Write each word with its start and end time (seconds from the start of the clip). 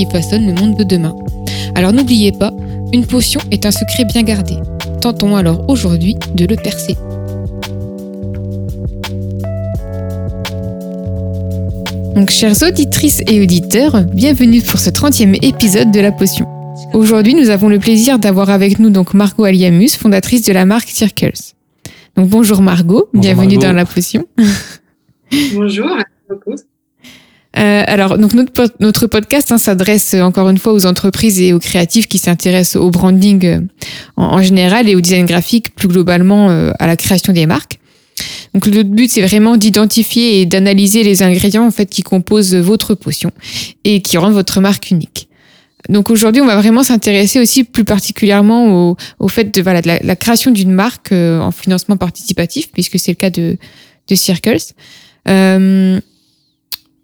qui 0.00 0.06
façonnent 0.10 0.46
le 0.46 0.54
monde 0.54 0.76
de 0.76 0.84
demain. 0.84 1.14
Alors 1.74 1.92
n'oubliez 1.92 2.32
pas, 2.32 2.54
une 2.94 3.04
potion 3.04 3.38
est 3.50 3.66
un 3.66 3.70
secret 3.70 4.06
bien 4.06 4.22
gardé. 4.22 4.56
Tentons 5.02 5.36
alors 5.36 5.68
aujourd'hui 5.68 6.16
de 6.34 6.46
le 6.46 6.56
percer. 6.56 6.96
Donc 12.14 12.30
chères 12.30 12.62
auditrices 12.62 13.22
et 13.26 13.42
auditeurs, 13.42 14.00
bienvenue 14.04 14.62
pour 14.62 14.78
ce 14.78 14.88
30e 14.88 15.36
épisode 15.42 15.90
de 15.90 16.00
la 16.00 16.12
potion. 16.12 16.48
Aujourd'hui, 16.94 17.34
nous 17.34 17.50
avons 17.50 17.68
le 17.68 17.78
plaisir 17.78 18.18
d'avoir 18.18 18.48
avec 18.48 18.78
nous 18.78 18.88
donc 18.88 19.12
Margot 19.12 19.44
Aliamus, 19.44 19.90
fondatrice 19.98 20.46
de 20.46 20.54
la 20.54 20.64
marque 20.64 20.88
Circles. 20.88 21.52
Donc 22.16 22.30
bonjour 22.30 22.62
Margot, 22.62 23.10
bienvenue 23.12 23.58
dans 23.58 23.72
la 23.74 23.84
potion. 23.84 24.24
Bonjour, 25.54 25.86
merci 25.86 26.10
beaucoup. 26.28 26.56
Euh, 27.58 27.82
alors, 27.86 28.16
donc 28.16 28.32
notre, 28.32 28.72
notre 28.78 29.06
podcast 29.06 29.50
hein, 29.50 29.58
s'adresse 29.58 30.14
encore 30.14 30.48
une 30.48 30.58
fois 30.58 30.72
aux 30.72 30.86
entreprises 30.86 31.40
et 31.40 31.52
aux 31.52 31.58
créatifs 31.58 32.06
qui 32.06 32.18
s'intéressent 32.18 32.80
au 32.80 32.90
branding 32.90 33.44
euh, 33.44 33.60
en, 34.16 34.40
général 34.40 34.88
et 34.88 34.94
au 34.94 35.00
design 35.00 35.26
graphique 35.26 35.74
plus 35.74 35.88
globalement 35.88 36.50
euh, 36.50 36.70
à 36.78 36.86
la 36.86 36.96
création 36.96 37.32
des 37.32 37.46
marques. 37.46 37.80
Donc 38.54 38.66
le 38.66 38.82
but 38.84 39.10
c'est 39.10 39.22
vraiment 39.22 39.56
d'identifier 39.56 40.40
et 40.40 40.46
d'analyser 40.46 41.02
les 41.02 41.22
ingrédients 41.22 41.66
en 41.66 41.70
fait 41.70 41.86
qui 41.86 42.02
composent 42.02 42.54
votre 42.54 42.94
potion 42.94 43.32
et 43.84 44.00
qui 44.00 44.16
rendent 44.16 44.34
votre 44.34 44.60
marque 44.60 44.90
unique. 44.90 45.28
Donc 45.88 46.10
aujourd'hui, 46.10 46.42
on 46.42 46.46
va 46.46 46.56
vraiment 46.56 46.84
s'intéresser 46.84 47.40
aussi 47.40 47.64
plus 47.64 47.84
particulièrement 47.84 48.90
au, 48.90 48.96
au 49.18 49.28
fait 49.28 49.52
de, 49.52 49.62
voilà, 49.62 49.80
de 49.80 49.88
la, 50.02 50.16
création 50.16 50.50
d'une 50.50 50.70
marque 50.70 51.10
en 51.10 51.50
financement 51.50 51.96
participatif, 51.96 52.70
puisque 52.70 52.98
c'est 52.98 53.12
le 53.12 53.16
cas 53.16 53.30
de, 53.30 53.56
de 54.08 54.14
Circles. 54.14 54.58
Euh, 55.28 56.00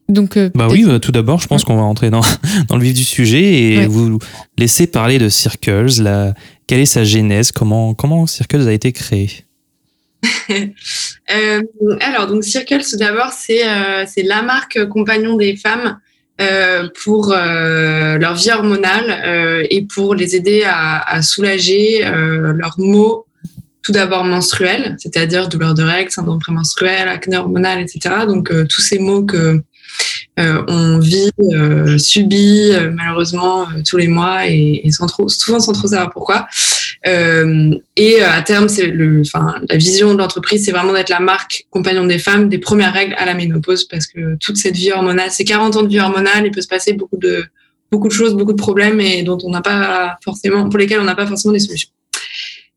donc, 0.08 0.36
euh, 0.36 0.50
bah 0.54 0.68
oui, 0.70 0.84
bah, 0.84 1.00
tout 1.00 1.10
d'abord, 1.10 1.40
je 1.40 1.48
pense 1.48 1.64
qu'on 1.64 1.76
va 1.76 1.82
entrer 1.82 2.10
dans, 2.10 2.20
dans 2.68 2.76
le 2.76 2.82
vif 2.82 2.94
du 2.94 3.04
sujet 3.04 3.42
et 3.42 3.86
vous 3.86 4.18
laisser 4.56 4.86
parler 4.86 5.18
de 5.18 5.28
Circles. 5.28 6.00
La, 6.00 6.34
quelle 6.66 6.80
est 6.80 6.86
sa 6.86 7.04
genèse 7.04 7.50
Comment, 7.52 7.94
comment 7.94 8.26
Circles 8.26 8.68
a 8.68 8.72
été 8.72 8.92
créé? 8.92 9.30
Euh, 11.34 11.60
Alors, 12.00 12.28
donc 12.28 12.44
Circles, 12.44 12.84
d'abord, 13.00 13.32
c'est 13.32 13.66
euh, 13.66 14.04
c'est 14.06 14.22
la 14.22 14.42
marque 14.42 14.86
compagnon 14.86 15.36
des 15.36 15.56
femmes 15.56 15.98
euh, 16.40 16.88
pour 17.02 17.32
euh, 17.32 18.16
leur 18.16 18.36
vie 18.36 18.52
hormonale 18.52 19.66
et 19.68 19.82
pour 19.82 20.14
les 20.14 20.36
aider 20.36 20.62
à, 20.64 21.00
à 21.00 21.22
soulager 21.22 22.04
leurs 22.04 22.76
maux 22.78 23.26
tout 23.82 23.90
d'abord 23.90 24.22
menstruels, 24.22 24.94
c'est-à-dire 25.00 25.48
douleur 25.48 25.74
de 25.74 25.82
règles, 25.82 26.12
syndrome 26.12 26.38
prémenstruel, 26.38 27.08
acné 27.08 27.36
hormonal, 27.38 27.80
etc. 27.80 28.14
Donc 28.28 28.52
tous 28.68 28.80
ces 28.80 29.00
maux 29.00 29.24
que 29.24 29.60
euh, 30.38 30.62
on 30.68 30.98
vit, 30.98 31.30
euh, 31.40 31.96
subit 31.96 32.70
euh, 32.72 32.90
malheureusement 32.92 33.66
tous 33.88 33.96
les 33.96 34.08
mois 34.08 34.46
et, 34.46 34.86
sans 34.90 35.06
trop, 35.06 35.28
souvent 35.28 35.60
sans 35.60 35.72
trop 35.72 35.88
savoir 35.88 36.10
pourquoi. 36.10 36.46
et 37.04 38.22
à 38.22 38.42
terme, 38.42 38.68
c'est 38.68 38.86
le, 38.86 39.22
enfin, 39.22 39.54
la 39.68 39.76
vision 39.76 40.12
de 40.12 40.18
l'entreprise, 40.18 40.64
c'est 40.64 40.72
vraiment 40.72 40.92
d'être 40.92 41.08
la 41.08 41.20
marque 41.20 41.66
compagnon 41.70 42.04
des 42.04 42.18
femmes 42.18 42.48
des 42.48 42.58
premières 42.58 42.92
règles 42.92 43.14
à 43.16 43.24
la 43.24 43.34
ménopause, 43.34 43.84
parce 43.84 44.06
que 44.06 44.36
toute 44.36 44.56
cette 44.58 44.76
vie 44.76 44.92
hormonale, 44.92 45.30
ces 45.30 45.44
40 45.44 45.76
ans 45.76 45.82
de 45.82 45.88
vie 45.88 46.00
hormonale, 46.00 46.44
il 46.44 46.50
peut 46.50 46.60
se 46.60 46.68
passer 46.68 46.92
beaucoup 46.92 47.16
de 47.16 47.44
beaucoup 47.90 48.08
de 48.08 48.12
choses, 48.12 48.34
beaucoup 48.34 48.52
de 48.52 48.58
problèmes 48.60 49.00
et 49.00 49.22
dont 49.22 49.38
on 49.44 49.50
n'a 49.50 49.62
pas 49.62 50.18
forcément, 50.22 50.68
pour 50.68 50.78
lesquels 50.78 51.00
on 51.00 51.04
n'a 51.04 51.14
pas 51.14 51.26
forcément 51.26 51.52
des 51.52 51.60
solutions. 51.60 51.90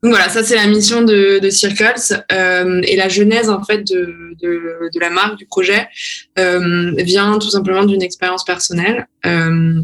Donc 0.02 0.14
voilà, 0.14 0.30
ça 0.30 0.44
c'est 0.44 0.56
la 0.56 0.68
mission 0.68 1.02
de, 1.02 1.40
de 1.40 1.50
Circles 1.50 2.24
euh, 2.32 2.82
et 2.84 2.96
la 2.96 3.10
genèse 3.10 3.50
en 3.50 3.62
fait 3.64 3.86
de, 3.86 4.34
de, 4.42 4.90
de 4.94 5.00
la 5.00 5.10
marque 5.10 5.38
du 5.38 5.46
projet 5.46 5.90
euh, 6.38 6.94
vient 6.98 7.38
tout 7.38 7.50
simplement 7.50 7.84
d'une 7.84 8.02
expérience 8.02 8.46
personnelle. 8.46 9.08
Euh, 9.26 9.82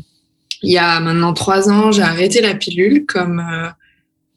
il 0.65 0.71
y 0.71 0.77
a 0.77 0.99
maintenant 0.99 1.33
trois 1.33 1.69
ans, 1.69 1.91
j'ai 1.91 2.01
arrêté 2.01 2.41
la 2.41 2.55
pilule 2.55 3.05
comme 3.05 3.39
euh, 3.39 3.69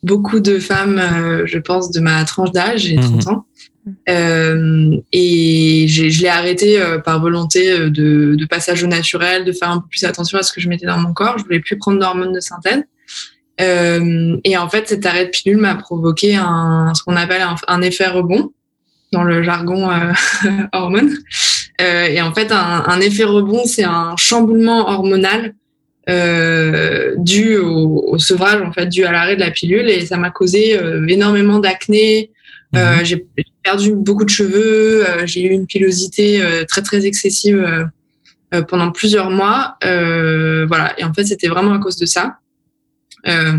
beaucoup 0.03 0.41
de 0.41 0.59
femmes, 0.59 0.99
euh, 0.99 1.47
je 1.47 1.59
pense, 1.59 1.91
de 1.91 2.00
ma 2.00 2.25
tranche 2.25 2.53
d'âge, 2.53 2.81
j'ai 2.81 2.97
30 2.97 3.27
mmh. 3.27 3.31
ans. 3.31 3.47
Euh, 4.11 4.97
et 5.12 5.87
je 5.88 6.21
l'ai 6.21 6.28
arrêté 6.28 6.78
par 7.05 7.22
volonté 7.22 7.78
de, 7.88 8.34
de, 8.34 8.44
passage 8.44 8.84
au 8.84 8.87
naturel, 8.87 9.47
de 9.47 9.53
faire 9.53 9.71
un 9.71 9.78
peu 9.81 9.88
plus 9.88 10.05
attention 10.05 10.37
à 10.37 10.43
ce 10.43 10.53
que 10.53 10.61
je 10.61 10.69
mettais 10.69 10.84
dans 10.84 10.99
mon 10.99 11.15
corps. 11.15 11.38
Je 11.38 11.44
voulais 11.44 11.61
plus 11.61 11.78
prendre 11.78 11.99
d'hormones 11.99 12.33
de 12.33 12.41
synthèse. 12.41 12.83
Euh, 13.61 14.37
et 14.45 14.57
en 14.57 14.69
fait, 14.69 14.89
cet 14.89 15.05
arrêt 15.07 15.27
de 15.27 15.31
pilule 15.31 15.59
m'a 15.59 15.75
provoqué 15.75 16.37
un, 16.37 16.93
ce 16.95 17.03
qu'on 17.03 17.17
appelle 17.17 17.43
un, 17.67 17.83
effet 17.83 18.07
rebond 18.07 18.53
dans 19.13 19.25
le 19.25 19.43
jargon 19.43 19.91
euh, 19.91 20.13
hormone. 20.73 21.17
Euh, 21.81 22.07
et 22.07 22.21
en 22.21 22.33
fait, 22.33 22.53
un, 22.53 22.85
un 22.87 23.01
effet 23.01 23.25
rebond, 23.25 23.65
c'est 23.65 23.85
un 23.85 24.15
chamboulement 24.17 24.89
hormonal 24.89 25.55
euh, 26.09 27.15
dû 27.19 27.59
au, 27.59 28.05
au, 28.09 28.19
sevrage, 28.19 28.63
en 28.63 28.73
fait, 28.73 28.87
dû 28.87 29.05
à 29.05 29.13
l'arrêt 29.13 29.35
de 29.37 29.41
la 29.41 29.51
pilule. 29.51 29.89
Et 29.91 30.07
ça 30.07 30.17
m'a 30.17 30.31
causé 30.31 30.79
euh, 30.79 31.07
énormément 31.07 31.59
d'acné. 31.59 32.31
Euh, 32.77 32.97
mhm. 32.97 33.05
j'ai 33.05 33.27
perdu 33.63 33.95
beaucoup 33.95 34.25
de 34.25 34.31
cheveux. 34.31 35.05
j'ai 35.25 35.43
eu 35.43 35.51
une 35.51 35.67
pilosité 35.67 36.43
très 36.69 36.83
très 36.83 37.07
excessive 37.07 37.89
pendant 38.69 38.91
plusieurs 38.91 39.31
mois. 39.31 39.77
voilà. 39.83 40.95
Et 40.99 41.05
en 41.05 41.13
fait, 41.13 41.25
c'était 41.25 41.49
vraiment 41.49 41.73
à 41.73 41.79
cause 41.79 41.97
de 41.97 42.07
ça. 42.07 42.39
Euh, 43.27 43.59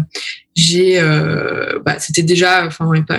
euh, 0.82 1.80
bah, 1.86 2.00
c'était 2.00 2.24
déjà, 2.24 2.70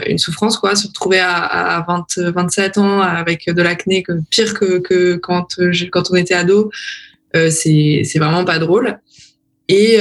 une 0.06 0.18
souffrance 0.18 0.58
quoi, 0.58 0.76
se 0.76 0.88
retrouver 0.88 1.20
à, 1.20 1.44
à 1.78 1.84
20, 1.86 2.30
27 2.34 2.78
ans 2.78 3.00
avec 3.00 3.48
de 3.48 3.62
l'acné, 3.62 4.04
pire 4.30 4.54
que, 4.54 5.16
quand, 5.16 5.58
on 5.58 6.16
était 6.16 6.34
ado, 6.34 6.70
euh, 7.36 7.50
c'est, 7.50 8.02
vraiment 8.16 8.44
pas 8.44 8.58
drôle. 8.58 8.98
Et, 9.68 9.98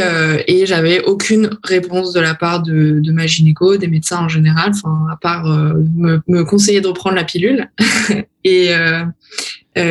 j'avais 0.65 1.03
aucune 1.03 1.51
réponse 1.63 2.11
de 2.13 2.19
la 2.19 2.35
part 2.35 2.61
de, 2.61 3.11
ma 3.11 3.27
gynéco, 3.27 3.77
des 3.77 3.87
médecins 3.87 4.19
en 4.19 4.29
général, 4.29 4.71
à 5.11 5.17
part 5.21 5.45
me, 5.45 6.43
conseiller 6.43 6.81
de 6.81 6.87
reprendre 6.87 7.15
la 7.15 7.23
pilule. 7.23 7.69
et 8.43 8.73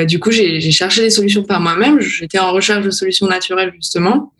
du 0.06 0.18
coup, 0.18 0.30
j'ai 0.30 0.70
cherché 0.70 1.02
des 1.02 1.10
solutions 1.10 1.44
par 1.44 1.60
moi-même. 1.60 2.00
J'étais 2.00 2.38
en 2.38 2.52
recherche 2.52 2.84
de 2.84 2.90
solutions 2.90 3.26
naturelles 3.26 3.72
justement. 3.74 4.32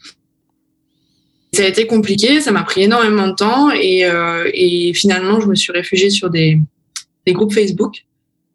Ça 1.52 1.64
a 1.64 1.66
été 1.66 1.86
compliqué, 1.86 2.40
ça 2.40 2.52
m'a 2.52 2.62
pris 2.62 2.82
énormément 2.82 3.26
de 3.28 3.34
temps 3.34 3.70
et, 3.70 4.04
euh, 4.04 4.50
et, 4.52 4.92
finalement, 4.94 5.40
je 5.40 5.46
me 5.46 5.54
suis 5.54 5.72
réfugiée 5.72 6.10
sur 6.10 6.30
des, 6.30 6.58
des 7.26 7.32
groupes 7.32 7.52
Facebook. 7.52 8.04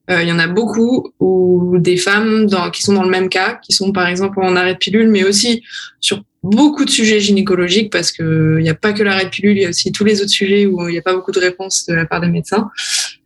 Euh, 0.09 0.21
il 0.21 0.29
y 0.29 0.31
en 0.31 0.39
a 0.39 0.47
beaucoup 0.47 1.11
où 1.19 1.77
des 1.79 1.97
femmes 1.97 2.45
dans, 2.45 2.69
qui 2.69 2.83
sont 2.83 2.93
dans 2.93 3.03
le 3.03 3.09
même 3.09 3.29
cas, 3.29 3.59
qui 3.63 3.73
sont 3.73 3.91
par 3.91 4.07
exemple 4.07 4.39
en 4.41 4.55
arrêt 4.55 4.73
de 4.73 4.77
pilule, 4.77 5.09
mais 5.09 5.23
aussi 5.23 5.63
sur 6.01 6.23
beaucoup 6.43 6.83
de 6.83 6.89
sujets 6.89 7.21
gynécologiques 7.21 7.91
parce 7.91 8.11
que 8.11 8.57
il 8.59 8.63
n'y 8.63 8.69
a 8.69 8.75
pas 8.75 8.91
que 8.91 9.01
l'arrêt 9.01 9.25
de 9.25 9.29
pilule, 9.29 9.57
il 9.57 9.63
y 9.63 9.65
a 9.65 9.69
aussi 9.69 9.91
tous 9.91 10.03
les 10.03 10.21
autres 10.21 10.29
sujets 10.29 10.65
où 10.65 10.87
il 10.89 10.91
n'y 10.91 10.97
a 10.97 11.01
pas 11.01 11.13
beaucoup 11.13 11.31
de 11.31 11.39
réponses 11.39 11.85
de 11.85 11.93
la 11.93 12.05
part 12.05 12.19
des 12.19 12.27
médecins. 12.27 12.69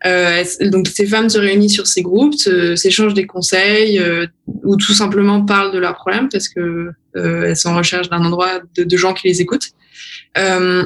Euh, 0.05 0.43
donc 0.61 0.87
ces 0.87 1.07
femmes 1.07 1.29
se 1.29 1.39
réunissent 1.39 1.73
sur 1.73 1.87
ces 1.87 2.03
groupes, 2.03 2.35
s'échangent 2.75 3.15
des 3.15 3.25
conseils 3.25 3.97
euh, 3.97 4.27
ou 4.63 4.75
tout 4.75 4.93
simplement 4.93 5.43
parlent 5.43 5.73
de 5.73 5.79
leurs 5.79 5.95
problèmes 5.95 6.29
parce 6.29 6.47
que 6.47 6.91
euh, 7.17 7.43
elles 7.43 7.57
sont 7.57 7.69
en 7.69 7.77
recherche 7.77 8.09
d'un 8.09 8.23
endroit 8.23 8.61
de, 8.75 8.83
de, 8.83 8.97
gens 8.97 9.13
qui 9.13 9.27
les 9.27 9.41
écoutent. 9.41 9.71
Euh, 10.37 10.85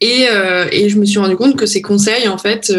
et, 0.00 0.26
euh, 0.30 0.66
et, 0.72 0.88
je 0.88 0.98
me 0.98 1.04
suis 1.04 1.18
rendu 1.18 1.36
compte 1.36 1.56
que 1.56 1.66
ces 1.66 1.82
conseils 1.82 2.28
en 2.28 2.38
fait 2.38 2.72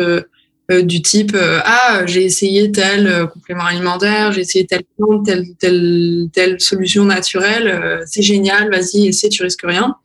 du 0.70 1.02
type 1.02 1.36
ah 1.36 2.04
j'ai 2.06 2.24
essayé 2.26 2.72
tel 2.72 3.28
complément 3.34 3.66
alimentaire, 3.66 4.32
j'ai 4.32 4.42
essayé 4.42 4.66
telle 4.66 4.84
plante, 4.98 5.26
telle 5.26 5.46
telle 5.58 6.28
telle 6.32 6.60
solution 6.60 7.06
naturelle, 7.06 8.02
c'est 8.06 8.22
génial, 8.22 8.70
vas-y 8.70 9.08
essaie, 9.08 9.30
tu 9.30 9.44
risques 9.44 9.66
rien. 9.66 9.96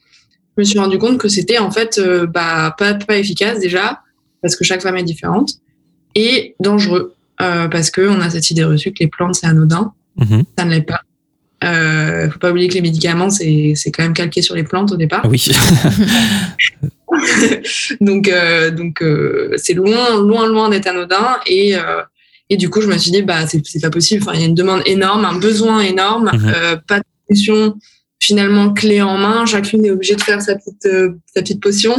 Je 0.56 0.62
me 0.62 0.64
suis 0.64 0.78
rendu 0.78 0.98
compte 0.98 1.18
que 1.18 1.28
c'était 1.28 1.58
en 1.58 1.70
fait 1.70 2.00
bah 2.32 2.74
pas 2.78 2.94
pas 2.94 3.18
efficace 3.18 3.58
déjà 3.58 4.00
parce 4.44 4.56
que 4.56 4.64
chaque 4.64 4.82
femme 4.82 4.96
est 4.96 5.04
différente, 5.04 5.58
et 6.14 6.54
dangereux, 6.60 7.14
euh, 7.40 7.68
parce 7.68 7.90
qu'on 7.90 8.20
a 8.20 8.30
cette 8.30 8.50
idée 8.50 8.64
reçue 8.64 8.92
que 8.92 8.98
les 9.00 9.08
plantes, 9.08 9.34
c'est 9.36 9.46
anodin. 9.46 9.92
Mhm. 10.16 10.44
Ça 10.56 10.64
ne 10.64 10.70
l'est 10.70 10.82
pas. 10.82 11.00
Il 11.62 11.68
euh, 11.68 12.30
faut 12.30 12.38
pas 12.38 12.50
oublier 12.50 12.68
que 12.68 12.74
les 12.74 12.82
médicaments, 12.82 13.30
c'est 13.30 13.74
quand 13.86 14.02
même 14.02 14.12
calqué 14.12 14.42
sur 14.42 14.54
les 14.54 14.64
plantes 14.64 14.92
au 14.92 14.96
départ. 14.96 15.26
Oui. 15.28 15.44
donc, 18.00 18.28
euh, 18.28 18.70
donc 18.70 19.02
euh, 19.02 19.54
c'est 19.56 19.74
loin, 19.74 20.20
loin, 20.20 20.46
loin 20.46 20.68
d'être 20.68 20.86
anodin. 20.86 21.38
Et, 21.46 21.76
euh, 21.76 22.02
et 22.50 22.56
du 22.56 22.70
coup, 22.70 22.80
je 22.80 22.88
me 22.88 22.96
suis 22.98 23.10
dit, 23.10 23.22
bah, 23.22 23.46
c'est 23.46 23.80
pas 23.80 23.90
possible. 23.90 24.22
Enfin, 24.22 24.32
il 24.34 24.40
y 24.40 24.44
a 24.44 24.46
une 24.46 24.54
demande 24.54 24.82
énorme, 24.86 25.24
un 25.24 25.38
besoin 25.38 25.80
énorme, 25.80 26.30
mhm. 26.32 26.80
pas 26.86 26.98
de 26.98 27.04
solution 27.28 27.76
finalement 28.20 28.72
clé 28.72 29.02
en 29.02 29.16
main. 29.16 29.46
Chacune 29.46 29.84
est 29.84 29.90
obligée 29.90 30.16
de 30.16 30.22
faire 30.22 30.40
sa 30.40 30.54
petite, 30.56 30.88
sa 31.34 31.42
petite 31.42 31.62
potion, 31.62 31.94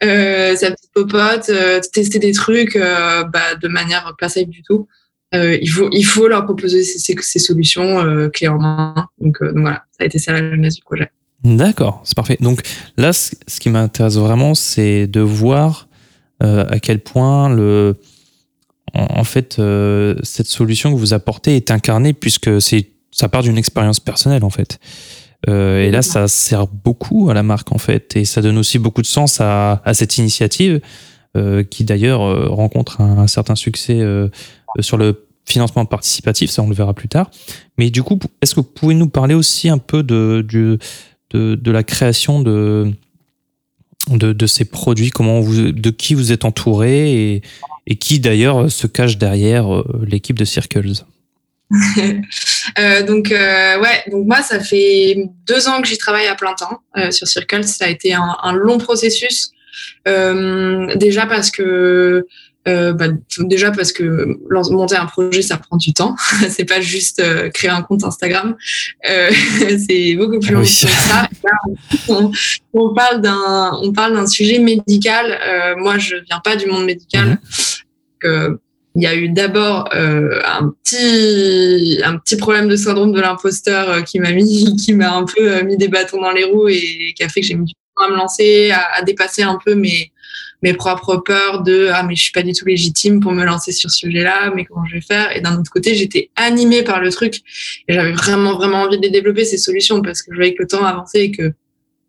sa 0.00 0.70
petite 0.70 0.90
popote, 0.94 1.50
tester 1.92 2.18
des 2.18 2.32
trucs 2.32 2.78
bah, 2.78 3.54
de 3.60 3.68
manière 3.68 4.14
pas 4.18 4.28
safe 4.28 4.48
du 4.48 4.62
tout. 4.62 4.88
il, 5.32 5.68
faut, 5.68 5.88
il 5.92 6.04
faut 6.04 6.28
leur 6.28 6.44
proposer 6.44 6.82
ces, 6.82 7.14
ces, 7.20 7.38
solutions 7.38 8.30
clés 8.30 8.48
en 8.48 8.58
main. 8.58 9.08
Donc, 9.18 9.42
donc, 9.42 9.60
voilà, 9.60 9.84
ça 9.92 10.04
a 10.04 10.04
été 10.06 10.18
ça 10.18 10.32
la 10.32 10.50
jeunesse 10.50 10.76
du 10.76 10.82
projet. 10.82 11.10
D'accord, 11.44 12.00
c'est 12.04 12.16
parfait. 12.16 12.38
Donc 12.40 12.62
là, 12.96 13.12
ce 13.12 13.60
qui 13.60 13.68
m'intéresse 13.68 14.16
vraiment, 14.16 14.54
c'est 14.54 15.06
de 15.06 15.20
voir 15.20 15.88
euh, 16.42 16.64
à 16.68 16.80
quel 16.80 17.00
point 17.00 17.50
le, 17.50 17.96
en, 18.94 19.24
fait, 19.24 19.58
euh, 19.58 20.14
cette 20.22 20.46
solution 20.46 20.92
que 20.92 20.98
vous 20.98 21.12
apportez 21.12 21.56
est 21.56 21.70
incarnée, 21.70 22.14
puisque 22.14 22.62
c'est, 22.62 22.90
ça 23.10 23.28
part 23.28 23.42
d'une 23.42 23.58
expérience 23.58 24.00
personnelle, 24.00 24.42
en 24.42 24.50
fait. 24.50 24.80
Euh, 25.46 25.86
et 25.86 25.90
là, 25.90 26.00
ça 26.00 26.28
sert 26.28 26.66
beaucoup 26.66 27.28
à 27.28 27.34
la 27.34 27.42
marque, 27.42 27.72
en 27.72 27.78
fait, 27.78 28.16
et 28.16 28.24
ça 28.24 28.40
donne 28.40 28.56
aussi 28.56 28.78
beaucoup 28.78 29.02
de 29.02 29.06
sens 29.06 29.38
à, 29.40 29.82
cette 29.92 30.16
initiative, 30.16 30.80
qui 31.68 31.82
d'ailleurs 31.82 32.52
rencontre 32.54 33.00
un, 33.00 33.26
certain 33.26 33.56
succès 33.56 34.00
sur 34.78 34.96
le 34.96 35.26
financement 35.44 35.84
participatif, 35.84 36.50
ça 36.50 36.62
on 36.62 36.68
le 36.68 36.74
verra 36.74 36.94
plus 36.94 37.08
tard. 37.08 37.28
Mais 37.76 37.90
du 37.90 38.02
coup, 38.02 38.18
est-ce 38.40 38.54
que 38.54 38.60
vous 38.60 38.66
pouvez 38.66 38.94
nous 38.94 39.08
parler 39.08 39.34
aussi 39.34 39.68
un 39.68 39.78
peu 39.78 40.02
de, 40.02 40.78
de, 41.34 41.70
la 41.70 41.82
création 41.82 42.40
de, 42.40 42.92
de, 44.08 44.46
ces 44.46 44.64
produits, 44.64 45.10
comment 45.10 45.40
vous, 45.40 45.72
de 45.72 45.90
qui 45.90 46.14
vous 46.14 46.32
êtes 46.32 46.44
entouré 46.44 47.42
et, 47.86 47.96
qui 47.96 48.20
d'ailleurs 48.20 48.70
se 48.70 48.86
cache 48.86 49.18
derrière 49.18 49.74
euh, 49.74 50.04
l'équipe 50.08 50.38
de 50.38 50.44
Circles 50.44 51.04
euh, 52.78 53.02
donc 53.02 53.28
ouais, 53.30 54.04
donc 54.10 54.26
moi 54.26 54.42
ça 54.42 54.60
fait 54.60 55.16
deux 55.48 55.66
ans 55.66 55.80
que 55.80 55.88
j'y 55.88 55.96
travaille 55.96 56.26
à 56.26 56.34
plein 56.34 56.54
temps 56.54 56.82
sur 57.10 57.26
Circles. 57.26 57.64
Ça 57.64 57.86
a 57.86 57.88
été 57.88 58.12
un 58.12 58.52
long 58.52 58.78
processus. 58.78 59.50
déjà 60.04 61.26
parce 61.26 61.50
que 61.50 62.26
euh, 62.66 62.94
bah, 62.94 63.08
déjà 63.40 63.70
parce 63.70 63.92
que 63.92 64.38
monter 64.70 64.96
un 64.96 65.06
projet 65.06 65.42
ça 65.42 65.58
prend 65.58 65.76
du 65.76 65.92
temps. 65.92 66.16
C'est 66.48 66.64
pas 66.64 66.80
juste 66.80 67.20
euh, 67.20 67.50
créer 67.50 67.70
un 67.70 67.82
compte 67.82 68.04
Instagram. 68.04 68.56
Euh, 69.08 69.30
c'est 69.88 70.14
beaucoup 70.14 70.38
plus 70.38 70.50
ah 70.50 70.52
long 70.52 70.62
que 70.62 70.66
ça. 70.66 71.28
On, 72.72 72.94
parle 72.94 73.20
d'un 73.20 73.78
on 73.82 73.92
parle 73.92 74.14
d'un 74.14 74.26
sujet 74.26 74.58
médical. 74.58 75.38
Euh, 75.46 75.74
moi 75.76 75.98
je 75.98 76.16
viens 76.26 76.40
pas 76.42 76.56
du 76.56 76.66
monde 76.66 76.84
médical. 76.84 77.38
Mhm. 78.22 78.58
il 78.96 79.02
y 79.02 79.06
a 79.06 79.14
eu 79.14 79.28
d'abord 79.28 79.90
un 79.92 80.72
petit 80.82 82.00
un 82.02 82.16
petit 82.16 82.36
problème 82.36 82.68
de 82.68 82.76
syndrome 82.76 83.12
de 83.12 83.20
l'imposteur 83.20 84.02
qui 84.04 84.18
m'a 84.20 84.32
mis 84.32 84.76
qui 84.82 84.94
m'a 84.94 85.14
un 85.14 85.24
peu 85.24 85.62
mis 85.62 85.76
des 85.76 85.88
bâtons 85.88 86.22
dans 86.22 86.32
les 86.32 86.44
roues 86.44 86.68
et 86.68 87.12
qui 87.14 87.22
a 87.22 87.28
fait 87.28 87.42
que 87.42 87.46
j'ai 87.46 87.54
mis 87.54 87.66
du 87.66 87.74
temps 87.74 88.06
à 88.06 88.10
me 88.10 88.16
lancer 88.16 88.70
à, 88.70 88.94
à 88.94 89.02
dépasser 89.02 89.42
un 89.42 89.58
peu 89.62 89.74
mes 89.74 90.13
mes 90.64 90.72
propres 90.72 91.18
peurs 91.18 91.62
de 91.62 91.88
ah 91.92 92.02
mais 92.04 92.16
je 92.16 92.22
suis 92.22 92.32
pas 92.32 92.42
du 92.42 92.54
tout 92.54 92.64
légitime 92.64 93.20
pour 93.20 93.32
me 93.32 93.44
lancer 93.44 93.70
sur 93.70 93.90
ce 93.90 93.98
sujet-là, 93.98 94.50
mais 94.56 94.64
comment 94.64 94.86
je 94.86 94.94
vais 94.94 95.02
faire? 95.02 95.36
Et 95.36 95.42
d'un 95.42 95.60
autre 95.60 95.70
côté, 95.70 95.94
j'étais 95.94 96.30
animée 96.36 96.82
par 96.82 97.00
le 97.00 97.12
truc 97.12 97.42
et 97.86 97.92
j'avais 97.92 98.12
vraiment 98.12 98.54
vraiment 98.56 98.78
envie 98.78 98.98
de 98.98 99.08
développer 99.08 99.44
ces 99.44 99.58
solutions 99.58 100.00
parce 100.00 100.22
que 100.22 100.32
je 100.32 100.36
voyais 100.36 100.54
que 100.54 100.62
le 100.62 100.66
temps 100.66 100.82
avançait 100.84 101.26
et 101.26 101.30
que 101.30 101.52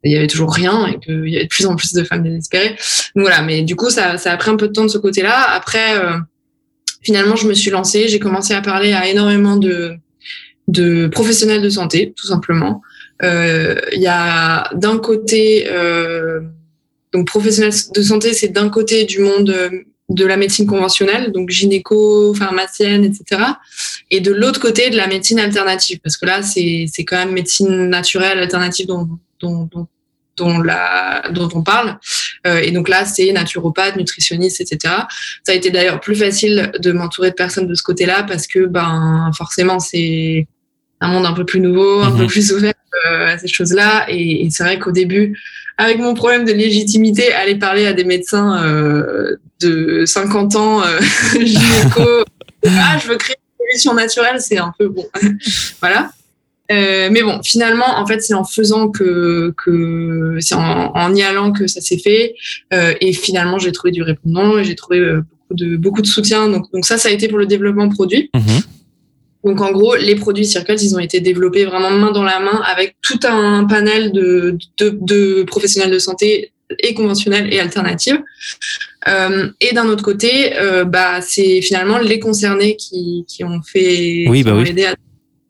il 0.06 0.12
y 0.14 0.18
avait 0.18 0.28
toujours 0.28 0.54
rien 0.54 0.88
et 0.88 1.00
qu'il 1.00 1.28
y 1.28 1.36
avait 1.36 1.46
de 1.46 1.50
plus 1.50 1.66
en 1.66 1.76
plus 1.76 1.92
de 1.92 2.04
femmes 2.04 2.24
désespérées. 2.24 2.78
Voilà, 3.16 3.42
mais 3.42 3.62
du 3.64 3.76
coup 3.76 3.90
ça 3.90 4.18
ça 4.18 4.32
a 4.32 4.38
pris 4.38 4.52
un 4.52 4.56
peu 4.56 4.70
de 4.70 4.74
temps 4.74 4.86
de 4.86 4.90
ce 4.90 5.00
côté-là. 5.00 5.52
Après 5.52 6.00
euh, 6.00 6.18
finalement, 7.02 7.36
je 7.36 7.48
me 7.48 7.54
suis 7.54 7.72
lancée, 7.72 8.08
j'ai 8.08 8.20
commencé 8.20 8.54
à 8.54 8.62
parler 8.62 8.94
à 8.94 9.10
énormément 9.10 9.58
de 9.58 9.96
de 10.70 11.08
professionnels 11.08 11.62
de 11.62 11.70
santé, 11.70 12.14
tout 12.16 12.28
simplement. 12.28 12.82
Euh, 13.22 13.76
il 13.92 14.02
y 14.02 14.08
a 14.08 14.70
d'un 14.74 14.98
côté 14.98 15.68
euh, 15.70 16.40
donc 17.16 17.28
professionnel 17.28 17.72
de 17.94 18.02
santé, 18.02 18.34
c'est 18.34 18.50
d'un 18.50 18.70
côté 18.70 19.06
du 19.06 19.20
monde 19.20 19.50
euh, 19.50 19.70
de 20.10 20.26
la 20.26 20.36
médecine 20.38 20.68
conventionnelle, 20.68 21.32
donc 21.32 21.50
gynéco, 21.50 22.34
pharmacienne, 22.34 23.06
etc. 23.06 23.42
Et 24.12 24.20
de 24.20 24.32
l'autre 24.32 24.60
côté, 24.60 24.90
de 24.90 24.98
la 24.98 25.08
médecine 25.08 25.40
alternative, 25.40 26.00
parce 26.04 26.18
que 26.18 26.26
là, 26.26 26.44
c'est 26.44 27.06
quand 27.06 27.18
même 27.18 27.32
médecine 27.32 27.88
naturelle, 27.88 28.38
alternative 28.40 28.86
dont, 28.86 29.08
dont, 29.40 29.70
dont, 29.72 29.88
dont, 30.38 30.60
la, 30.60 31.24
dont 31.32 31.50
on 31.54 31.64
parle. 31.64 31.98
Euh, 32.46 32.60
et 32.60 32.72
donc 32.72 32.90
là, 32.90 33.06
c'est 33.06 33.32
naturopathe, 33.32 33.96
nutritionniste, 33.96 34.60
etc. 34.62 34.94
Ça 35.44 35.54
a 35.54 35.56
été 35.56 35.72
d'ailleurs 35.72 36.02
plus 36.02 36.16
facile 36.16 36.72
de 36.78 36.92
m'entourer 36.92 37.32
de 37.32 37.36
personnes 37.36 37.68
de 37.68 37.76
ce 37.76 37.82
côté-là, 37.82 38.24
parce 38.24 38.46
que 38.46 38.66
ben 38.66 39.32
forcément, 39.36 39.80
c'est 39.80 40.48
un 41.00 41.08
monde 41.08 41.26
un 41.26 41.34
peu 41.34 41.46
plus 41.46 41.62
nouveau, 41.62 42.02
un 42.02 42.12
peu 42.12 42.24
mhm. 42.24 42.28
plus 42.28 42.52
ouvert 42.52 42.74
euh, 43.10 43.28
à 43.28 43.38
ces 43.38 43.48
choses-là. 43.48 44.06
Et, 44.10 44.46
et 44.46 44.50
c'est 44.52 44.64
vrai 44.64 44.78
qu'au 44.78 44.92
début, 44.92 45.36
avec 45.78 46.00
mon 46.00 46.14
problème 46.14 46.46
de 46.46 46.54
légitimité, 46.54 47.34
aller 47.34 47.56
parler 47.56 47.86
à 47.86 47.94
des 47.94 48.06
médecins 48.06 48.64
euh, 48.64 49.36
de 49.62 50.06
50 50.06 50.56
ans, 50.56 50.84
euh, 50.84 51.00
gynéco, 51.34 52.24
ah, 52.68 52.98
je 53.02 53.08
veux 53.08 53.18
créer 53.18 53.36
une 53.38 53.68
solution 53.68 53.94
naturelle, 53.94 54.40
c'est 54.40 54.58
un 54.58 54.74
peu 54.78 54.88
bon. 54.88 55.06
voilà. 55.82 56.12
Euh, 56.72 57.10
mais 57.12 57.22
bon, 57.22 57.42
finalement, 57.44 58.00
en 58.00 58.08
fait, 58.08 58.22
c'est 58.22 58.34
en 58.34 58.44
faisant 58.44 58.90
que, 58.90 59.54
c'est 60.40 60.56
en, 60.56 61.14
y 61.14 61.22
allant 61.22 61.52
que 61.52 61.68
ça 61.68 61.82
s'est 61.82 62.00
fait. 62.00 62.36
Et 62.72 63.14
finalement, 63.14 63.60
j'ai 63.60 63.72
trouvé 63.72 63.92
du 63.92 64.02
répondant 64.02 64.58
et 64.58 64.64
j'ai 64.64 64.76
trouvé 64.76 65.00
beaucoup 65.00 65.54
de, 65.54 65.78
beaucoup 65.78 66.02
de 66.02 66.08
soutien. 66.08 66.50
Donc, 66.50 66.72
donc 66.74 66.86
ça, 66.86 66.98
ça 66.98 67.10
a 67.10 67.12
été 67.12 67.28
pour 67.28 67.38
le 67.38 67.46
développement 67.46 67.90
produit. 67.90 68.32
Mhm. 68.34 68.62
Donc 69.46 69.62
en 69.62 69.72
gros, 69.72 69.96
les 69.96 70.16
produits 70.16 70.46
Circles, 70.46 70.82
ils 70.82 70.96
ont 70.96 71.00
été 71.00 71.22
développés 71.22 71.66
vraiment 71.66 71.92
main 71.92 72.12
dans 72.12 72.24
la 72.24 72.40
main 72.40 72.62
avec 72.66 72.96
tout 73.02 73.20
un 73.24 73.66
panel 73.66 74.12
de, 74.12 74.58
de, 74.80 74.98
de 75.00 75.44
professionnels 75.44 75.92
de 75.92 76.00
santé 76.00 76.52
et 76.80 76.96
conventionnels 76.96 77.54
et 77.54 77.60
alternatifs. 77.60 78.18
Euh, 79.08 79.50
et 79.62 79.74
d'un 79.74 79.88
autre 79.88 80.04
côté, 80.04 80.58
euh, 80.58 80.84
bah, 80.84 81.22
c'est 81.22 81.62
finalement 81.62 82.00
les 82.00 82.20
concernés 82.20 82.76
qui, 82.76 83.24
qui 83.28 83.44
ont 83.44 83.62
fait 83.62 84.26
oui, 84.28 84.42
bah 84.42 84.56
oui. 84.56 84.70
aidé 84.70 84.86
à 84.86 84.96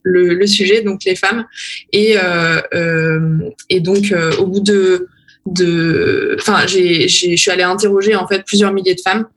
le, 0.03 0.33
le, 0.33 0.45
sujet, 0.45 0.81
donc 0.81 1.05
les 1.05 1.15
femmes. 1.15 1.45
Et, 1.93 2.15
euh, 2.17 2.59
euh 2.73 3.39
et 3.69 3.79
donc 3.79 4.13
au 4.37 4.45
bout 4.45 4.59
de 4.59 5.07
de, 5.47 6.35
enfin, 6.39 6.65
j'ai, 6.65 7.07
je 7.07 7.35
suis 7.35 7.51
allée 7.51 7.63
interroger 7.63 8.15
en 8.15 8.27
fait 8.27 8.43
plusieurs 8.43 8.73
milliers 8.73 8.95
de 8.95 9.01
femmes 9.01 9.27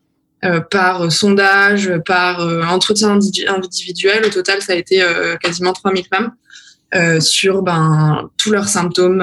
euh, 0.44 0.60
par 0.60 1.10
sondage, 1.10 1.90
par 2.06 2.40
euh, 2.40 2.62
entretien 2.62 3.10
individuel. 3.10 4.24
Au 4.24 4.28
total, 4.30 4.62
ça 4.62 4.72
a 4.72 4.76
été 4.76 5.02
euh, 5.02 5.36
quasiment 5.36 5.72
3000 5.72 6.04
femmes 6.06 6.32
sur 7.20 7.62
ben, 7.62 8.30
tous 8.38 8.50
leurs 8.50 8.68
symptômes 8.68 9.22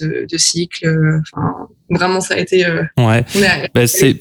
de, 0.00 0.26
de, 0.30 0.38
cycle. 0.38 1.20
Enfin, 1.20 1.68
vraiment, 1.90 2.20
ça 2.20 2.34
a 2.34 2.38
été. 2.38 2.64
ouais. 2.96 3.24
Bah, 3.74 3.86
c'est 3.86 4.18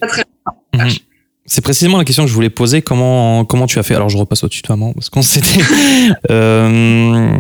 mhm. 0.74 0.90
C'est 1.46 1.62
précisément 1.62 2.00
la 2.00 2.06
question 2.06 2.24
que 2.24 2.30
je 2.30 2.34
voulais 2.34 2.50
poser. 2.50 2.82
Comment 2.82 3.46
comment 3.46 3.68
tu 3.68 3.78
as 3.80 3.84
fait? 3.84 3.94
Alors 3.94 4.10
je 4.10 4.18
repasse 4.18 4.44
au 4.44 4.50
tutoiement 4.50 4.94
parce 4.94 5.10
qu'on 5.10 5.22
s'était. 5.22 5.62
euh, 6.32 7.38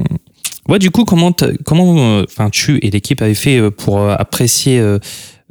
ouais, 0.69 0.79
du 0.79 0.91
coup, 0.91 1.03
comment 1.05 1.33
comment 1.65 2.21
enfin 2.21 2.49
tu 2.49 2.77
et 2.85 2.91
l'équipe 2.91 3.21
avaient 3.21 3.33
fait 3.33 3.71
pour 3.71 4.07
apprécier 4.07 4.79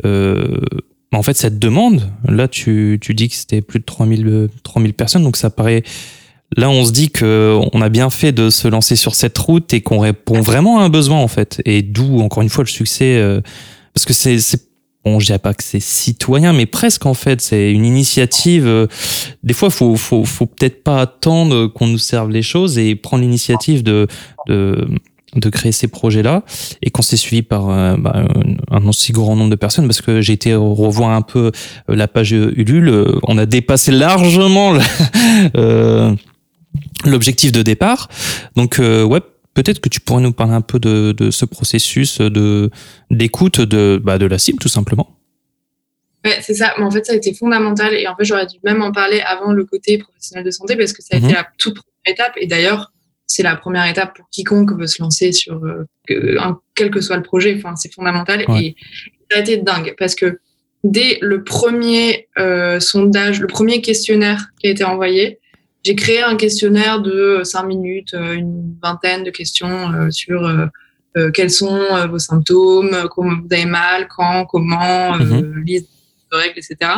euh, 0.04 0.60
en 1.14 1.22
fait, 1.22 1.36
cette 1.36 1.58
demande, 1.58 2.10
là, 2.28 2.48
tu, 2.48 2.98
tu 3.00 3.14
dis 3.14 3.28
que 3.28 3.34
c'était 3.34 3.60
plus 3.60 3.80
de 3.80 3.84
3000, 3.84 4.48
3000 4.62 4.94
personnes, 4.94 5.22
donc 5.22 5.36
ça 5.36 5.50
paraît. 5.50 5.82
Là, 6.56 6.70
on 6.70 6.84
se 6.84 6.92
dit 6.92 7.10
que 7.10 7.58
on 7.72 7.80
a 7.82 7.88
bien 7.88 8.10
fait 8.10 8.32
de 8.32 8.50
se 8.50 8.68
lancer 8.68 8.96
sur 8.96 9.14
cette 9.14 9.36
route 9.36 9.72
et 9.72 9.80
qu'on 9.80 9.98
répond 9.98 10.40
vraiment 10.40 10.80
à 10.80 10.84
un 10.84 10.88
besoin, 10.88 11.18
en 11.18 11.28
fait. 11.28 11.60
Et 11.64 11.82
d'où, 11.82 12.20
encore 12.20 12.42
une 12.42 12.48
fois, 12.48 12.64
le 12.64 12.68
succès. 12.68 13.16
Euh, 13.16 13.40
parce 13.92 14.04
que 14.04 14.12
c'est, 14.12 14.38
bon, 15.04 15.18
je 15.18 15.26
dirais 15.26 15.38
pas 15.38 15.54
que 15.54 15.64
c'est 15.64 15.80
citoyen, 15.80 16.52
mais 16.52 16.66
presque, 16.66 17.06
en 17.06 17.14
fait. 17.14 17.40
C'est 17.40 17.72
une 17.72 17.84
initiative. 17.84 18.66
Euh, 18.66 18.86
des 19.42 19.54
fois, 19.54 19.70
faut, 19.70 19.96
faut, 19.96 20.24
faut 20.24 20.46
peut-être 20.46 20.84
pas 20.84 21.00
attendre 21.00 21.66
qu'on 21.68 21.88
nous 21.88 21.98
serve 21.98 22.30
les 22.30 22.42
choses 22.42 22.78
et 22.78 22.94
prendre 22.94 23.22
l'initiative 23.22 23.82
de, 23.82 24.06
de 24.46 24.86
de 25.36 25.50
créer 25.50 25.72
ces 25.72 25.88
projets-là 25.88 26.42
et 26.82 26.90
qu'on 26.90 27.02
s'est 27.02 27.16
suivi 27.16 27.42
par 27.42 27.70
euh, 27.70 27.96
bah, 27.96 28.24
un 28.70 28.86
aussi 28.86 29.12
grand 29.12 29.36
nombre 29.36 29.50
de 29.50 29.56
personnes 29.56 29.86
parce 29.86 30.00
que 30.00 30.20
j'ai 30.20 30.32
été 30.32 30.54
revoir 30.54 31.10
un 31.10 31.22
peu 31.22 31.50
euh, 31.90 31.96
la 31.96 32.08
page 32.08 32.32
Ulule, 32.32 32.88
euh, 32.88 33.18
on 33.24 33.38
a 33.38 33.46
dépassé 33.46 33.92
largement 33.92 34.74
l'objectif 37.04 37.52
de 37.52 37.62
départ. 37.62 38.08
Donc 38.56 38.76
ouais, 38.78 39.20
peut-être 39.54 39.80
que 39.80 39.88
tu 39.88 40.00
pourrais 40.00 40.22
nous 40.22 40.32
parler 40.32 40.54
un 40.54 40.60
peu 40.60 40.78
de, 40.78 41.12
de 41.12 41.30
ce 41.30 41.44
processus 41.44 42.20
de 42.20 42.70
d'écoute 43.10 43.60
de 43.60 44.00
bah, 44.02 44.18
de 44.18 44.26
la 44.26 44.38
cible 44.38 44.58
tout 44.58 44.68
simplement. 44.68 45.08
Ouais, 46.24 46.38
c'est 46.40 46.54
ça. 46.54 46.72
Mais 46.78 46.84
en 46.84 46.90
fait, 46.90 47.04
ça 47.04 47.12
a 47.12 47.16
été 47.16 47.34
fondamental 47.34 47.92
et 47.92 48.08
en 48.08 48.16
fait, 48.16 48.24
j'aurais 48.24 48.46
dû 48.46 48.56
même 48.64 48.82
en 48.82 48.92
parler 48.92 49.20
avant 49.20 49.52
le 49.52 49.64
côté 49.66 49.98
professionnel 49.98 50.44
de 50.44 50.50
santé 50.50 50.74
parce 50.74 50.94
que 50.94 51.02
ça 51.02 51.16
a 51.16 51.18
été 51.18 51.26
mhm. 51.26 51.34
la 51.34 51.46
toute 51.58 51.74
première 51.74 52.14
étape 52.14 52.32
et 52.36 52.46
d'ailleurs 52.46 52.93
c'est 53.34 53.42
la 53.42 53.56
première 53.56 53.86
étape 53.86 54.16
pour 54.16 54.28
quiconque 54.30 54.78
veut 54.78 54.86
se 54.86 55.02
lancer 55.02 55.32
sur 55.32 55.60
euh, 55.64 56.52
quel 56.76 56.92
que 56.92 57.00
soit 57.00 57.16
le 57.16 57.24
projet. 57.24 57.52
Enfin, 57.56 57.74
c'est 57.74 57.92
fondamental 57.92 58.42
et 58.42 58.76
ça 59.28 59.38
a 59.38 59.40
été 59.40 59.56
dingue 59.56 59.96
parce 59.98 60.14
que 60.14 60.38
dès 60.84 61.18
le 61.20 61.42
premier 61.42 62.28
euh, 62.38 62.78
sondage, 62.78 63.40
le 63.40 63.48
premier 63.48 63.80
questionnaire 63.80 64.50
qui 64.60 64.68
a 64.68 64.70
été 64.70 64.84
envoyé, 64.84 65.40
j'ai 65.84 65.96
créé 65.96 66.22
un 66.22 66.36
questionnaire 66.36 67.02
de 67.02 67.40
cinq 67.42 67.64
minutes, 67.64 68.14
euh, 68.14 68.34
une 68.34 68.76
vingtaine 68.80 69.24
de 69.24 69.30
questions 69.30 70.10
sur 70.12 70.40
quels 71.32 71.50
sont 71.50 72.08
vos 72.08 72.18
symptômes, 72.18 73.08
comment 73.10 73.36
vous 73.40 73.48
avez 73.52 73.66
mal, 73.66 74.08
quand, 74.08 74.46
comment, 74.46 75.16
Mhm. 75.16 75.64
liste 75.64 75.88
de 76.30 76.36
règles, 76.36 76.58
etc. 76.58 76.90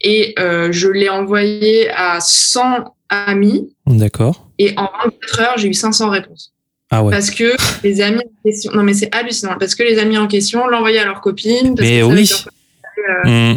Et 0.00 0.34
je 0.38 0.88
l'ai 0.88 1.08
envoyé 1.08 1.90
à 1.90 2.20
100 2.20 2.94
amis 3.08 3.73
D'accord. 3.86 4.48
et 4.58 4.74
en 4.78 4.88
24 5.04 5.40
heures, 5.40 5.58
j'ai 5.58 5.68
eu 5.68 5.74
500 5.74 6.08
réponses. 6.10 6.52
Ah 6.90 7.02
ouais. 7.02 7.10
Parce 7.10 7.30
que 7.30 7.54
les 7.82 8.00
amis 8.00 8.20
en 8.20 8.48
question, 8.48 8.72
non 8.72 8.82
mais 8.82 8.94
c'est 8.94 9.14
hallucinant, 9.14 9.56
parce 9.58 9.74
que 9.74 9.82
les 9.82 9.98
amis 9.98 10.16
en 10.18 10.26
question 10.28 10.66
l'envoyaient 10.68 11.00
à 11.00 11.04
leurs 11.04 11.20
copines, 11.20 11.74
parce 11.74 11.88
Mais 11.88 12.00
qu'ils 12.00 12.04
oui. 12.04 12.28
que 12.28 12.34
leur 12.34 12.54
Hmm. 13.24 13.56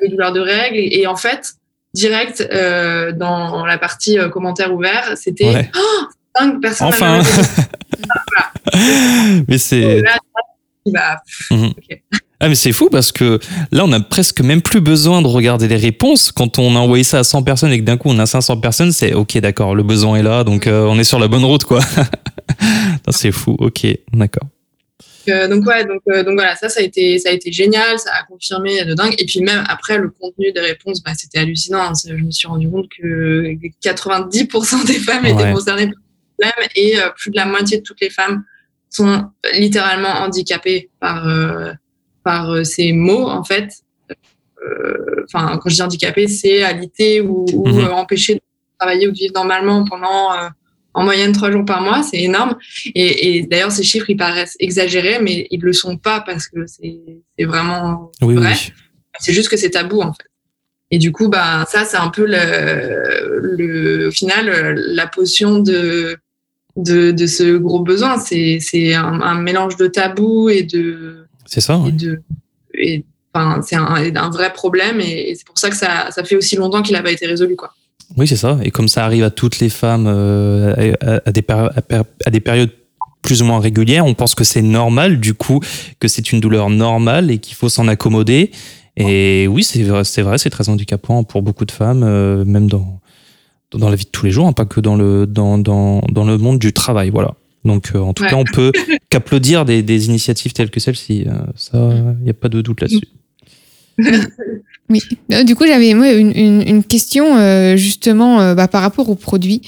des 0.00 0.08
douleurs 0.08 0.32
de 0.32 0.40
règles. 0.40 0.78
Et, 0.78 1.06
en 1.06 1.16
fait, 1.16 1.54
direct 1.94 2.46
euh, 2.52 3.12
dans 3.12 3.64
la 3.64 3.78
partie 3.78 4.18
euh, 4.18 4.28
commentaires 4.28 4.72
ouverts, 4.74 5.16
c'était 5.16 5.54
Ouais. 5.54 5.70
oh, 5.76 6.04
dingue, 6.38 6.60
personne 6.60 6.88
Enfin. 6.88 7.22
mais 9.48 9.58
c'est. 9.58 10.02
Bah, 10.86 11.22
ok. 11.50 12.02
Ah 12.40 12.48
mais 12.48 12.54
c'est 12.56 12.72
fou 12.72 12.88
parce 12.90 13.12
que 13.12 13.38
là 13.72 13.84
on 13.86 13.92
a 13.92 14.00
presque 14.00 14.40
même 14.40 14.60
plus 14.60 14.80
besoin 14.80 15.22
de 15.22 15.26
regarder 15.28 15.68
les 15.68 15.76
réponses 15.76 16.32
quand 16.32 16.58
on 16.58 16.74
a 16.76 16.78
envoyé 16.78 17.04
ça 17.04 17.20
à 17.20 17.24
100 17.24 17.42
personnes 17.44 17.70
et 17.72 17.78
que 17.78 17.84
d'un 17.84 17.96
coup 17.96 18.08
on 18.10 18.18
a 18.18 18.26
500 18.26 18.58
personnes 18.60 18.92
c'est 18.92 19.14
ok 19.14 19.38
d'accord 19.38 19.74
le 19.74 19.82
besoin 19.82 20.16
est 20.16 20.22
là 20.22 20.44
donc 20.44 20.66
euh, 20.66 20.82
on 20.84 20.98
est 20.98 21.04
sur 21.04 21.18
la 21.18 21.28
bonne 21.28 21.44
route 21.44 21.64
quoi 21.64 21.80
c'est 23.10 23.32
fou 23.32 23.56
ok 23.58 23.86
d'accord 24.12 24.48
Euh, 25.30 25.48
donc 25.48 25.66
ouais, 25.66 25.86
donc, 25.86 26.02
euh, 26.10 26.22
donc 26.22 26.34
voilà, 26.34 26.54
ça, 26.54 26.68
ça 26.68 26.80
a 26.80 26.82
été, 26.82 27.18
ça 27.18 27.30
a 27.30 27.32
été 27.32 27.50
génial, 27.50 27.98
ça 27.98 28.10
a 28.12 28.24
confirmé 28.24 28.84
de 28.84 28.92
dingue. 28.92 29.14
Et 29.16 29.24
puis 29.24 29.40
même 29.40 29.64
après, 29.70 29.96
le 29.96 30.10
contenu 30.10 30.52
des 30.52 30.60
réponses, 30.60 31.02
bah, 31.02 31.12
c'était 31.16 31.38
hallucinant. 31.38 31.80
hein. 31.80 31.92
Je 32.06 32.12
me 32.12 32.30
suis 32.30 32.46
rendu 32.46 32.68
compte 32.68 32.88
que 32.94 33.54
90% 33.82 34.84
des 34.86 34.92
femmes 34.94 35.24
étaient 35.24 35.34
Ouais. 35.44 35.52
concernées 35.54 35.86
par 35.86 35.94
le 35.96 36.50
problème 36.52 36.68
et 36.76 36.98
euh, 36.98 37.08
plus 37.16 37.30
de 37.30 37.36
la 37.36 37.46
moitié 37.46 37.78
de 37.78 37.82
toutes 37.82 38.02
les 38.02 38.10
femmes 38.10 38.44
sont 38.90 39.24
littéralement 39.58 40.10
handicapées 40.10 40.90
par 41.00 41.26
euh, 41.26 41.72
par 42.24 42.50
euh, 42.50 42.64
ces 42.64 42.92
mots 42.92 43.28
en 43.28 43.44
fait. 43.44 43.68
Euh, 44.10 45.24
Enfin, 45.26 45.58
quand 45.58 45.70
je 45.70 45.74
dis 45.76 45.82
handicapées, 45.82 46.28
c'est 46.28 46.62
alité 46.62 47.20
ou, 47.22 47.46
ou 47.54 47.66
Mhm. 47.68 47.78
euh, 47.86 47.92
empêcher 47.92 48.34
de 48.34 48.40
travailler 48.78 49.08
ou 49.08 49.10
de 49.10 49.16
vivre 49.16 49.32
normalement 49.34 49.84
pendant 49.84 50.32
euh, 50.34 50.48
en 50.92 51.02
moyenne 51.02 51.32
trois 51.32 51.50
jours 51.50 51.64
par 51.64 51.80
mois, 51.80 52.02
c'est 52.02 52.20
énorme. 52.22 52.56
Et, 52.94 53.38
et 53.38 53.42
d'ailleurs, 53.46 53.72
ces 53.72 53.82
chiffres, 53.82 54.10
ils 54.10 54.16
paraissent 54.16 54.56
exagérés, 54.60 55.18
mais 55.20 55.46
ils 55.50 55.60
le 55.62 55.72
sont 55.72 55.96
pas 55.96 56.20
parce 56.20 56.46
que 56.46 56.66
c'est 56.66 57.44
vraiment 57.44 58.12
oui 58.22 58.34
vrai. 58.34 58.52
oui 58.52 58.72
C'est 59.18 59.32
juste 59.32 59.48
que 59.48 59.56
c'est 59.56 59.70
tabou, 59.70 60.02
en 60.02 60.12
fait. 60.12 60.28
Et 60.90 60.98
du 60.98 61.10
coup, 61.10 61.28
bah, 61.28 61.64
ça, 61.68 61.84
c'est 61.86 61.96
un 61.96 62.10
peu 62.10 62.26
le, 62.26 63.56
le, 63.56 64.08
au 64.08 64.10
final, 64.12 64.74
la 64.76 65.06
potion 65.06 65.58
de, 65.58 66.16
de, 66.76 67.10
de 67.12 67.26
ce 67.26 67.56
gros 67.56 67.80
besoin. 67.80 68.18
C'est, 68.18 68.58
c'est 68.60 68.94
un, 68.94 69.20
un 69.22 69.40
mélange 69.40 69.76
de 69.76 69.86
tabou 69.88 70.48
et 70.50 70.62
de, 70.62 71.23
c'est 71.46 71.60
ça 71.60 71.78
ouais. 71.78 71.90
et 71.90 71.92
de, 71.92 72.22
et, 72.74 73.04
enfin, 73.32 73.60
c'est 73.62 73.76
un, 73.76 73.86
un 74.16 74.30
vrai 74.30 74.52
problème 74.52 75.00
et, 75.00 75.30
et 75.30 75.34
c'est 75.34 75.46
pour 75.46 75.58
ça 75.58 75.70
que 75.70 75.76
ça, 75.76 76.08
ça 76.10 76.24
fait 76.24 76.36
aussi 76.36 76.56
longtemps 76.56 76.82
qu'il 76.82 76.94
n'a 76.94 77.02
pas 77.02 77.12
été 77.12 77.26
résolu, 77.26 77.56
quoi. 77.56 77.72
oui 78.16 78.26
c'est 78.26 78.36
ça 78.36 78.58
et 78.62 78.70
comme 78.70 78.88
ça 78.88 79.04
arrive 79.04 79.24
à 79.24 79.30
toutes 79.30 79.58
les 79.60 79.68
femmes 79.68 80.06
euh, 80.06 80.92
à, 81.00 81.20
à 81.26 81.32
des 81.32 81.44
à 82.26 82.30
des 82.30 82.40
périodes 82.40 82.70
plus 83.22 83.42
ou 83.42 83.46
moins 83.46 83.60
régulières 83.60 84.04
on 84.04 84.14
pense 84.14 84.34
que 84.34 84.44
c'est 84.44 84.62
normal 84.62 85.18
du 85.20 85.34
coup 85.34 85.60
que 86.00 86.08
c'est 86.08 86.32
une 86.32 86.40
douleur 86.40 86.68
normale 86.70 87.30
et 87.30 87.38
qu'il 87.38 87.56
faut 87.56 87.68
s'en 87.68 87.88
accommoder 87.88 88.50
et 88.96 89.48
oui 89.48 89.64
c'est 89.64 89.82
vrai 89.82 90.04
c'est 90.04 90.22
vrai 90.22 90.38
c'est 90.38 90.50
très 90.50 90.68
handicapant 90.68 91.24
pour 91.24 91.42
beaucoup 91.42 91.64
de 91.64 91.72
femmes 91.72 92.02
euh, 92.02 92.44
même 92.44 92.68
dans 92.68 93.00
dans 93.78 93.90
la 93.90 93.96
vie 93.96 94.04
de 94.04 94.10
tous 94.10 94.24
les 94.24 94.30
jours, 94.30 94.46
hein, 94.46 94.52
pas 94.52 94.64
que 94.66 94.80
dans 94.80 94.96
le, 94.96 95.26
dans, 95.26 95.58
dans, 95.58 96.00
dans 96.08 96.24
le 96.24 96.38
monde 96.38 96.58
du 96.58 96.72
travail. 96.72 97.10
Voilà. 97.10 97.34
Donc, 97.64 97.92
euh, 97.94 97.98
en 98.00 98.12
tout 98.12 98.22
Ouais. 98.24 98.30
cas, 98.30 98.36
on 98.36 98.44
peut 98.44 98.72
qu'applaudir 99.10 99.64
des, 99.64 99.82
des 99.82 100.06
initiatives 100.06 100.52
telles 100.52 100.70
que 100.70 100.80
celle-ci. 100.80 101.24
Euh, 101.26 101.32
ça, 101.56 101.78
il 102.18 102.24
n'y 102.24 102.30
a 102.30 102.34
pas 102.34 102.48
de 102.48 102.60
doute 102.60 102.80
là-dessus. 102.80 103.06
Oui. 104.90 105.00
Euh, 105.32 105.44
Du 105.44 105.54
coup, 105.56 105.64
j'avais 105.66 105.94
moi 105.94 106.12
une, 106.12 106.36
une, 106.36 106.62
une 106.68 106.84
question 106.84 107.38
euh, 107.38 107.74
justement 107.76 108.40
euh, 108.42 108.54
bah, 108.54 108.68
par 108.68 108.82
rapport 108.82 109.08
aux 109.08 109.14
produits. 109.14 109.62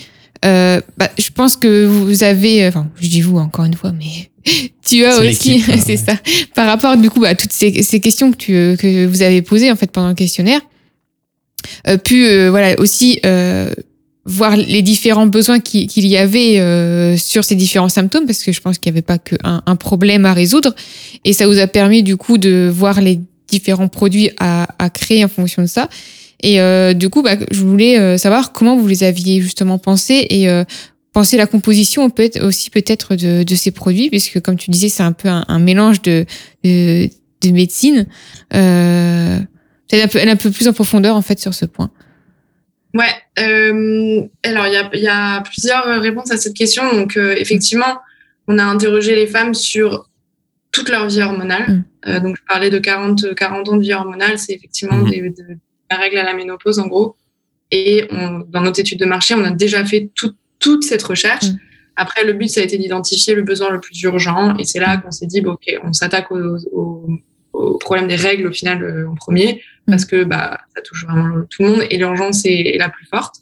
Euh, 0.44 0.80
bah, 0.98 1.08
je 1.18 1.30
pense 1.30 1.56
que 1.56 1.86
vous 1.86 2.22
avez, 2.22 2.66
enfin, 2.68 2.86
je 3.00 3.08
dis 3.08 3.22
vous 3.22 3.38
encore 3.38 3.64
une 3.64 3.72
fois, 3.74 3.92
mais 3.92 4.30
tu 4.86 5.04
as 5.06 5.18
aussi, 5.20 5.64
hein, 5.68 5.76
c'est 5.78 5.92
ouais. 5.92 5.96
ça, 5.96 6.16
par 6.54 6.66
rapport 6.66 6.98
du 6.98 7.08
coup 7.08 7.24
à 7.24 7.34
toutes 7.34 7.52
ces, 7.52 7.82
ces 7.82 8.00
questions 8.00 8.30
que, 8.30 8.36
tu, 8.36 8.52
que 8.78 9.06
vous 9.06 9.22
avez 9.22 9.40
posées 9.40 9.72
en 9.72 9.76
fait 9.76 9.90
pendant 9.90 10.08
le 10.08 10.14
questionnaire, 10.14 10.60
euh, 11.88 11.96
pu 11.96 12.26
euh, 12.26 12.50
voilà 12.50 12.78
aussi 12.78 13.18
euh, 13.24 13.70
voir 14.28 14.56
les 14.56 14.82
différents 14.82 15.26
besoins 15.28 15.60
qui- 15.60 15.86
qu'il 15.86 16.06
y 16.06 16.16
avait 16.16 16.58
euh, 16.58 17.16
sur 17.16 17.44
ces 17.44 17.54
différents 17.54 17.88
symptômes, 17.88 18.26
parce 18.26 18.42
que 18.42 18.50
je 18.52 18.60
pense 18.60 18.78
qu'il 18.78 18.90
n'y 18.92 18.98
avait 18.98 19.02
pas 19.02 19.18
qu'un 19.18 19.62
un 19.64 19.76
problème 19.76 20.26
à 20.26 20.34
résoudre, 20.34 20.74
et 21.24 21.32
ça 21.32 21.46
vous 21.46 21.58
a 21.58 21.66
permis 21.68 22.02
du 22.02 22.16
coup 22.16 22.36
de 22.36 22.68
voir 22.72 23.00
les 23.00 23.20
différents 23.48 23.88
produits 23.88 24.30
à, 24.40 24.66
à 24.84 24.90
créer 24.90 25.24
en 25.24 25.28
fonction 25.28 25.62
de 25.62 25.68
ça. 25.68 25.88
Et 26.42 26.60
euh, 26.60 26.92
du 26.92 27.08
coup, 27.08 27.22
bah, 27.22 27.36
je 27.50 27.60
voulais 27.62 27.98
euh, 27.98 28.18
savoir 28.18 28.52
comment 28.52 28.76
vous 28.76 28.88
les 28.88 29.04
aviez 29.04 29.40
justement 29.40 29.78
pensés 29.78 30.26
et 30.28 30.48
euh, 30.48 30.64
penser 31.12 31.36
la 31.36 31.46
composition 31.46 32.10
peut 32.10 32.28
aussi 32.42 32.68
peut-être 32.70 33.14
de, 33.14 33.42
de 33.44 33.54
ces 33.54 33.70
produits, 33.70 34.10
puisque 34.10 34.40
comme 34.40 34.56
tu 34.56 34.70
disais, 34.70 34.88
c'est 34.88 35.04
un 35.04 35.12
peu 35.12 35.28
un, 35.28 35.44
un 35.48 35.58
mélange 35.60 36.02
de, 36.02 36.26
de, 36.64 37.08
de 37.42 37.50
médecine. 37.50 38.06
Euh, 38.54 39.38
Peut-être 39.88 40.04
un 40.04 40.08
peu, 40.08 40.30
un 40.30 40.36
peu 40.36 40.50
plus 40.50 40.66
en 40.66 40.72
profondeur 40.72 41.14
en 41.14 41.22
fait 41.22 41.38
sur 41.38 41.54
ce 41.54 41.64
point. 41.64 41.90
Ouais. 42.96 43.04
euh, 43.38 44.22
alors, 44.42 44.66
il 44.66 44.72
y 44.72 44.76
a, 44.76 44.90
il 44.94 45.00
y 45.00 45.08
a 45.08 45.40
plusieurs 45.42 45.84
réponses 46.00 46.30
à 46.30 46.36
cette 46.36 46.54
question. 46.54 46.90
Donc, 46.92 47.16
euh, 47.16 47.34
effectivement, 47.36 47.98
on 48.48 48.58
a 48.58 48.64
interrogé 48.64 49.14
les 49.14 49.26
femmes 49.26 49.54
sur 49.54 50.08
toute 50.72 50.88
leur 50.88 51.06
vie 51.08 51.22
hormonale. 51.22 51.68
Mm. 51.68 51.84
Euh, 52.08 52.20
donc, 52.20 52.36
je 52.36 52.42
parlais 52.48 52.70
de 52.70 52.78
40, 52.78 53.34
40 53.34 53.68
ans 53.68 53.76
de 53.76 53.82
vie 53.82 53.92
hormonale. 53.94 54.38
C'est 54.38 54.52
effectivement 54.54 54.96
Mhm. 54.96 55.10
des, 55.10 55.20
de, 55.30 55.44
la 55.90 55.96
règle 55.96 56.18
à 56.18 56.24
la 56.24 56.34
ménopause, 56.34 56.78
en 56.78 56.86
gros. 56.86 57.16
Et 57.70 58.06
on, 58.10 58.40
dans 58.48 58.60
notre 58.60 58.80
étude 58.80 58.98
de 59.00 59.06
marché, 59.06 59.34
on 59.34 59.44
a 59.44 59.50
déjà 59.50 59.84
fait 59.84 60.10
tout- 60.14 60.34
toute 60.58 60.84
cette 60.84 61.02
recherche. 61.02 61.46
Mm. 61.46 61.56
Après, 61.96 62.24
le 62.24 62.34
but, 62.34 62.48
ça 62.48 62.60
a 62.60 62.64
été 62.64 62.76
d'identifier 62.78 63.34
le 63.34 63.42
besoin 63.42 63.70
le 63.70 63.80
plus 63.80 64.00
urgent. 64.02 64.56
Et 64.58 64.64
c'est 64.64 64.80
là 64.80 64.98
qu'on 64.98 65.10
s'est 65.10 65.26
dit, 65.26 65.40
bon, 65.40 65.52
OK, 65.52 65.66
on 65.82 65.92
s'attaque 65.92 66.30
au, 66.30 66.56
au, 66.72 67.06
au 67.56 67.78
problème 67.78 68.08
des 68.08 68.16
règles, 68.16 68.46
au 68.46 68.52
final, 68.52 68.82
euh, 68.82 69.08
en 69.08 69.14
premier, 69.14 69.62
parce 69.86 70.04
que 70.04 70.24
bah, 70.24 70.58
ça 70.74 70.82
touche 70.82 71.04
vraiment 71.06 71.42
tout 71.50 71.62
le 71.62 71.68
monde 71.68 71.82
et 71.90 71.96
l'urgence 71.96 72.44
est, 72.44 72.74
est 72.74 72.78
la 72.78 72.88
plus 72.88 73.06
forte. 73.06 73.36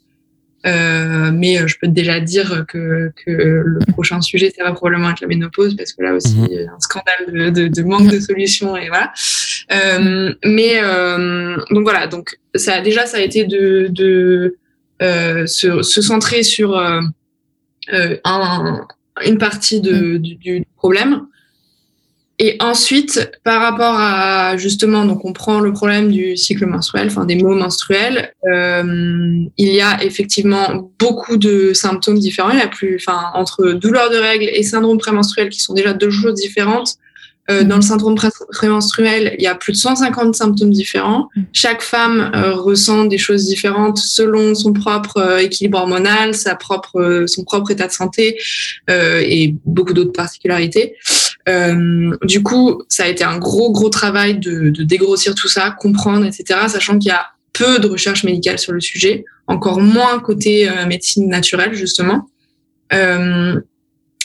Euh, 0.67 1.31
mais 1.31 1.61
euh, 1.61 1.67
je 1.67 1.77
peux 1.79 1.89
déjà 1.89 2.21
dire 2.21 2.65
que, 2.67 3.13
que 3.23 3.31
le 3.31 3.79
prochain 3.93 4.23
sujet, 4.23 4.51
ça 4.57 4.65
va 4.65 4.73
probablement 4.73 5.11
être 5.11 5.21
la 5.21 5.27
ménopause, 5.27 5.77
parce 5.77 5.93
que 5.93 6.03
là 6.03 6.15
aussi, 6.15 6.39
il 6.51 6.55
y 6.55 6.67
a 6.67 6.73
un 6.73 6.81
scandale 6.81 7.25
de, 7.29 7.51
de, 7.51 7.69
de 7.69 7.83
manque 7.83 8.09
de 8.11 8.19
solutions 8.19 8.75
et 8.75 8.89
voilà. 8.89 9.13
Euh, 9.73 10.33
mais 10.45 10.73
euh, 10.83 11.57
donc 11.71 11.83
voilà, 11.83 12.07
donc 12.07 12.39
ça 12.55 12.81
déjà 12.81 13.05
ça 13.05 13.19
a 13.19 13.21
été 13.21 13.45
de, 13.45 13.89
de 13.91 14.57
euh, 15.03 15.45
se, 15.47 15.83
se 15.83 16.01
centrer 16.01 16.43
sur 16.43 16.79
euh, 16.79 17.03
euh, 17.93 18.17
un, 18.25 18.87
une 19.27 19.39
partie 19.39 19.81
de, 19.83 20.17
du, 20.17 20.37
du 20.37 20.65
problème. 20.77 21.27
Et 22.41 22.57
ensuite, 22.59 23.31
par 23.45 23.61
rapport 23.61 23.95
à 23.97 24.57
justement, 24.57 25.05
donc 25.05 25.25
on 25.25 25.33
prend 25.33 25.61
le 25.61 25.73
problème 25.73 26.11
du 26.11 26.37
cycle 26.37 26.67
menstruel, 26.67 27.07
enfin 27.07 27.25
des 27.25 27.37
maux 27.37 27.55
menstruels, 27.55 28.33
euh, 28.53 29.45
il 29.57 29.73
y 29.73 29.81
a 29.81 30.03
effectivement 30.03 30.91
beaucoup 30.99 31.37
de 31.37 31.73
symptômes 31.73 32.19
différents. 32.19 32.51
Il 32.51 32.59
y 32.59 32.63
a 32.63 32.67
plus, 32.67 32.97
enfin 32.97 33.31
entre 33.35 33.73
douleurs 33.73 34.11
de 34.11 34.17
règles 34.17 34.49
et 34.53 34.65
syndrome 34.65 34.99
prémenstruel 34.99 35.49
qui 35.49 35.61
sont 35.61 35.75
déjà 35.75 35.93
deux 35.93 36.11
choses 36.11 36.35
différentes. 36.35 36.97
Euh, 37.51 37.63
dans 37.63 37.77
le 37.77 37.83
syndrome 37.83 38.15
pré- 38.15 38.31
prémenstruel, 38.53 39.35
il 39.39 39.45
y 39.45 39.47
a 39.47 39.55
plus 39.55 39.73
de 39.73 39.77
150 39.77 40.35
symptômes 40.35 40.71
différents. 40.71 41.29
Mm. 41.37 41.43
Chaque 41.53 41.83
femme 41.83 42.33
euh, 42.35 42.55
ressent 42.55 43.05
des 43.05 43.19
choses 43.19 43.45
différentes 43.45 43.99
selon 43.99 44.55
son 44.55 44.73
propre 44.73 45.19
euh, 45.19 45.39
équilibre 45.39 45.79
hormonal, 45.79 46.35
sa 46.35 46.55
propre, 46.55 46.99
euh, 47.01 47.27
son 47.27 47.45
propre 47.45 47.71
état 47.71 47.87
de 47.87 47.93
santé 47.93 48.39
euh, 48.89 49.21
et 49.23 49.55
beaucoup 49.67 49.93
d'autres 49.93 50.13
particularités. 50.13 50.97
Euh, 51.49 52.17
du 52.23 52.43
coup, 52.43 52.83
ça 52.89 53.05
a 53.05 53.09
été 53.09 53.23
un 53.25 53.39
gros, 53.39 53.71
gros 53.71 53.91
travail 53.91 54.39
de, 54.39 54.71
de 54.71 54.83
dégrossir 54.83 55.35
tout 55.35 55.49
ça, 55.49 55.71
comprendre, 55.79 56.25
etc., 56.25 56.61
sachant 56.69 56.99
qu'il 56.99 57.09
y 57.09 57.13
a 57.13 57.27
peu 57.53 57.79
de 57.79 57.87
recherche 57.87 58.25
médicale 58.25 58.59
sur 58.59 58.73
le 58.73 58.81
sujet, 58.81 59.25
encore 59.47 59.81
moins 59.81 60.19
côté 60.21 60.69
euh, 60.69 60.87
médecine 60.87 61.29
naturelle, 61.29 61.75
justement. 61.75 62.29
Euh, 62.93 63.61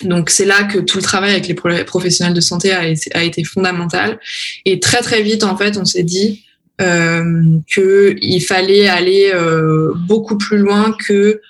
donc 0.03 0.29
c'est 0.29 0.45
là 0.45 0.63
que 0.63 0.79
tout 0.79 0.97
le 0.97 1.03
travail 1.03 1.31
avec 1.31 1.47
les 1.47 1.53
pro- 1.53 1.83
professionnels 1.85 2.33
de 2.33 2.41
santé 2.41 2.71
a, 2.71 2.81
a 3.13 3.23
été 3.23 3.43
fondamental. 3.43 4.19
Et 4.65 4.79
très 4.79 5.01
très 5.01 5.21
vite, 5.21 5.43
en 5.43 5.57
fait, 5.57 5.77
on 5.77 5.85
s'est 5.85 6.03
dit 6.03 6.45
euh, 6.79 7.43
qu'il 7.67 8.41
fallait 8.43 8.87
aller 8.87 9.31
euh, 9.33 9.93
beaucoup 10.07 10.37
plus 10.37 10.57
loin 10.57 10.95
que 11.05 11.41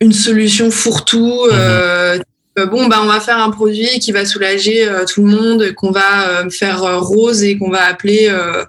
une 0.00 0.12
solution 0.12 0.70
fourre-tout. 0.70 1.46
Euh, 1.50 2.18
euh, 2.18 2.18
bon, 2.66 2.86
bah, 2.86 3.00
on 3.02 3.06
va 3.06 3.20
faire 3.20 3.38
un 3.38 3.50
produit 3.50 3.98
qui 4.00 4.12
va 4.12 4.24
soulager 4.24 4.88
euh, 4.88 5.04
tout 5.04 5.24
le 5.24 5.30
monde, 5.30 5.72
qu'on 5.74 5.90
va 5.90 6.28
euh, 6.28 6.50
faire 6.50 6.82
euh, 6.82 6.98
rose 6.98 7.42
et 7.42 7.58
qu'on 7.58 7.70
va 7.70 7.84
appeler 7.84 8.28
euh, 8.28 8.64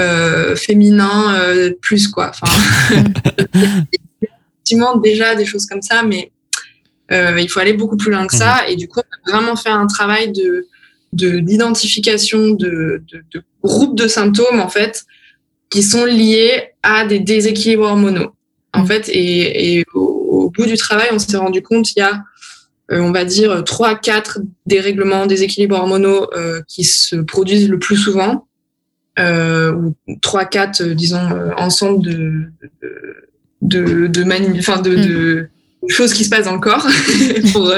euh, 0.00 0.56
féminin 0.56 1.34
euh, 1.34 1.72
plus, 1.80 2.08
quoi. 2.08 2.30
Enfin, 2.30 2.52
effectivement, 4.22 4.96
déjà 4.96 5.34
des 5.34 5.44
choses 5.44 5.66
comme 5.66 5.82
ça, 5.82 6.02
mais 6.02 6.30
il 7.10 7.48
faut 7.48 7.60
aller 7.60 7.74
beaucoup 7.74 7.96
plus 7.96 8.10
loin 8.10 8.26
que 8.26 8.36
ça. 8.36 8.62
Mmh. 8.62 8.70
Et 8.70 8.76
du 8.76 8.88
coup, 8.88 9.00
on 9.00 9.32
a 9.32 9.36
vraiment 9.36 9.56
fait 9.56 9.70
un 9.70 9.86
travail 9.86 10.32
de 10.32 10.66
d'identification 11.12 12.50
de, 12.50 13.00
de, 13.12 13.24
de, 13.32 13.42
groupes 13.62 13.96
de 13.96 14.08
symptômes 14.08 14.58
en 14.58 14.68
fait 14.68 15.04
qui 15.70 15.84
sont 15.84 16.04
liés 16.04 16.70
à 16.82 17.04
des 17.04 17.20
déséquilibres 17.20 17.84
hormonaux. 17.84 18.34
En 18.72 18.82
mmh. 18.82 18.86
fait, 18.86 19.08
et, 19.10 19.78
et 19.78 19.84
au, 19.94 20.50
bout 20.50 20.66
du 20.66 20.76
travail, 20.76 21.10
on 21.12 21.20
s'est 21.20 21.36
rendu 21.36 21.62
compte 21.62 21.92
il 21.92 22.00
y 22.00 22.02
a 22.02 22.10
euh, 22.14 22.18
on 22.90 23.12
va 23.12 23.24
dire, 23.24 23.64
trois, 23.64 23.94
quatre 23.94 24.40
dérèglements, 24.66 25.26
déséquilibres 25.26 25.76
hormonaux 25.76 26.28
euh, 26.34 26.60
qui 26.68 26.84
se 26.84 27.16
produisent 27.16 27.68
le 27.68 27.78
plus 27.78 27.96
souvent, 27.96 28.46
euh, 29.18 29.72
ou 29.72 29.96
trois, 30.20 30.44
quatre, 30.44 30.82
disons, 30.82 31.28
ensemble 31.56 32.02
de 32.02 32.32
de 33.62 34.08
de, 34.08 34.24
mani 34.24 34.48
de, 34.58 34.94
de, 34.94 35.48
mm. 35.82 35.88
choses 35.88 36.12
qui 36.12 36.24
se 36.24 36.28
passent 36.28 36.44
dans 36.44 36.54
le 36.54 36.60
corps, 36.60 36.86
pour, 37.52 37.72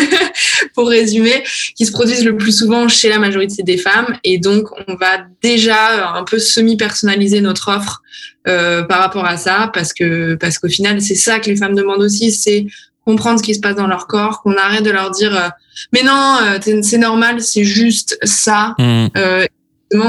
pour 0.74 0.88
résumer, 0.88 1.44
qui 1.76 1.86
se 1.86 1.92
produisent 1.92 2.24
le 2.24 2.36
plus 2.36 2.56
souvent 2.56 2.88
chez 2.88 3.08
la 3.08 3.18
majorité 3.18 3.62
des 3.62 3.76
femmes. 3.76 4.16
Et 4.24 4.38
donc, 4.38 4.68
on 4.88 4.94
va 4.96 5.26
déjà 5.42 6.14
un 6.14 6.24
peu 6.24 6.40
semi-personnaliser 6.40 7.40
notre 7.40 7.68
offre 7.68 8.02
euh, 8.48 8.82
par 8.84 9.00
rapport 9.00 9.24
à 9.24 9.36
ça, 9.36 9.70
parce 9.74 9.92
que 9.92 10.34
parce 10.36 10.58
qu'au 10.58 10.68
final, 10.68 11.00
c'est 11.00 11.16
ça 11.16 11.40
que 11.40 11.50
les 11.50 11.56
femmes 11.56 11.74
demandent 11.74 12.02
aussi, 12.02 12.30
c'est 12.30 12.66
comprendre 13.06 13.38
ce 13.38 13.44
qui 13.44 13.54
se 13.54 13.60
passe 13.60 13.76
dans 13.76 13.86
leur 13.86 14.08
corps, 14.08 14.42
qu'on 14.42 14.56
arrête 14.56 14.84
de 14.84 14.90
leur 14.90 15.10
dire 15.12 15.34
euh, 15.34 15.48
mais 15.92 16.02
non, 16.02 16.38
euh, 16.42 16.82
c'est 16.82 16.98
normal, 16.98 17.40
c'est 17.40 17.64
juste 17.64 18.18
ça. 18.24 18.74
Mm. 18.78 19.06
Euh, 19.16 19.46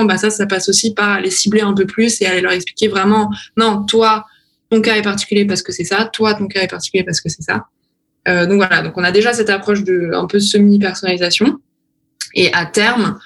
bah 0.06 0.18
ça, 0.18 0.32
ça 0.32 0.48
passe 0.48 0.68
aussi 0.70 0.96
par 0.96 1.22
les 1.22 1.30
cibler 1.30 1.62
un 1.62 1.74
peu 1.74 1.86
plus 1.86 2.20
et 2.22 2.25
aller 2.25 2.42
leur 2.42 2.51
expliquer 2.51 2.88
vraiment 2.88 3.30
non, 3.56 3.84
toi, 3.84 4.25
ton 4.72 4.82
cas 4.82 4.96
est 4.96 5.04
particulier 5.04 5.46
parce 5.46 5.62
que 5.62 5.72
c'est 5.72 5.84
ça, 5.84 6.10
toi, 6.12 6.34
ton 6.34 6.48
cas 6.48 6.62
est 6.62 6.68
particulier 6.68 7.04
parce 7.04 7.22
que 7.22 7.30
c'est 7.30 7.44
ça. 7.44 7.68
Donc 8.25 8.58
voilà, 8.58 8.82
donc 8.82 8.98
on 8.98 9.06
a 9.06 9.12
déjà 9.12 9.32
cette 9.32 9.50
approche 9.50 9.86
de 9.86 10.12
un 10.13 10.25
peu 10.25 10.42
semi 10.42 10.80
personnalisation 10.80 11.60
et 12.34 12.51
à 12.54 12.66
terme, 12.66 13.18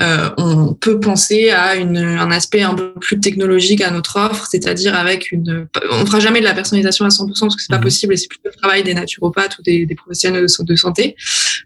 euh, 0.00 0.30
on 0.38 0.72
peut 0.72 0.98
penser 1.00 1.50
à 1.50 1.76
une, 1.76 1.98
un 1.98 2.30
aspect 2.30 2.62
un 2.62 2.74
peu 2.74 2.94
plus 2.94 3.20
technologique 3.20 3.82
à 3.82 3.90
notre 3.90 4.18
offre, 4.18 4.46
c'est-à-dire 4.46 4.94
avec 4.94 5.32
une. 5.32 5.66
On 5.90 6.06
fera 6.06 6.18
jamais 6.18 6.40
de 6.40 6.44
la 6.44 6.54
personnalisation 6.54 7.04
à 7.04 7.08
100% 7.08 7.40
parce 7.40 7.56
que 7.56 7.62
c'est 7.62 7.70
pas 7.70 7.76
mhm. 7.76 7.84
possible 7.84 8.14
et 8.14 8.16
c'est 8.16 8.28
plutôt 8.28 8.48
le 8.48 8.54
travail 8.54 8.82
des 8.82 8.94
naturopathes 8.94 9.58
ou 9.58 9.62
des, 9.62 9.84
des 9.84 9.94
professionnels 9.94 10.46
de, 10.60 10.76
santé. 10.76 11.14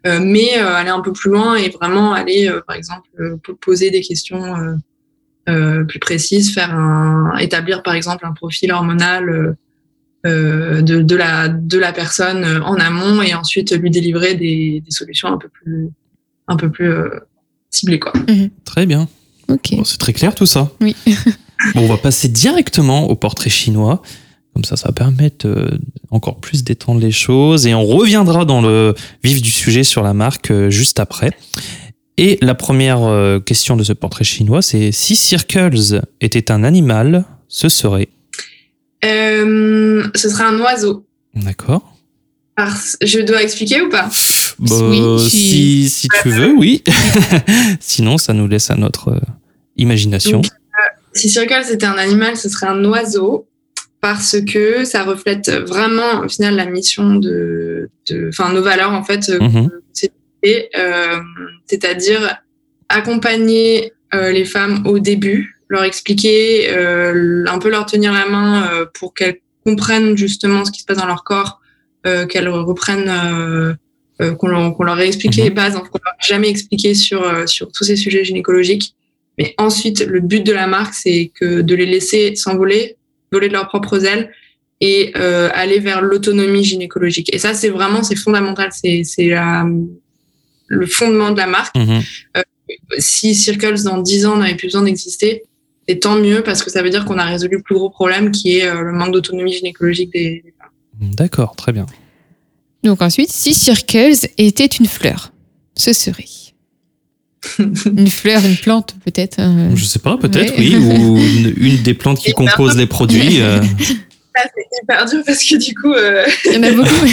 Euh, 0.07 0.19
mais 0.21 0.59
euh, 0.59 0.75
aller 0.75 0.91
un 0.91 1.01
peu 1.01 1.13
plus 1.13 1.31
loin 1.31 1.55
et 1.55 1.69
vraiment 1.69 2.15
aller, 2.15 2.49
euh, 2.49 2.61
par 2.67 2.75
exemple, 2.75 3.09
euh, 3.21 3.37
poser 3.61 3.91
des 3.91 4.01
questions 4.01 4.77
plus 5.47 6.01
précises, 6.01 6.53
faire 6.53 6.75
un, 6.75 7.37
établir 7.37 7.85
par 7.85 7.95
exemple 7.95 8.27
un 8.27 8.33
profil 8.33 8.73
hormonal. 8.73 9.57
De, 10.25 10.81
de, 10.81 11.15
la 11.15 11.47
de 11.47 11.79
la 11.79 11.93
personne 11.93 12.45
en 12.65 12.75
amont 12.81 13.23
et 13.23 13.35
ensuite 13.35 13.71
lui 13.71 13.93
délivrer 13.93 14.35
des, 14.35 14.83
des 14.85 14.91
solutions 14.91 15.29
un 15.29 15.39
peu 15.39 15.49
plus 15.49 15.89
un 16.49 16.57
peu 16.57 16.69
plus 16.69 16.93
ciblé 17.71 17.99
quoi. 17.99 18.13
Mhm. 18.29 18.51
Très 18.65 18.87
bien. 18.87 19.09
Ok. 19.49 19.75
c'est 19.85 19.99
très 19.99 20.13
clair 20.13 20.35
tout 20.35 20.47
ça. 20.47 20.71
Oui. 20.81 20.97
bon, 21.75 21.83
on 21.83 21.87
va 21.87 21.97
passer 21.97 22.29
directement 22.29 23.09
au 23.09 23.15
portrait 23.15 23.51
chinois. 23.51 24.03
Comme 24.57 24.65
ça, 24.65 24.77
ça 24.77 24.89
va 24.89 24.93
permettre 24.95 25.47
euh, 25.47 25.69
encore 26.11 26.41
plus 26.41 26.65
d'étendre 26.65 26.99
les 26.99 27.13
choses. 27.13 27.67
Et 27.67 27.75
on 27.75 27.85
reviendra 27.85 28.47
dans 28.47 28.63
le 28.63 28.95
vif 29.23 29.43
du 29.43 29.51
sujet 29.51 29.85
sur 29.85 30.03
la 30.03 30.15
marque 30.15 30.51
euh, 30.51 30.71
juste 30.71 30.99
après. 30.99 31.33
Et 32.17 32.39
la 32.41 32.55
première 32.55 33.03
euh, 33.03 33.39
question 33.39 33.77
de 33.77 33.85
ce 33.85 33.93
portrait 33.93 34.25
chinois, 34.25 34.63
c'est 34.63 34.93
si 34.93 35.15
Circles 35.15 36.01
était 36.23 36.51
un 36.51 36.65
animal, 36.65 37.27
ce 37.49 37.69
serait? 37.69 38.09
Ce 39.03 40.09
serait 40.15 40.45
un 40.45 40.59
oiseau. 40.59 41.07
D'accord. 41.35 41.95
Je 43.03 43.21
dois 43.21 43.43
expliquer 43.43 43.83
ou 43.83 43.91
pas? 43.91 44.09
Bah, 44.59 45.19
si... 45.29 45.89
si, 45.89 46.09
tu 46.23 46.31
veux, 46.31 46.53
oui. 46.53 46.83
Sinon, 47.81 48.19
ça 48.19 48.33
nous 48.33 48.49
laisse 48.49 48.71
à 48.71 48.77
notre 48.77 49.09
euh, 49.09 49.21
imagination. 49.77 50.41
Euh, 50.41 50.83
si 51.13 51.29
Circle 51.29 51.63
c'était 51.65 51.87
un 51.87 51.99
animal, 51.99 52.37
ce 52.37 52.49
serait 52.49 52.67
un 52.67 52.85
oiseau 52.85 53.47
parce 54.01 54.37
que 54.41 54.85
ça 54.85 55.03
reflète 55.05 55.51
vraiment 55.51 56.21
au 56.25 56.29
final 56.29 56.55
la 56.55 56.67
mission 56.67 57.17
de, 57.17 57.91
enfin 58.29 58.53
nos 58.53 58.63
valeurs 58.63 58.93
en 58.93 59.03
fait, 59.03 59.31
euh, 59.31 59.41
mhm. 59.41 59.71
c'est-à-dire 61.67 62.39
accompagner 62.89 63.93
les 64.13 64.45
femmes 64.45 64.87
au 64.87 64.99
début, 64.99 65.57
leur 65.69 65.83
expliquer, 65.83 66.71
un 66.71 67.59
peu 67.59 67.69
leur 67.69 67.87
tenir 67.87 68.13
la 68.13 68.27
main 68.29 68.87
pour 68.95 69.13
qu'elles 69.13 69.41
comprennent 69.65 70.17
justement 70.17 70.65
ce 70.65 70.71
qui 70.71 70.81
se 70.81 70.85
passe 70.85 70.99
dans 70.99 71.07
leur 71.07 71.25
corps, 71.25 71.61
qu'elles 72.05 72.49
reprennent 72.49 73.77
qu'on 74.19 74.49
leur, 74.49 75.01
ait 75.01 75.07
expliqué 75.07 75.43
les 75.43 75.51
mhm. 75.51 75.57
bases, 75.57 75.75
qu'on 75.75 75.81
leur 76.05 76.15
ait 76.15 76.27
jamais 76.27 76.49
expliqué 76.49 76.95
sur, 76.95 77.23
euh, 77.23 77.47
sur 77.47 77.71
tous 77.71 77.85
ces 77.85 77.97
sujets 77.97 78.25
gynécologiques. 78.25 78.95
Mais 79.39 79.55
ensuite, 79.59 80.01
le 80.01 80.21
but 80.21 80.45
de 80.45 80.53
la 80.53 80.67
marque, 80.67 80.95
c'est 80.95 81.31
que 81.35 81.61
de 81.61 81.75
les 81.75 81.85
laisser 81.85 82.35
s'envoler, 82.37 82.97
voler 83.31 83.49
de 83.49 83.53
leurs 83.53 83.69
propres 83.69 84.05
ailes 84.07 84.33
et 84.81 85.13
euh, 85.17 85.51
aller 85.53 85.79
vers 85.79 86.01
l'autonomie 86.01 86.65
gynécologique. 86.65 87.35
Et 87.35 87.39
ça, 87.39 87.53
c'est 87.53 87.69
vraiment, 87.69 88.03
c'est 88.03 88.17
fondamental. 88.17 88.71
C'est 88.73 89.03
le 90.69 90.87
fondement 90.87 91.31
de 91.31 91.37
la 91.37 91.47
marque. 91.47 91.77
Mhm. 91.77 92.01
Euh, 92.39 92.43
si 92.99 93.35
Circles 93.35 93.83
dans 93.85 93.99
10 93.99 94.27
ans 94.27 94.37
n'avait 94.39 94.55
plus 94.55 94.69
besoin 94.69 94.83
d'exister, 94.83 95.43
c'est 95.87 96.01
tant 96.01 96.17
mieux 96.17 96.43
parce 96.43 96.63
que 96.63 96.71
ça 96.71 96.83
veut 96.83 96.91
dire 96.91 97.05
qu'on 97.05 97.19
a 97.19 97.25
résolu 97.25 97.59
le 97.59 97.63
plus 97.63 97.75
gros 97.75 97.91
problème 97.91 98.33
qui 98.33 98.57
est 98.57 98.75
le 98.75 98.93
manque 98.93 99.13
d'autonomie 99.13 99.53
gynécologique 99.53 100.13
des, 100.13 100.43
des 100.45 100.55
femmes. 100.59 101.11
D'accord, 101.15 101.55
très 101.55 101.73
bien. 101.73 101.87
Donc 102.87 103.03
ensuite, 103.03 103.33
si 103.33 103.53
Circles 103.53 104.29
était 104.39 104.67
une 104.67 104.87
fleur, 104.87 105.33
ce 105.77 105.93
serait 105.93 106.25
une 107.59 108.09
fleur, 108.09 108.45
une 108.45 108.57
plante 108.57 108.95
peut-être. 109.05 109.41
Euh... 109.41 109.75
Je 109.75 109.85
sais 109.85 109.99
pas, 109.99 110.17
peut-être 110.17 110.55
oui, 110.57 110.77
ou 110.77 111.19
une, 111.57 111.83
des 111.83 111.95
plantes 111.95 112.21
qui 112.21 112.33
composent 112.33 112.77
les 112.77 112.87
produits. 112.87 113.41
Euh... 113.41 113.61
c'est 113.79 114.83
hyper 114.83 115.05
dur 115.07 115.21
parce 115.27 115.43
que 115.43 115.57
du 115.57 115.75
coup, 115.75 115.93
euh... 115.93 116.25
il 116.45 116.53
y 116.53 116.57
en 116.59 116.63
a 116.63 116.71
beaucoup. 116.71 117.07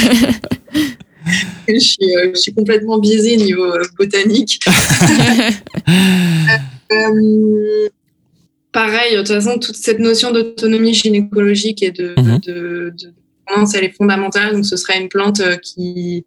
je, 1.68 1.80
suis, 1.80 2.16
euh, 2.18 2.32
je, 2.36 2.40
suis, 2.40 2.54
complètement 2.54 3.00
biaisée 3.00 3.36
niveau 3.36 3.66
euh, 3.66 3.84
botanique. 3.98 4.60
pareil, 8.72 9.14
de 9.16 9.18
toute 9.18 9.28
façon, 9.30 9.58
toute 9.58 9.76
cette 9.76 10.00
notion 10.00 10.32
d'autonomie 10.32 10.94
gynécologique 10.94 11.82
et 11.82 11.92
de, 11.92 12.14
mm 12.16 12.22
-hmm. 12.22 12.46
de, 12.46 12.94
de 12.96 13.14
elle 13.74 13.84
est 13.84 13.96
fondamentale. 13.96 14.54
Donc, 14.54 14.66
ce 14.66 14.78
serait 14.78 15.02
une 15.02 15.10
plante 15.10 15.40
euh, 15.40 15.58
qui, 15.58 16.26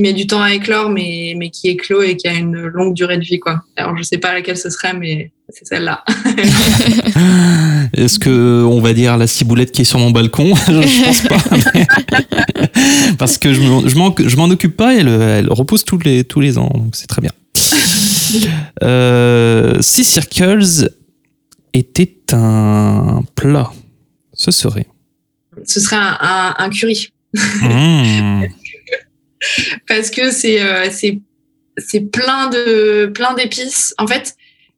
met 0.00 0.12
du 0.12 0.28
temps 0.28 0.40
à 0.40 0.52
éclore, 0.54 0.90
mais, 0.90 1.34
mais 1.36 1.50
qui 1.50 1.68
éclot 1.68 2.02
et 2.02 2.16
qui 2.16 2.28
a 2.28 2.32
une 2.32 2.56
longue 2.56 2.94
durée 2.94 3.18
de 3.18 3.24
vie, 3.24 3.40
quoi. 3.40 3.62
Alors, 3.76 3.96
je 3.96 4.04
sais 4.04 4.18
pas 4.18 4.32
laquelle 4.32 4.56
ce 4.56 4.70
serait, 4.70 4.94
mais 4.94 5.32
c'est 5.48 5.66
celle-là. 5.66 6.04
Est-ce 7.94 8.20
que, 8.20 8.62
on 8.64 8.80
va 8.80 8.92
dire, 8.92 9.16
la 9.16 9.26
ciboulette 9.26 9.72
qui 9.72 9.82
est 9.82 9.84
sur 9.84 9.98
mon 9.98 10.12
balcon? 10.12 10.54
je 10.66 11.04
pense 11.04 11.22
pas. 11.22 11.42
Parce 13.18 13.38
que 13.38 13.52
je 13.52 13.60
m'en, 13.60 14.14
je 14.16 14.36
m'en 14.36 14.44
occupe 14.44 14.76
pas, 14.76 14.94
elle, 14.94 15.08
elle 15.08 15.50
repousse 15.50 15.84
tous 15.84 15.98
les, 15.98 16.22
tous 16.22 16.40
les 16.40 16.58
ans. 16.58 16.70
Donc, 16.72 16.94
c'est 16.94 17.08
très 17.08 17.20
bien. 17.20 17.32
Euh, 18.82 19.78
si 19.80 20.04
Circles 20.04 20.90
était 21.72 22.14
un 22.32 23.22
plat, 23.34 23.72
ce 24.32 24.50
serait 24.50 24.86
ce 25.64 25.80
serait 25.80 25.96
un, 25.96 26.54
un, 26.58 26.70
curry. 26.70 27.12
Mmh. 27.34 28.44
Parce 29.88 30.10
que 30.10 30.30
c'est 30.30 30.60
euh, 30.62 30.88
c'est 30.90 31.20
c'est 31.76 32.00
plein 32.00 32.48
de 32.48 33.06
plein 33.06 33.34
d'épices. 33.34 33.94
En 33.98 34.06
fait, 34.06 34.34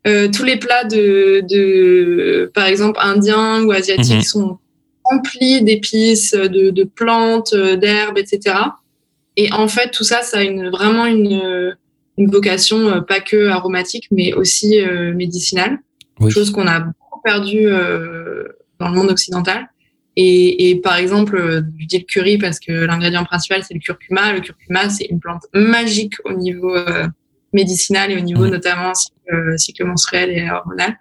euh, 0.07 0.29
tous 0.29 0.45
les 0.45 0.57
plats 0.57 0.85
de, 0.85 1.43
de 1.49 2.51
par 2.55 2.67
exemple 2.67 2.99
indiens 3.03 3.63
ou 3.65 3.73
asiatiques 3.73 4.19
mmh. 4.19 4.23
sont 4.23 4.59
remplis 5.05 5.63
d'épices, 5.63 6.33
de, 6.33 6.71
de, 6.71 6.85
plantes, 6.85 7.55
d'herbes, 7.55 8.19
etc. 8.19 8.57
Et 9.37 9.53
en 9.53 9.69
fait, 9.69 9.91
tout 9.91 10.05
ça, 10.05 10.23
ça 10.23 10.39
a 10.39 10.43
une, 10.43 10.69
vraiment 10.71 11.07
une, 11.07 11.75
une 12.21 12.31
vocation 12.31 12.89
euh, 12.89 13.01
pas 13.01 13.21
que 13.21 13.49
aromatique, 13.49 14.07
mais 14.11 14.35
aussi 14.35 14.79
euh, 14.79 15.15
médicinale. 15.15 15.79
Oui. 16.21 16.31
Chose 16.31 16.51
qu'on 16.51 16.67
a 16.67 16.81
beaucoup 16.81 17.21
perdu 17.25 17.67
euh, 17.67 18.45
dans 18.79 18.89
le 18.89 18.95
monde 18.95 19.11
occidental. 19.11 19.71
Et, 20.17 20.71
et, 20.71 20.77
par 20.77 20.97
exemple, 20.97 21.37
euh, 21.37 21.63
je 21.79 21.87
dis 21.87 21.99
le 21.99 22.05
curry 22.05 22.37
parce 22.37 22.59
que 22.59 22.73
l'ingrédient 22.73 23.25
principal, 23.25 23.63
c'est 23.63 23.75
le 23.75 23.81
curcuma. 23.81 24.33
Le 24.33 24.41
curcuma, 24.41 24.89
c'est 24.91 25.07
une 25.07 25.21
plante 25.21 25.45
magique 25.55 26.15
au 26.25 26.33
niveau 26.33 26.75
euh, 26.75 27.07
médicinal 27.53 28.11
et 28.11 28.17
au 28.17 28.21
niveau 28.21 28.45
mmh. 28.47 28.51
notamment 28.51 28.95
cycle, 28.95 29.17
euh, 29.33 29.57
cycle, 29.57 29.85
menstruel 29.85 30.31
et 30.31 30.51
hormonal. 30.51 30.99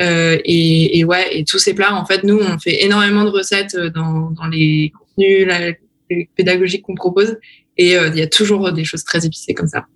Euh, 0.00 0.38
et, 0.44 0.98
et, 0.98 1.04
ouais, 1.04 1.36
et 1.36 1.44
tous 1.44 1.58
ces 1.58 1.74
plats, 1.74 1.94
en 1.94 2.06
fait, 2.06 2.24
nous, 2.24 2.38
on 2.38 2.58
fait 2.58 2.84
énormément 2.84 3.24
de 3.24 3.30
recettes 3.30 3.76
dans, 3.76 4.30
dans 4.30 4.46
les 4.46 4.92
contenus 4.96 5.46
la, 5.46 5.72
les 6.10 6.28
pédagogiques 6.36 6.82
qu'on 6.82 6.94
propose. 6.94 7.36
Et 7.76 7.94
il 7.94 8.16
y 8.16 8.22
a 8.22 8.28
toujours 8.28 8.72
des 8.72 8.84
choses 8.84 9.02
très 9.02 9.26
épicées 9.26 9.52
comme 9.52 9.66
ça. 9.66 9.86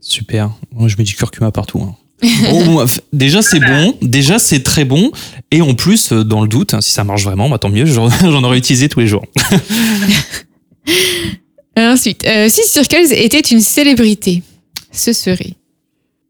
Super. 0.00 0.50
Moi, 0.72 0.88
je 0.88 0.96
mets 0.96 1.04
du 1.04 1.14
curcuma 1.14 1.52
partout. 1.52 1.80
Hein. 1.80 1.94
Oh, 2.52 2.84
déjà 3.12 3.42
c'est 3.42 3.60
bon, 3.60 3.96
déjà 4.02 4.38
c'est 4.38 4.62
très 4.62 4.84
bon, 4.84 5.10
et 5.50 5.62
en 5.62 5.74
plus 5.74 6.12
euh, 6.12 6.24
dans 6.24 6.42
le 6.42 6.48
doute, 6.48 6.74
hein, 6.74 6.80
si 6.80 6.90
ça 6.90 7.04
marche 7.04 7.24
vraiment, 7.24 7.48
bah, 7.48 7.58
tant 7.58 7.68
mieux, 7.68 7.86
j'en 7.86 8.08
aurais 8.44 8.58
utilisé 8.58 8.88
tous 8.88 9.00
les 9.00 9.06
jours. 9.06 9.24
Ensuite, 11.76 12.26
si 12.48 12.62
Circles 12.64 13.12
était 13.12 13.38
une 13.38 13.60
célébrité, 13.60 14.42
ce 14.90 15.12
serait. 15.12 15.54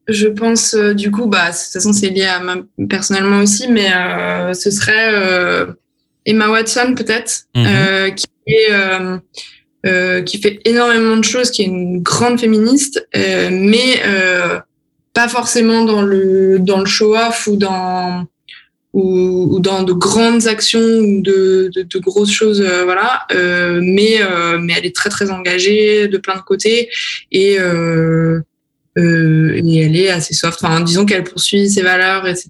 Je 0.07 0.27
pense, 0.27 0.75
du 0.75 1.11
coup, 1.11 1.27
bah, 1.27 1.51
de 1.51 1.57
toute 1.57 1.73
façon, 1.73 1.95
c'est 1.95 2.11
lié 2.11 2.25
à 2.25 2.41
moi 2.41 2.57
personnellement 2.89 3.41
aussi, 3.41 3.67
mais 3.69 3.91
ce 4.53 4.71
serait 4.71 5.67
Emma 6.27 6.51
Watson, 6.51 6.95
peut-être, 6.95 7.45
mhm. 7.55 8.15
qui 8.15 8.27
est 8.47 8.71
euh, 9.87 10.23
qui 10.23 10.39
fait 10.39 10.59
énormément 10.65 11.17
de 11.17 11.23
choses, 11.23 11.53
qui 11.53 11.63
est 11.63 11.67
une 11.67 12.03
grande 12.03 12.41
féministe, 12.41 13.07
euh, 13.17 13.49
mais 13.53 14.03
euh, 14.05 14.59
pas 15.19 15.27
forcément 15.27 15.85
dans 15.85 16.03
le 16.03 16.61
dans 16.61 16.79
le 16.79 16.87
show-off 16.87 17.49
ou 17.49 17.57
dans 17.57 18.25
ou, 18.93 19.49
ou, 19.53 19.59
dans 19.59 19.83
de 19.83 19.93
grandes 19.93 20.47
actions 20.47 20.79
ou 21.09 21.21
de, 21.21 21.71
de, 21.75 21.83
de 21.83 21.99
grosses 21.99 22.31
choses, 22.31 22.63
euh, 22.63 22.85
voilà. 22.85 23.27
Euh, 23.33 23.81
mais 23.83 24.21
mais 24.61 24.75
elle 24.77 24.87
est 24.87 24.95
très 24.95 25.11
très 25.11 25.33
engagée 25.33 26.07
de 26.07 26.19
plein 26.19 26.37
de 26.37 26.43
côtés 26.43 26.89
et 27.33 27.55
et 28.97 29.77
elle 29.85 29.97
est 29.97 30.11
assez 30.11 30.35
soft. 30.35 30.63
Enfin, 30.63 30.81
disons 30.83 31.05
qu'elle 31.05 31.25
poursuit 31.25 31.69
ses 31.69 31.83
valeurs, 31.83 32.25
etc. 32.29 32.49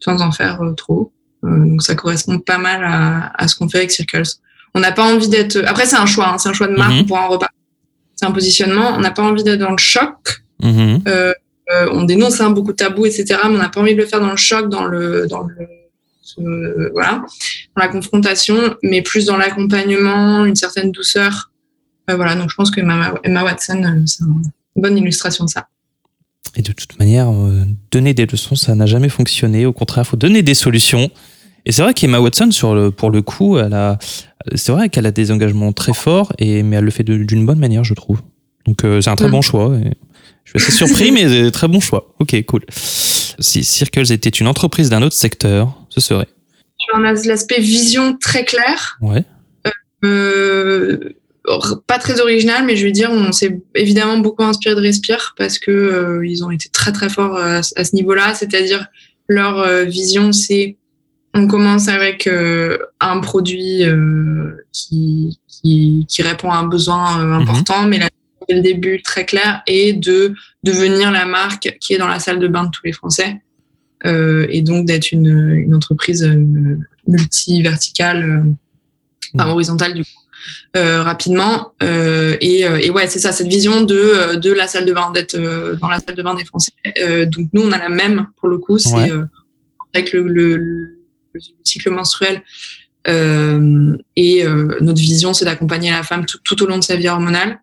sans 0.00 0.20
en 0.20 0.32
faire 0.32 0.58
trop. 0.76 1.12
donc 1.44 1.82
ça 1.82 1.94
correspond 1.94 2.40
pas 2.40 2.58
mal 2.58 2.80
à, 2.84 3.30
à 3.40 3.46
ce 3.46 3.54
qu'on 3.54 3.68
fait 3.68 3.78
avec 3.78 3.92
Circles. 3.92 4.32
On 4.74 4.80
n'a 4.80 4.90
pas 4.90 5.04
envie 5.04 5.28
d'être. 5.28 5.56
Après, 5.66 5.86
c'est 5.86 6.02
un 6.04 6.10
choix, 6.14 6.28
hein, 6.30 6.38
c'est 6.38 6.48
un 6.48 6.52
choix 6.52 6.66
de 6.66 6.76
marque 6.76 7.02
mhm. 7.02 7.06
pour 7.06 7.18
un 7.18 7.28
repas. 7.28 7.52
C'est 8.16 8.26
un 8.26 8.32
positionnement. 8.32 8.88
On 8.96 9.00
n'a 9.00 9.12
pas 9.12 9.22
envie 9.22 9.44
d'être 9.44 9.60
dans 9.60 9.76
le 9.78 9.84
choc. 9.94 10.42
Mhm. 10.62 11.02
Euh, 11.06 11.32
euh, 11.70 11.88
on 11.92 12.04
dénonce 12.04 12.40
hein, 12.40 12.50
beaucoup 12.50 12.72
de 12.72 12.76
tabous, 12.76 13.06
etc. 13.06 13.40
Mais 13.44 13.56
on 13.56 13.58
n'a 13.58 13.68
pas 13.68 13.80
envie 13.80 13.94
de 13.94 14.00
le 14.00 14.06
faire 14.06 14.20
dans 14.20 14.30
le 14.30 14.36
choc, 14.36 14.68
dans 14.68 14.84
le, 14.84 15.26
dans 15.28 15.42
le, 15.42 16.90
voilà, 16.92 17.24
dans 17.76 17.82
la 17.82 17.88
confrontation, 17.88 18.76
mais 18.82 19.02
plus 19.02 19.26
dans 19.26 19.36
l'accompagnement, 19.36 20.44
une 20.44 20.56
certaine 20.56 20.92
douceur. 20.92 21.50
Euh, 22.10 22.16
voilà. 22.16 22.36
Donc, 22.36 22.50
je 22.50 22.54
pense 22.54 22.70
que 22.70 22.80
Emma, 22.80 23.44
Watson, 23.44 24.04
c'est 24.06 24.24
une 24.24 24.42
bonne 24.76 24.96
illustration 24.96 25.44
de 25.44 25.50
ça. 25.50 25.68
Et 26.56 26.62
de 26.62 26.72
toute 26.72 26.98
manière, 26.98 27.30
donner 27.90 28.14
des 28.14 28.24
leçons, 28.24 28.56
ça 28.56 28.74
n'a 28.74 28.86
jamais 28.86 29.10
fonctionné. 29.10 29.66
Au 29.66 29.72
contraire, 29.72 30.04
il 30.04 30.08
faut 30.08 30.16
donner 30.16 30.42
des 30.42 30.54
solutions. 30.54 31.10
Et 31.66 31.72
c'est 31.72 31.82
vrai 31.82 31.92
qu'Emma 31.92 32.18
Watson, 32.18 32.50
sur 32.50 32.74
le, 32.74 32.90
pour 32.90 33.10
le 33.10 33.20
coup, 33.20 33.58
elle 33.58 33.74
a, 33.74 33.98
c'est 34.54 34.72
vrai 34.72 34.88
qu'elle 34.88 35.04
a 35.04 35.10
des 35.10 35.30
engagements 35.30 35.72
très 35.72 35.92
forts, 35.92 36.32
et, 36.38 36.62
mais 36.62 36.76
elle 36.76 36.84
le 36.84 36.90
fait 36.90 37.04
d'une 37.04 37.44
bonne 37.44 37.58
manière, 37.58 37.84
je 37.84 37.92
trouve. 37.92 38.22
Donc 38.66 38.84
euh, 38.84 39.00
c'est 39.00 39.10
un 39.10 39.16
très 39.16 39.28
bon 39.28 39.42
choix. 39.42 39.76
Je 40.54 40.62
suis 40.62 40.72
assez 40.72 40.86
surpris, 40.86 41.12
mais 41.12 41.50
très 41.50 41.68
bon 41.68 41.80
choix. 41.80 42.14
Ok, 42.18 42.36
cool. 42.46 42.64
Si 42.70 43.64
Circles 43.64 44.12
était 44.12 44.30
une 44.30 44.46
entreprise 44.46 44.90
d'un 44.90 45.02
autre 45.02 45.16
secteur, 45.16 45.74
ce 45.88 46.00
serait 46.00 46.28
On 46.94 47.04
a 47.04 47.12
l'aspect 47.12 47.60
vision 47.60 48.16
très 48.16 48.44
clair. 48.44 48.98
Ouais. 49.00 49.24
Euh, 50.04 51.14
pas 51.86 51.98
très 51.98 52.20
original, 52.20 52.64
mais 52.64 52.76
je 52.76 52.86
veux 52.86 52.92
dire, 52.92 53.10
on 53.10 53.32
s'est 53.32 53.60
évidemment 53.74 54.18
beaucoup 54.18 54.44
inspiré 54.44 54.74
de 54.74 54.80
Respire 54.80 55.34
parce 55.36 55.58
que 55.58 55.70
euh, 55.70 56.26
ils 56.26 56.44
ont 56.44 56.50
été 56.50 56.68
très 56.68 56.92
très 56.92 57.08
forts 57.08 57.36
à, 57.36 57.58
à 57.58 57.84
ce 57.84 57.94
niveau-là. 57.94 58.34
C'est-à-dire 58.34 58.86
leur 59.28 59.84
vision, 59.86 60.32
c'est 60.32 60.76
on 61.34 61.46
commence 61.46 61.88
avec 61.88 62.26
euh, 62.26 62.78
un 63.00 63.20
produit 63.20 63.84
euh, 63.84 64.56
qui, 64.72 65.38
qui, 65.46 66.06
qui, 66.08 66.22
répond 66.22 66.50
à 66.50 66.56
un 66.56 66.66
besoin 66.66 67.20
euh, 67.20 67.24
mhm. 67.24 67.42
important, 67.42 67.86
mais 67.86 67.98
la, 67.98 68.08
le 68.54 68.60
début 68.60 69.02
très 69.02 69.24
clair 69.24 69.62
est 69.66 69.92
de 69.92 70.34
devenir 70.62 71.10
la 71.10 71.26
marque 71.26 71.76
qui 71.80 71.94
est 71.94 71.98
dans 71.98 72.08
la 72.08 72.18
salle 72.18 72.38
de 72.38 72.48
bain 72.48 72.64
de 72.64 72.70
tous 72.70 72.84
les 72.84 72.92
Français. 72.92 73.40
et 74.04 74.62
donc 74.62 74.86
d'être 74.86 75.12
une, 75.12 75.50
une, 75.50 75.74
entreprise 75.74 76.24
multi-verticale, 77.06 78.44
enfin, 79.34 79.50
horizontale 79.50 79.94
du 79.94 80.04
coup. 80.04 80.10
Euh, 80.76 81.02
rapidement 81.02 81.72
et, 81.82 82.60
et, 82.60 82.90
ouais 82.90 83.08
c'est 83.08 83.18
ça 83.18 83.32
cette 83.32 83.48
vision 83.48 83.82
de 83.82 84.36
de 84.36 84.52
la 84.52 84.68
salle 84.68 84.86
de 84.86 84.92
bain 84.92 85.10
d'être 85.10 85.36
dans 85.80 85.88
la 85.88 85.98
salle 85.98 86.14
de 86.14 86.22
bain 86.22 86.34
des 86.34 86.44
Français 86.44 86.72
donc 87.26 87.48
nous 87.52 87.62
on 87.62 87.72
a 87.72 87.78
la 87.78 87.88
même 87.88 88.28
pour 88.36 88.48
le 88.48 88.58
coup 88.58 88.78
c'est 88.78 89.10
avec 89.94 90.12
le, 90.12 90.22
le, 90.22 90.56
le 91.32 91.40
cycle 91.64 91.90
menstruel. 91.90 92.42
Euh, 93.06 93.96
et 94.16 94.44
euh, 94.44 94.76
notre 94.80 95.00
vision, 95.00 95.32
c'est 95.32 95.44
d'accompagner 95.44 95.90
la 95.90 96.02
femme 96.02 96.26
tout, 96.26 96.62
au 96.62 96.66
long 96.66 96.78
de 96.78 96.84
sa 96.84 96.96
vie 96.96 97.08
hormonale. 97.08 97.60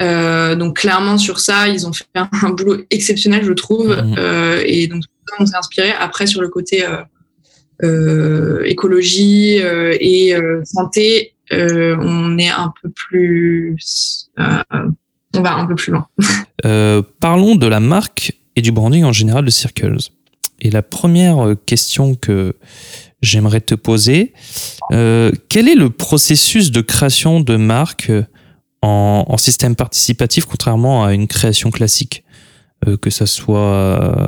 Euh, 0.00 0.54
donc 0.54 0.78
clairement 0.78 1.18
sur 1.18 1.40
ça, 1.40 1.68
ils 1.68 1.86
ont 1.86 1.92
fait 1.92 2.06
un, 2.14 2.50
boulot 2.50 2.82
exceptionnel, 2.90 3.44
je 3.44 3.52
trouve. 3.52 3.96
Mmh. 3.96 4.16
et 4.64 4.86
donc 4.86 5.02
on 5.38 5.46
s'est 5.46 5.56
inspiré. 5.56 5.92
Après 5.92 6.26
sur 6.26 6.40
le 6.40 6.48
côté 6.48 6.84
écologie 8.64 9.56
et 9.56 10.36
santé, 10.64 11.34
on 11.50 12.38
est 12.38 12.50
un 12.50 12.72
peu 12.82 12.90
plus, 12.90 14.30
on 14.38 15.42
va 15.42 15.54
un 15.54 15.66
peu 15.66 15.74
plus 15.74 15.92
loin. 15.92 16.06
parlons 17.20 17.56
de 17.56 17.66
la 17.66 17.80
marque 17.80 18.32
et 18.56 18.62
du 18.62 18.72
branding 18.72 19.04
en 19.04 19.12
général 19.12 19.44
de 19.44 19.50
Circles. 19.50 20.10
Et 20.62 20.70
la 20.70 20.82
première 20.82 21.54
question 21.64 22.14
que 22.14 22.54
j'aimerais 23.22 23.60
te 23.60 23.74
poser. 23.74 24.32
Euh, 24.92 25.32
quel 25.48 25.68
est 25.68 25.74
le 25.74 25.90
processus 25.90 26.70
de 26.70 26.80
création 26.80 27.40
de 27.40 27.56
marque 27.56 28.10
en, 28.82 29.24
en 29.26 29.36
système 29.36 29.76
participatif, 29.76 30.46
contrairement 30.46 31.04
à 31.04 31.12
une 31.12 31.26
création 31.26 31.70
classique 31.70 32.24
euh, 32.86 32.96
Que 32.96 33.10
ça 33.10 33.26
soit 33.26 33.58
euh, 33.58 34.26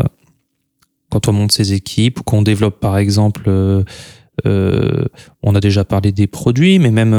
quand 1.11 1.29
on 1.29 1.33
monte 1.33 1.53
ses 1.53 1.73
équipes 1.73 2.21
qu'on 2.21 2.43
développe, 2.43 2.81
par 2.81 2.99
exemple, 2.99 3.45
euh, 3.47 3.85
euh, 4.47 5.05
on 5.43 5.55
a 5.55 5.61
déjà 5.61 5.85
parlé 5.85 6.11
des 6.11 6.27
produits, 6.27 6.79
mais 6.79 6.91
même 6.91 7.12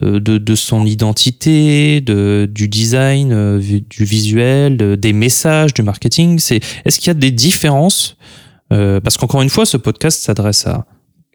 de, 0.00 0.18
de, 0.18 0.54
son 0.54 0.84
identité, 0.84 2.02
de, 2.02 2.46
du 2.50 2.68
design, 2.68 3.58
du 3.58 4.04
visuel, 4.04 4.76
des 4.76 5.12
messages, 5.14 5.72
du 5.72 5.82
marketing. 5.82 6.38
C'est, 6.38 6.60
est-ce 6.84 6.98
qu'il 6.98 7.06
y 7.06 7.10
a 7.10 7.14
des 7.14 7.30
différences? 7.30 8.16
Euh, 8.72 9.00
parce 9.00 9.16
qu'encore 9.16 9.42
une 9.42 9.50
fois, 9.50 9.66
ce 9.66 9.76
podcast 9.76 10.22
s'adresse 10.22 10.66
à 10.66 10.86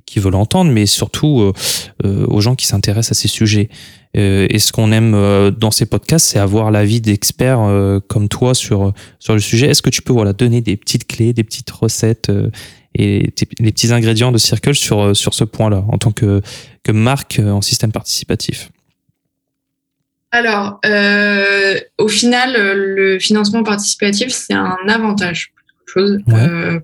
qui 0.05 0.19
veulent 0.19 0.35
entendre, 0.35 0.71
mais 0.71 0.85
surtout 0.85 1.53
euh, 2.03 2.25
aux 2.27 2.41
gens 2.41 2.55
qui 2.55 2.65
s'intéressent 2.65 3.17
à 3.17 3.21
ces 3.21 3.27
sujets. 3.27 3.69
Et 4.13 4.59
ce 4.59 4.71
qu'on 4.71 4.91
aime 4.91 5.51
dans 5.51 5.71
ces 5.71 5.85
podcasts, 5.85 6.27
c'est 6.27 6.39
avoir 6.39 6.69
l'avis 6.69 6.99
d'experts 6.99 7.61
comme 8.07 8.27
toi 8.27 8.53
sur 8.53 8.93
sur 9.19 9.33
le 9.33 9.39
sujet. 9.39 9.67
Est-ce 9.67 9.81
que 9.81 9.89
tu 9.89 10.01
peux 10.01 10.13
voilà 10.13 10.33
donner 10.33 10.61
des 10.61 10.75
petites 10.75 11.07
clés, 11.07 11.31
des 11.33 11.43
petites 11.43 11.71
recettes 11.71 12.31
et 12.93 13.33
des 13.59 13.71
petits 13.71 13.93
ingrédients 13.93 14.31
de 14.31 14.37
Circle 14.37 14.75
sur 14.75 15.15
sur 15.15 15.33
ce 15.33 15.45
point-là 15.45 15.85
en 15.87 15.97
tant 15.97 16.11
que 16.11 16.41
que 16.83 16.91
marque 16.91 17.39
en 17.39 17.61
système 17.61 17.91
participatif? 17.93 18.69
Alors, 20.31 20.79
euh, 20.85 21.77
au 21.97 22.07
final, 22.07 22.55
le 22.55 23.19
financement 23.19 23.63
participatif, 23.63 24.29
c'est 24.29 24.53
un 24.53 24.77
avantage 24.87 25.53
chose. 25.85 26.19
Euh, 26.29 26.79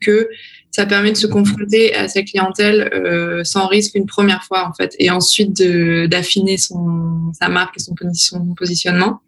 que 0.00 0.28
ça 0.74 0.86
permet 0.86 1.12
de 1.12 1.16
se 1.16 1.28
confronter 1.28 1.94
à 1.94 2.08
sa 2.08 2.22
clientèle 2.22 2.90
euh, 2.92 3.44
sans 3.44 3.68
risque 3.68 3.94
une 3.94 4.06
première 4.06 4.42
fois 4.42 4.68
en 4.68 4.72
fait, 4.72 4.96
et 4.98 5.08
ensuite 5.08 5.62
d'affiner 6.08 6.58
son 6.58 7.32
sa 7.38 7.48
marque 7.48 7.76
et 7.76 7.80
son, 7.80 7.94
son 8.14 8.54
positionnement. 8.54 9.20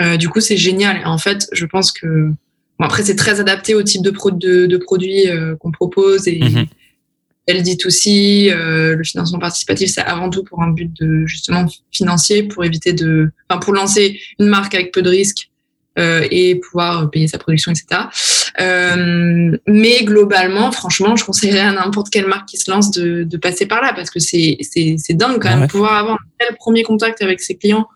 Euh, 0.00 0.18
du 0.18 0.28
coup, 0.28 0.40
c'est 0.40 0.58
génial. 0.58 1.00
en 1.06 1.16
fait, 1.16 1.48
je 1.52 1.64
pense 1.64 1.92
que 1.92 2.06
bon, 2.78 2.84
après 2.84 3.04
c'est 3.04 3.16
très 3.16 3.40
adapté 3.40 3.74
au 3.74 3.82
type 3.82 4.02
de, 4.02 4.10
pro 4.10 4.32
de, 4.32 4.66
de 4.66 4.76
produits 4.76 5.30
euh, 5.30 5.56
qu'on 5.56 5.70
propose 5.70 6.28
et 6.28 6.38
mm-hmm. 6.38 6.66
Elle 7.46 7.62
dit 7.62 7.78
aussi, 7.86 8.50
euh, 8.50 8.94
le 8.94 9.02
financement 9.02 9.40
participatif, 9.40 9.90
c'est 9.90 10.02
avant 10.02 10.30
tout 10.30 10.44
pour 10.44 10.62
un 10.62 10.70
but 10.70 10.92
de 11.00 11.26
justement 11.26 11.66
financier, 11.90 12.44
pour 12.44 12.64
éviter 12.64 12.92
de, 12.92 13.32
enfin 13.48 13.58
pour 13.58 13.72
lancer 13.72 14.20
une 14.38 14.46
marque 14.46 14.76
avec 14.76 14.92
peu 14.92 15.02
de 15.02 15.10
risques 15.10 15.50
euh, 15.98 16.26
et 16.30 16.56
pouvoir 16.56 17.10
payer 17.10 17.28
sa 17.28 17.38
production, 17.38 17.72
etc. 17.72 18.02
Euh, 18.60 19.56
mais 19.66 20.04
globalement, 20.04 20.72
franchement, 20.72 21.16
je 21.16 21.24
conseillerais 21.24 21.60
à 21.60 21.72
n'importe 21.72 22.10
quelle 22.10 22.26
marque 22.26 22.48
qui 22.48 22.56
se 22.56 22.70
lance 22.70 22.90
de, 22.90 23.24
de 23.24 23.36
passer 23.36 23.66
par 23.66 23.82
là 23.82 23.92
parce 23.94 24.10
que 24.10 24.20
c'est 24.20 24.56
c'est 24.60 24.96
c'est 24.98 25.14
dingue 25.14 25.40
quand 25.40 25.56
même 25.56 25.68
pouvoir 25.68 25.94
avoir 25.94 26.14
un 26.14 26.46
tel 26.46 26.56
premier 26.56 26.82
contact 26.82 27.22
avec 27.22 27.40
ses 27.40 27.56
clients 27.56 27.88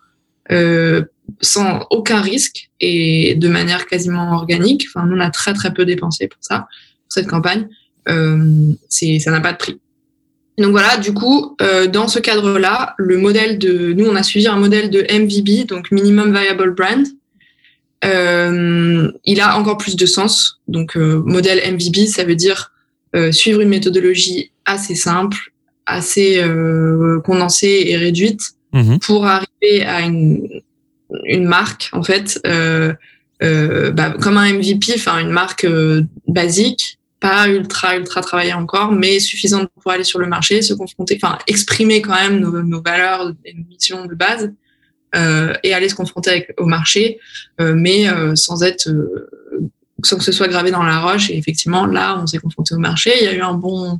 euh, 0.51 1.03
sans 1.41 1.85
aucun 1.89 2.21
risque 2.21 2.69
et 2.79 3.35
de 3.35 3.47
manière 3.49 3.85
quasiment 3.85 4.33
organique. 4.33 4.85
Enfin, 4.87 5.05
nous 5.05 5.17
on 5.17 5.19
a 5.19 5.29
très 5.29 5.53
très 5.53 5.73
peu 5.73 5.85
dépensé 5.85 6.27
pour 6.27 6.39
ça, 6.41 6.59
pour 6.59 7.09
cette 7.09 7.27
campagne. 7.27 7.67
Euh, 8.07 8.71
c'est 8.89 9.19
ça 9.19 9.31
n'a 9.31 9.41
pas 9.41 9.53
de 9.53 9.57
prix. 9.57 9.79
Donc 10.57 10.71
voilà, 10.71 10.97
du 10.97 11.13
coup, 11.13 11.55
euh, 11.61 11.85
dans 11.85 12.07
ce 12.07 12.17
cadre-là, 12.17 12.95
le 12.97 13.17
modèle 13.17 13.59
de, 13.59 13.93
nous, 13.93 14.07
on 14.07 14.15
a 14.15 14.23
suivi 14.23 14.47
un 14.47 14.55
modèle 14.55 14.89
de 14.89 15.01
MVB, 15.01 15.67
donc 15.67 15.91
Minimum 15.91 16.31
Viable 16.31 16.73
Brand, 16.73 17.05
euh, 18.05 19.11
il 19.25 19.41
a 19.41 19.57
encore 19.57 19.77
plus 19.77 19.95
de 19.95 20.05
sens. 20.05 20.61
Donc, 20.67 20.97
euh, 20.97 21.21
modèle 21.25 21.59
MVB, 21.73 22.07
ça 22.07 22.23
veut 22.23 22.35
dire 22.35 22.71
euh, 23.15 23.31
suivre 23.31 23.61
une 23.61 23.69
méthodologie 23.69 24.51
assez 24.65 24.95
simple, 24.95 25.37
assez 25.85 26.39
euh, 26.39 27.19
condensée 27.21 27.85
et 27.87 27.97
réduite 27.97 28.41
mhm. 28.73 28.99
pour 28.99 29.25
arriver 29.25 29.83
à 29.85 30.01
une, 30.01 30.47
une 31.25 31.45
marque, 31.45 31.89
en 31.93 32.03
fait, 32.03 32.39
euh, 32.45 32.93
bah, 33.41 34.15
comme 34.21 34.37
un 34.37 34.53
MVP, 34.53 34.93
enfin 34.95 35.19
une 35.19 35.29
marque 35.29 35.67
basique, 36.27 36.99
pas 37.19 37.47
ultra 37.47 37.97
ultra 37.97 38.21
travaillée 38.21 38.53
encore, 38.53 38.91
mais 38.91 39.19
suffisante 39.19 39.69
pour 39.81 39.91
aller 39.91 40.03
sur 40.03 40.19
le 40.19 40.27
marché, 40.27 40.61
se 40.61 40.73
confronter, 40.73 41.17
enfin 41.21 41.37
exprimer 41.47 42.01
quand 42.01 42.13
même 42.13 42.39
nos, 42.39 42.61
nos 42.61 42.81
valeurs 42.81 43.31
et 43.45 43.53
nos 43.53 43.63
missions 43.63 44.05
de 44.05 44.15
base 44.15 44.51
et 45.13 45.73
aller 45.73 45.89
se 45.89 45.95
confronter 45.95 46.29
avec, 46.29 46.53
au 46.57 46.65
marché, 46.65 47.19
mais 47.59 48.05
sans 48.35 48.63
être 48.63 48.89
sans 50.03 50.17
que 50.17 50.23
ce 50.23 50.31
soit 50.31 50.47
gravé 50.47 50.71
dans 50.71 50.83
la 50.83 50.99
roche. 50.99 51.29
Et 51.29 51.37
effectivement, 51.37 51.85
là, 51.85 52.19
on 52.21 52.27
s'est 52.27 52.37
confronté 52.37 52.75
au 52.75 52.79
marché. 52.79 53.11
Il 53.19 53.25
y 53.25 53.27
a 53.27 53.33
eu 53.33 53.41
un 53.41 53.53
bon, 53.53 53.99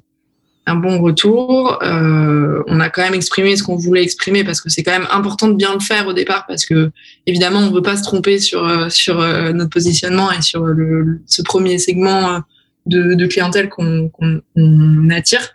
un 0.65 0.75
bon 0.75 1.01
retour. 1.01 1.79
Euh, 1.81 2.61
on 2.67 2.79
a 2.79 2.89
quand 2.89 3.01
même 3.01 3.13
exprimé 3.13 3.55
ce 3.55 3.63
qu'on 3.63 3.77
voulait 3.77 4.03
exprimer 4.03 4.43
parce 4.43 4.61
que 4.61 4.69
c'est 4.69 4.83
quand 4.83 4.91
même 4.91 5.07
important 5.11 5.47
de 5.47 5.53
bien 5.53 5.73
le 5.73 5.79
faire 5.79 6.07
au 6.07 6.13
départ 6.13 6.45
parce 6.47 6.65
que 6.65 6.91
évidemment, 7.25 7.59
on 7.59 7.71
veut 7.71 7.81
pas 7.81 7.97
se 7.97 8.03
tromper 8.03 8.39
sur 8.39 8.67
euh, 8.67 8.89
sur 8.89 9.19
euh, 9.19 9.53
notre 9.53 9.69
positionnement 9.69 10.31
et 10.31 10.41
sur 10.41 10.65
le, 10.65 11.21
ce 11.25 11.41
premier 11.41 11.79
segment 11.79 12.41
de, 12.85 13.13
de 13.13 13.25
clientèle 13.25 13.69
qu'on 13.69 14.09
qu'on 14.09 15.09
attire. 15.09 15.49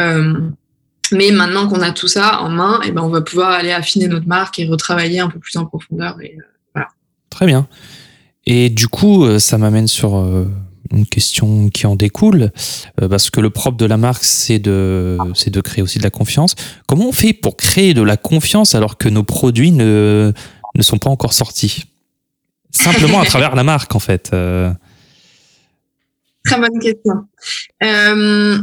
Euh, 0.00 0.34
mais 1.12 1.30
maintenant 1.30 1.68
qu'on 1.68 1.80
a 1.80 1.92
tout 1.92 2.08
ça 2.08 2.40
en 2.40 2.48
main, 2.48 2.80
et 2.82 2.88
eh 2.88 2.92
ben 2.92 3.02
on 3.02 3.08
va 3.08 3.20
pouvoir 3.20 3.50
aller 3.50 3.72
affiner 3.72 4.08
notre 4.08 4.26
marque 4.26 4.58
et 4.58 4.66
retravailler 4.66 5.20
un 5.20 5.28
peu 5.28 5.38
plus 5.38 5.56
en 5.56 5.66
profondeur. 5.66 6.20
Et, 6.20 6.36
voilà. 6.74 6.88
Très 7.30 7.46
bien. 7.46 7.68
Et 8.46 8.70
du 8.70 8.88
coup, 8.88 9.24
euh, 9.24 9.38
ça 9.38 9.58
m'amène 9.58 9.86
sur 9.86 10.16
euh, 10.16 10.46
une 10.90 11.06
question 11.06 11.68
qui 11.70 11.86
en 11.86 11.96
découle, 11.96 12.50
euh, 13.00 13.08
parce 13.08 13.30
que 13.30 13.40
le 13.40 13.50
propre 13.50 13.76
de 13.76 13.86
la 13.86 13.96
marque, 13.96 14.24
c'est 14.24 14.58
de, 14.58 15.18
c'est 15.34 15.50
de 15.50 15.60
créer 15.60 15.82
aussi 15.82 15.98
de 15.98 16.04
la 16.04 16.10
confiance. 16.10 16.54
Comment 16.86 17.08
on 17.08 17.12
fait 17.12 17.32
pour 17.32 17.56
créer 17.56 17.94
de 17.94 18.02
la 18.02 18.16
confiance 18.16 18.74
alors 18.74 18.96
que 18.96 19.08
nos 19.08 19.22
produits 19.22 19.72
ne, 19.72 20.32
ne 20.74 20.82
sont 20.82 20.98
pas 20.98 21.10
encore 21.10 21.32
sortis? 21.32 21.84
Simplement 22.70 23.20
à 23.20 23.24
travers 23.26 23.54
la 23.54 23.64
marque, 23.64 23.94
en 23.94 24.00
fait. 24.00 24.32
Très 26.44 26.58
bonne 26.58 26.78
question. 26.80 27.26
Euh, 27.82 28.58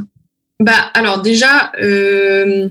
bah, 0.60 0.92
alors 0.94 1.22
déjà, 1.22 1.72
euh, 1.82 2.70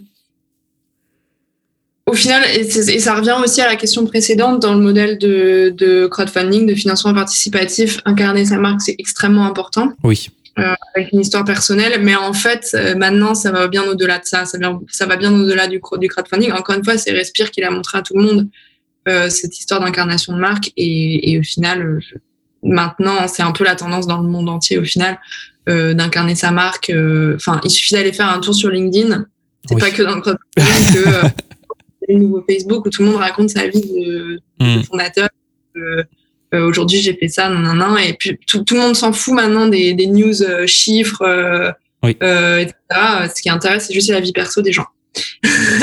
au 2.07 2.14
final, 2.14 2.42
et, 2.55 2.64
ça 2.64 3.14
revient 3.14 3.37
aussi 3.42 3.61
à 3.61 3.66
la 3.66 3.77
question 3.77 4.07
précédente, 4.07 4.62
dans 4.62 4.75
le 4.75 4.81
modèle 4.81 5.18
de, 5.18 5.75
de 5.77 6.07
crowdfunding, 6.07 6.66
de 6.66 6.75
financement 6.75 7.12
participatif, 7.12 8.01
incarner 8.05 8.44
sa 8.44 8.59
marque, 8.59 8.81
c'est 8.81 8.96
extrêmement 8.99 9.44
important. 9.44 9.92
Oui. 10.05 10.29
Euh, 10.59 10.75
avec 10.94 11.12
une 11.12 11.20
histoire 11.20 11.44
personnelle, 11.44 12.01
mais 12.03 12.14
en 12.14 12.33
fait, 12.33 12.70
euh, 12.75 12.94
maintenant, 12.94 13.35
ça 13.35 13.53
va 13.53 13.68
bien 13.68 13.83
au-delà 13.85 14.18
de 14.18 14.25
ça. 14.25 14.46
Ça, 14.46 14.57
ça 14.88 15.07
va 15.07 15.16
bien 15.16 15.35
au-delà 15.35 15.66
du, 15.66 15.81
du 15.99 16.09
crowdfunding. 16.09 16.53
Encore 16.53 16.77
une 16.77 16.85
fois, 16.85 16.96
c'est 16.96 17.11
Respire 17.11 17.51
qui 17.51 17.61
l'a 17.61 17.70
montré 17.70 17.99
à 17.99 18.03
tout 18.03 18.16
le 18.16 18.22
monde, 18.22 18.49
euh, 19.07 19.29
cette 19.29 19.59
histoire 19.59 19.81
d'incarnation 19.81 20.33
de 20.33 20.38
marque. 20.38 20.72
Et, 20.77 21.33
et 21.33 21.38
au 21.38 21.42
final, 21.42 22.01
maintenant, 22.62 23.29
c'est 23.29 23.42
un 23.42 23.53
peu 23.53 23.64
la 23.64 23.75
tendance 23.75 24.07
dans 24.07 24.22
le 24.22 24.29
monde 24.29 24.49
entier, 24.49 24.79
au 24.79 24.85
final, 24.85 25.18
euh, 25.69 25.95
d'incarner 25.95 26.35
sa 26.35 26.51
marque. 26.51 26.93
Enfin, 27.35 27.61
il 27.65 27.71
suffit 27.71 27.95
d'aller 27.95 28.13
faire 28.13 28.29
un 28.29 28.41
tour 28.41 28.55
sur 28.55 28.71
LinkedIn. 28.71 29.27
C'est 29.69 29.79
pas 29.79 29.91
que 29.91 30.03
dans 30.03 30.17
le 30.17 30.21
que 30.21 31.27
le 32.09 32.15
nouveau 32.15 32.45
Facebook 32.49 32.87
où 32.87 32.91
tout 32.91 33.03
le 33.03 33.11
monde 33.11 33.19
raconte 33.19 33.51
sa 33.51 33.67
vie 33.67 33.81
de, 33.81 34.41
mm. 34.61 34.83
fondateur. 34.85 35.29
Euh, 35.77 36.03
Aujourd'hui, 36.53 37.01
j'ai 37.01 37.15
fait 37.15 37.29
ça, 37.29 37.49
non, 37.49 37.59
non, 37.59 37.75
non. 37.75 37.97
Et 37.99 38.15
puis, 38.15 38.39
tout, 38.47 38.63
tout 38.63 38.75
le 38.75 38.81
monde 38.81 38.97
s'en 38.97 39.13
fout 39.13 39.35
maintenant 39.35 39.67
des, 39.67 39.95
des 39.95 40.07
news 40.07 40.43
euh, 40.43 40.67
chiffres, 40.67 41.23
euh, 41.23 41.71
oui. 42.03 42.17
euh, 42.23 42.61
etc. 42.61 42.75
Ce 43.35 43.43
qui 43.43 43.51
intéresse, 43.51 43.87
c'est 43.89 43.95
juste 43.95 44.11
la 44.11 44.21
vie 44.21 44.33
perso 44.33 44.63
des 44.63 44.73
gens. 44.73 44.87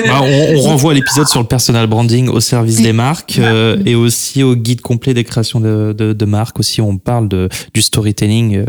Bah, 0.06 0.22
on, 0.22 0.56
on, 0.56 0.62
renvoie 0.62 0.94
l'épisode 0.94 1.28
sur 1.28 1.42
le 1.42 1.48
personal 1.48 1.88
branding 1.88 2.28
au 2.30 2.40
service 2.40 2.82
des 2.82 2.94
marques 2.94 3.40
euh, 3.40 3.82
et 3.86 3.96
aussi 3.96 4.44
au 4.44 4.56
guide 4.56 4.82
complet 4.82 5.14
des 5.14 5.24
créations 5.24 5.60
de, 5.60 5.94
de, 5.98 6.14
de 6.14 6.26
marques. 6.26 6.60
Aussi, 6.60 6.82
on 6.82 6.98
parle 6.98 7.28
de, 7.30 7.50
du 7.74 7.82
storytelling 7.82 8.58
euh, 8.58 8.66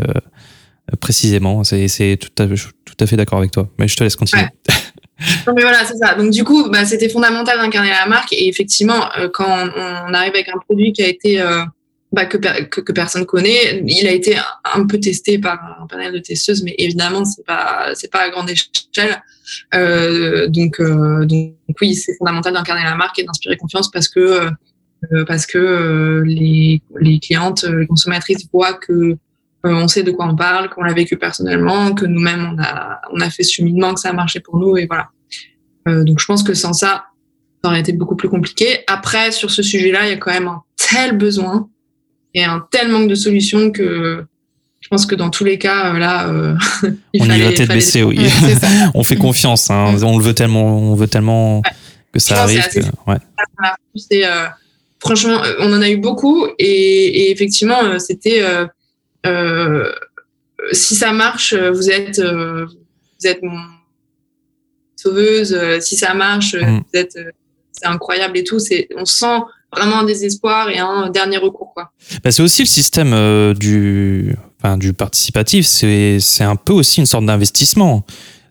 précisément. 0.99 1.63
C'est 1.63 2.17
tout 2.17 2.43
à, 2.43 2.47
tout 2.47 2.95
à 2.99 3.07
fait 3.07 3.17
d'accord 3.17 3.39
avec 3.39 3.51
toi. 3.51 3.69
Mais 3.77 3.87
je 3.87 3.95
te 3.95 4.03
laisse 4.03 4.15
continuer. 4.15 4.45
Non 5.47 5.53
mais 5.55 5.61
voilà, 5.61 5.85
c'est 5.85 5.97
ça. 5.97 6.15
Donc 6.15 6.31
du 6.31 6.43
coup, 6.43 6.69
bah, 6.69 6.85
c'était 6.85 7.09
fondamental 7.09 7.57
d'incarner 7.57 7.89
la 7.89 8.05
marque 8.05 8.33
et 8.33 8.47
effectivement, 8.47 9.09
euh, 9.17 9.29
quand 9.33 9.69
on, 9.75 10.13
arrive 10.13 10.33
avec 10.33 10.49
un 10.49 10.59
produit 10.59 10.91
qui 10.91 11.03
a 11.03 11.07
été 11.07 11.39
euh, 11.39 11.63
bah, 12.11 12.25
que, 12.25 12.37
que, 12.37 12.81
que, 12.81 12.91
personne 12.91 13.25
connaît, 13.25 13.81
il 13.85 14.07
a 14.07 14.11
été 14.11 14.37
un 14.73 14.85
peu 14.85 14.99
testé 14.99 15.39
par 15.39 15.79
un 15.81 15.87
panel 15.87 16.11
de 16.11 16.19
testeuses, 16.19 16.63
mais 16.63 16.75
évidemment 16.77 17.23
c'est 17.23 17.45
pas 17.45 17.93
pas 18.11 18.19
à 18.19 18.29
grande 18.29 18.49
échelle. 18.49 19.21
Euh, 19.73 20.47
donc, 20.47 20.81
oui, 21.81 21.95
c'est 21.95 22.15
fondamental 22.17 22.53
d'incarner 22.53 22.83
la 22.83 22.95
marque 22.95 23.19
et 23.19 23.23
d'inspirer 23.23 23.57
confiance 23.57 23.89
parce 23.89 24.09
que 24.09 24.49
parce 25.27 25.45
que 25.45 26.23
les 26.25 26.81
les 26.99 27.19
clientes, 27.19 27.63
les 27.63 27.85
consommatrices 27.85 28.47
voient 28.51 28.73
que 28.73 29.15
on 29.73 29.87
sait 29.87 30.03
de 30.03 30.11
quoi 30.11 30.27
on 30.27 30.35
parle, 30.35 30.69
qu'on 30.69 30.83
l'a 30.83 30.93
vécu 30.93 31.17
personnellement, 31.17 31.93
que 31.93 32.05
nous-mêmes 32.05 32.53
on 32.55 32.61
a, 32.61 33.01
on 33.11 33.19
a 33.19 33.29
fait 33.29 33.43
ce 33.43 33.53
cheminement, 33.53 33.93
que 33.93 33.99
ça 33.99 34.09
a 34.09 34.13
marché 34.13 34.39
pour 34.39 34.57
nous 34.57 34.77
et 34.77 34.85
voilà. 34.85 35.09
Euh, 35.87 36.03
donc 36.03 36.19
je 36.19 36.25
pense 36.25 36.43
que 36.43 36.53
sans 36.53 36.73
ça, 36.73 37.05
ça 37.63 37.69
aurait 37.69 37.79
été 37.79 37.93
beaucoup 37.93 38.15
plus 38.15 38.29
compliqué. 38.29 38.79
Après, 38.87 39.31
sur 39.31 39.51
ce 39.51 39.63
sujet-là, 39.63 40.05
il 40.05 40.09
y 40.09 40.13
a 40.13 40.17
quand 40.17 40.31
même 40.31 40.47
un 40.47 40.61
tel 40.75 41.17
besoin 41.17 41.69
et 42.33 42.43
un 42.43 42.65
tel 42.71 42.89
manque 42.89 43.07
de 43.07 43.15
solutions 43.15 43.71
que 43.71 44.25
je 44.85 44.89
pense 44.89 45.07
que 45.07 45.15
dans 45.15 45.31
tous 45.31 45.43
les 45.43 45.57
cas, 45.57 45.95
euh, 45.95 45.97
là, 45.97 46.29
euh, 46.29 46.55
il 47.13 47.23
on 47.23 47.25
fallait, 47.25 47.39
y 47.39 47.43
va 47.43 47.53
tête 47.53 47.69
baissée, 47.69 48.03
oui. 48.03 48.19
on 48.93 49.03
fait 49.03 49.15
confiance, 49.15 49.71
hein. 49.71 49.95
on 50.03 50.19
le 50.19 50.23
veut 50.23 50.35
tellement, 50.35 50.77
on 50.77 50.93
veut 50.93 51.07
tellement 51.07 51.57
ouais. 51.57 51.71
que 52.13 52.19
ça 52.19 52.43
arrive. 52.43 52.67
Que, 52.67 52.81
ouais. 53.09 53.17
euh, 54.25 54.45
franchement, 54.99 55.41
on 55.59 55.73
en 55.73 55.81
a 55.81 55.89
eu 55.89 55.97
beaucoup 55.97 56.45
et, 56.59 56.65
et 56.67 57.31
effectivement, 57.31 57.97
c'était 57.97 58.43
si 60.71 60.95
ça 60.95 61.11
marche, 61.11 61.53
vous 61.53 61.89
êtes, 61.89 62.19
euh, 62.19 62.65
vous 62.65 63.27
êtes 63.27 63.41
mon 63.43 63.59
sauveuse. 64.95 65.57
Si 65.81 65.95
ça 65.95 66.13
marche, 66.13 66.55
mm. 66.55 66.77
vous 66.77 66.99
êtes, 66.99 67.17
c'est 67.71 67.85
incroyable 67.85 68.37
et 68.37 68.43
tout. 68.43 68.59
C'est, 68.59 68.87
on 68.95 69.05
sent 69.05 69.39
vraiment 69.75 69.99
un 69.99 70.03
désespoir 70.03 70.69
et 70.69 70.79
un 70.79 71.09
dernier 71.09 71.37
recours 71.37 71.73
quoi. 71.73 71.91
Bah, 72.23 72.31
c'est 72.31 72.41
aussi 72.41 72.61
le 72.61 72.67
système 72.67 73.13
euh, 73.13 73.53
du 73.53 74.35
enfin 74.59 74.77
du 74.77 74.93
participatif, 74.93 75.65
c'est 75.65 76.19
c'est 76.19 76.43
un 76.43 76.55
peu 76.55 76.73
aussi 76.73 76.99
une 76.99 77.05
sorte 77.05 77.25
d'investissement. 77.25 78.05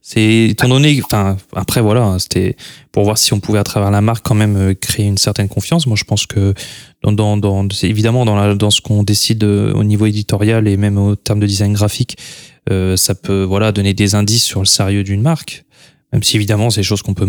C'est 0.07 0.49
étant 0.51 0.69
donné, 0.69 1.01
enfin 1.03 1.39
après 1.57 1.81
voilà, 1.81 2.17
c'était 2.19 2.57
pour 2.93 3.05
voir 3.05 3.17
si 3.17 3.33
on 3.33 3.41
pouvait 3.41 3.59
à 3.59 3.65
travers 3.65 3.91
la 3.91 4.03
marque 4.03 4.25
quand 4.25 4.35
même 4.35 4.57
euh, 4.57 4.75
créer 4.75 5.07
une 5.07 5.17
certaine 5.17 5.49
confiance. 5.49 5.87
Moi, 5.87 5.97
je 5.97 6.05
pense 6.05 6.27
que 6.27 6.53
dans, 7.05 7.13
dans, 7.13 7.37
dans 7.37 7.69
c'est 7.71 7.89
évidemment 7.89 8.25
dans, 8.25 8.37
la, 8.37 8.55
dans 8.55 8.71
ce 8.71 8.81
qu'on 8.81 9.03
décide 9.03 9.45
euh, 9.45 9.73
au 9.75 9.85
niveau 9.85 10.07
éditorial 10.07 10.67
et 10.67 10.77
même 10.77 10.99
au 10.99 11.17
terme 11.17 11.41
de 11.41 11.47
design 11.47 11.73
graphique, 11.73 12.17
euh, 12.71 12.97
ça 12.97 13.15
peut 13.15 13.43
voilà 13.43 13.73
donner 13.73 13.95
des 13.95 14.15
indices 14.15 14.45
sur 14.45 14.61
le 14.61 14.67
sérieux 14.67 15.05
d'une 15.05 15.23
marque. 15.23 15.65
Même 16.13 16.23
si 16.23 16.37
évidemment 16.37 16.71
c'est 16.71 16.81
des 16.81 16.87
choses 16.87 17.03
qu'on 17.03 17.15
peut 17.15 17.27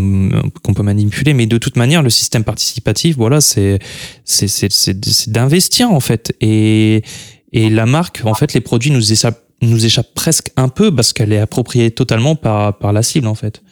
qu'on 0.64 0.74
peut 0.74 0.84
manipuler, 0.84 1.34
mais 1.34 1.48
de 1.48 1.58
toute 1.58 1.76
manière 1.76 2.04
le 2.04 2.12
système 2.12 2.44
participatif, 2.44 3.18
voilà, 3.18 3.42
c'est 3.42 3.80
c'est 4.24 4.48
c'est 4.48 5.32
d'investir 5.32 5.92
en 5.92 6.00
fait 6.00 6.36
et 6.40 7.04
et 7.52 7.70
la 7.70 7.86
marque, 7.86 8.22
en 8.26 8.34
fait, 8.34 8.54
les 8.54 8.60
produits 8.60 8.92
nous 8.92 9.12
échappent 9.14 9.42
nous 9.62 9.86
échappe 9.86 10.14
presque 10.14 10.52
un 10.58 10.68
peu 10.68 10.94
parce 10.94 11.14
qu'elle 11.14 11.32
est 11.32 11.40
appropriée 11.40 11.90
totalement 11.90 12.36
par, 12.36 12.78
par 12.78 12.92
la 12.94 13.02
cible 13.02 13.28
en 13.28 13.36
fait. 13.36 13.64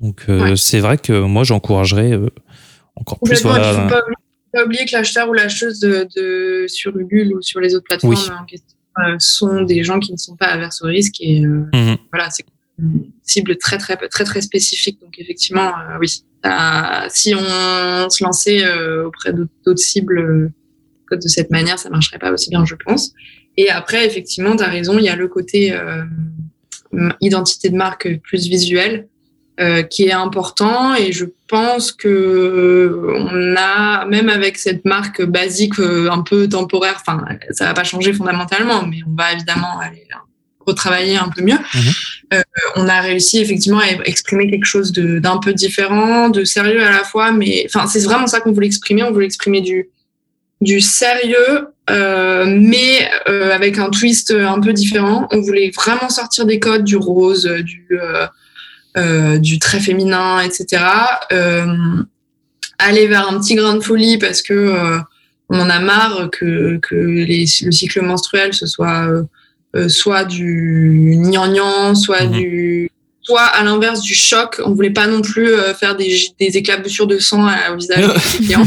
Donc 0.00 0.26
euh, 0.28 0.50
ouais. 0.50 0.56
c'est 0.56 0.78
vrai 0.78 0.96
que 0.98 1.22
moi 1.22 1.42
j'encouragerais 1.42 2.12
euh, 2.12 2.28
encore 2.94 3.18
plus. 3.18 3.42
Voilà, 3.42 3.88
pas, 4.56 4.64
oublier 4.64 4.84
que 4.86 4.92
l'acheteur 4.92 5.28
ou 5.28 5.32
l'acheteuse 5.32 5.78
de, 5.80 6.08
de, 6.16 6.66
sur 6.68 6.96
Ulule 6.96 7.34
ou 7.34 7.42
sur 7.42 7.60
les 7.60 7.74
autres 7.74 7.84
plateformes 7.84 8.14
oui. 8.14 8.30
en 8.40 8.44
question, 8.44 8.76
euh, 8.98 9.16
sont 9.18 9.62
des 9.62 9.84
gens 9.84 10.00
qui 10.00 10.12
ne 10.12 10.16
sont 10.16 10.36
pas 10.36 10.46
averses 10.46 10.80
au 10.82 10.86
risque 10.86 11.16
et 11.20 11.42
mm 11.42 11.70
-hmm. 11.72 11.98
voilà 12.12 12.30
c'est 12.30 12.44
une 12.78 13.10
cible 13.22 13.56
très 13.56 13.78
très 13.78 13.96
très 13.96 14.24
très 14.30 14.42
spécifique. 14.50 14.98
Donc 15.02 15.14
effectivement 15.18 15.70
oui, 16.00 16.08
si 17.18 17.34
on 17.34 18.10
se 18.14 18.24
lançait 18.26 18.62
auprès 19.08 19.32
d'autres 19.32 19.86
cibles 19.92 20.52
de 21.14 21.28
cette 21.28 21.50
manière, 21.50 21.78
ça 21.78 21.88
marcherait 21.90 22.18
pas 22.18 22.32
aussi 22.32 22.50
bien, 22.50 22.64
je 22.64 22.74
pense. 22.74 23.12
Et 23.56 23.70
après, 23.70 24.06
effectivement, 24.06 24.56
tu 24.56 24.64
as 24.64 24.68
raison, 24.68 24.98
il 24.98 25.04
y 25.04 25.08
a 25.08 25.16
le 25.16 25.28
côté 25.28 25.72
euh, 25.72 26.04
identité 27.20 27.70
de 27.70 27.76
marque 27.76 28.20
plus 28.22 28.48
visuelle 28.48 29.08
euh, 29.60 29.82
qui 29.82 30.04
est 30.04 30.12
important. 30.12 30.94
Et 30.94 31.12
je 31.12 31.24
pense 31.48 31.92
que 31.92 33.00
on 33.08 33.54
a, 33.56 34.04
même 34.06 34.28
avec 34.28 34.58
cette 34.58 34.84
marque 34.84 35.22
basique 35.22 35.78
euh, 35.78 36.10
un 36.10 36.22
peu 36.22 36.48
temporaire, 36.48 36.96
enfin, 37.00 37.24
ça 37.50 37.66
va 37.66 37.74
pas 37.74 37.84
changer 37.84 38.12
fondamentalement, 38.12 38.86
mais 38.86 38.98
on 39.06 39.14
va 39.14 39.32
évidemment 39.32 39.78
aller 39.80 40.06
retravailler 40.66 41.16
un 41.16 41.28
peu 41.28 41.42
mieux. 41.42 41.54
Mmh. 41.54 41.78
Euh, 42.34 42.42
on 42.74 42.88
a 42.88 43.00
réussi 43.00 43.38
effectivement 43.38 43.78
à 43.78 43.86
exprimer 44.04 44.50
quelque 44.50 44.64
chose 44.64 44.92
d'un 44.92 45.38
peu 45.38 45.52
différent, 45.52 46.28
de 46.28 46.44
sérieux 46.44 46.82
à 46.82 46.90
la 46.90 47.04
fois, 47.04 47.30
mais 47.30 47.66
enfin, 47.66 47.86
c'est 47.86 48.02
vraiment 48.02 48.26
ça 48.26 48.40
qu'on 48.40 48.52
voulait 48.52 48.66
exprimer. 48.66 49.04
On 49.04 49.12
voulait 49.12 49.26
exprimer 49.26 49.60
du 49.60 49.90
du 50.60 50.80
sérieux, 50.80 51.68
euh, 51.90 52.46
mais 52.46 53.08
euh, 53.28 53.52
avec 53.52 53.78
un 53.78 53.90
twist 53.90 54.30
un 54.30 54.60
peu 54.60 54.72
différent. 54.72 55.28
On 55.30 55.40
voulait 55.40 55.70
vraiment 55.74 56.08
sortir 56.08 56.46
des 56.46 56.58
codes 56.58 56.84
du 56.84 56.96
rose, 56.96 57.44
du, 57.44 57.86
euh, 57.92 58.24
euh 58.24 58.26
du 59.38 59.58
très 59.58 59.80
féminin, 59.80 60.40
etc. 60.40 60.82
Euh, 61.32 61.66
aller 62.78 63.06
vers 63.06 63.28
un 63.28 63.38
petit 63.38 63.54
grain 63.54 63.74
de 63.74 63.80
folie 63.80 64.18
parce 64.18 64.42
que 64.42 64.54
euh, 64.54 64.98
on 65.48 65.60
en 65.60 65.70
a 65.70 65.80
marre 65.80 66.28
que, 66.30 66.78
que 66.78 66.94
les, 66.94 67.46
le 67.62 67.72
cycle 67.72 68.02
menstruel 68.02 68.52
ce 68.52 68.66
soit 68.66 69.08
soit 69.88 70.24
du 70.24 71.16
gnangnan, 71.18 71.94
soit 71.94 72.24
mmh. 72.24 72.32
du 72.32 72.90
soit 73.20 73.42
à 73.42 73.62
l'inverse 73.62 74.00
du 74.00 74.14
choc, 74.14 74.60
on 74.64 74.72
voulait 74.72 74.90
pas 74.90 75.06
non 75.06 75.20
plus 75.20 75.50
faire 75.78 75.96
des, 75.96 76.16
des 76.40 76.56
éclaboussures 76.56 77.06
de 77.06 77.18
sang 77.18 77.46
au 77.70 77.76
visage 77.76 78.06
des 78.06 78.38
clients. 78.46 78.66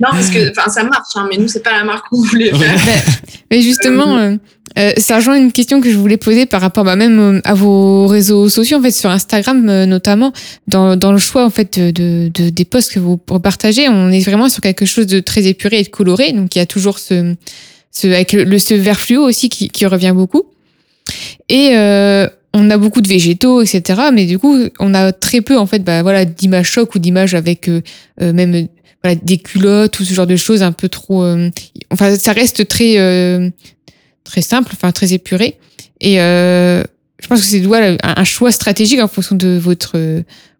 Non, 0.00 0.08
parce 0.10 0.30
que 0.30 0.52
ça 0.54 0.84
marche, 0.84 1.08
hein, 1.14 1.26
mais 1.30 1.38
nous, 1.38 1.48
c'est 1.48 1.62
pas 1.62 1.72
la 1.72 1.84
marque 1.84 2.08
qu'on 2.08 2.22
voulait 2.22 2.52
faire. 2.52 3.04
mais 3.50 3.62
justement, 3.62 4.18
euh, 4.18 4.36
euh, 4.78 4.92
ça 4.98 5.16
rejoint 5.16 5.36
une 5.36 5.52
question 5.52 5.80
que 5.80 5.90
je 5.90 5.96
voulais 5.96 6.16
poser 6.16 6.46
par 6.46 6.60
rapport 6.60 6.84
bah, 6.84 6.96
même 6.96 7.18
euh, 7.18 7.40
à 7.44 7.54
vos 7.54 8.06
réseaux 8.06 8.48
sociaux, 8.48 8.78
en 8.78 8.82
fait, 8.82 8.90
sur 8.90 9.10
Instagram 9.10 9.64
notamment, 9.84 10.32
dans, 10.66 10.96
dans 10.96 11.12
le 11.12 11.18
choix 11.18 11.44
en 11.44 11.50
fait 11.50 11.78
de, 11.78 12.28
de, 12.28 12.50
des 12.50 12.64
posts 12.64 12.92
que 12.92 12.98
vous 13.00 13.16
partagez, 13.16 13.88
on 13.88 14.10
est 14.10 14.20
vraiment 14.20 14.48
sur 14.48 14.60
quelque 14.60 14.86
chose 14.86 15.06
de 15.06 15.20
très 15.20 15.46
épuré 15.46 15.80
et 15.80 15.84
de 15.84 15.88
coloré. 15.88 16.32
Donc, 16.32 16.54
il 16.54 16.58
y 16.58 16.62
a 16.62 16.66
toujours 16.66 16.98
ce, 16.98 17.34
ce 17.90 18.06
avec 18.08 18.32
le, 18.32 18.58
ce 18.58 18.74
vert 18.74 19.00
fluo 19.00 19.22
aussi 19.22 19.48
qui, 19.48 19.70
qui 19.70 19.86
revient 19.86 20.12
beaucoup. 20.14 20.44
Et 21.48 21.70
on 22.54 22.70
a 22.70 22.76
beaucoup 22.76 23.00
de 23.00 23.08
végétaux, 23.08 23.62
etc. 23.62 24.00
Mais 24.12 24.26
du 24.26 24.38
coup, 24.38 24.56
on 24.78 24.94
a 24.94 25.12
très 25.12 25.40
peu 25.40 25.56
en 25.56 25.66
fait, 25.66 25.80
bah, 25.80 26.02
voilà, 26.02 26.24
d'images 26.26 26.70
choc 26.70 26.94
ou 26.94 26.98
d'images 26.98 27.34
avec 27.34 27.70
même 28.20 28.68
voilà, 29.02 29.14
des 29.14 29.38
culottes 29.38 30.00
ou 30.00 30.04
ce 30.04 30.12
genre 30.12 30.26
de 30.26 30.36
choses 30.36 30.62
un 30.62 30.72
peu 30.72 30.88
trop. 30.88 31.22
Euh, 31.22 31.50
enfin, 31.90 32.16
ça 32.16 32.32
reste 32.32 32.66
très 32.66 32.98
euh, 32.98 33.48
très 34.24 34.42
simple, 34.42 34.70
enfin 34.72 34.92
très 34.92 35.12
épuré. 35.12 35.58
Et 36.00 36.20
euh, 36.20 36.82
je 37.20 37.26
pense 37.26 37.40
que 37.40 37.46
c'est 37.46 37.60
voilà, 37.60 37.96
un 38.02 38.24
choix 38.24 38.50
stratégique 38.50 39.00
en 39.00 39.08
fonction 39.08 39.36
de 39.36 39.58
votre 39.58 39.98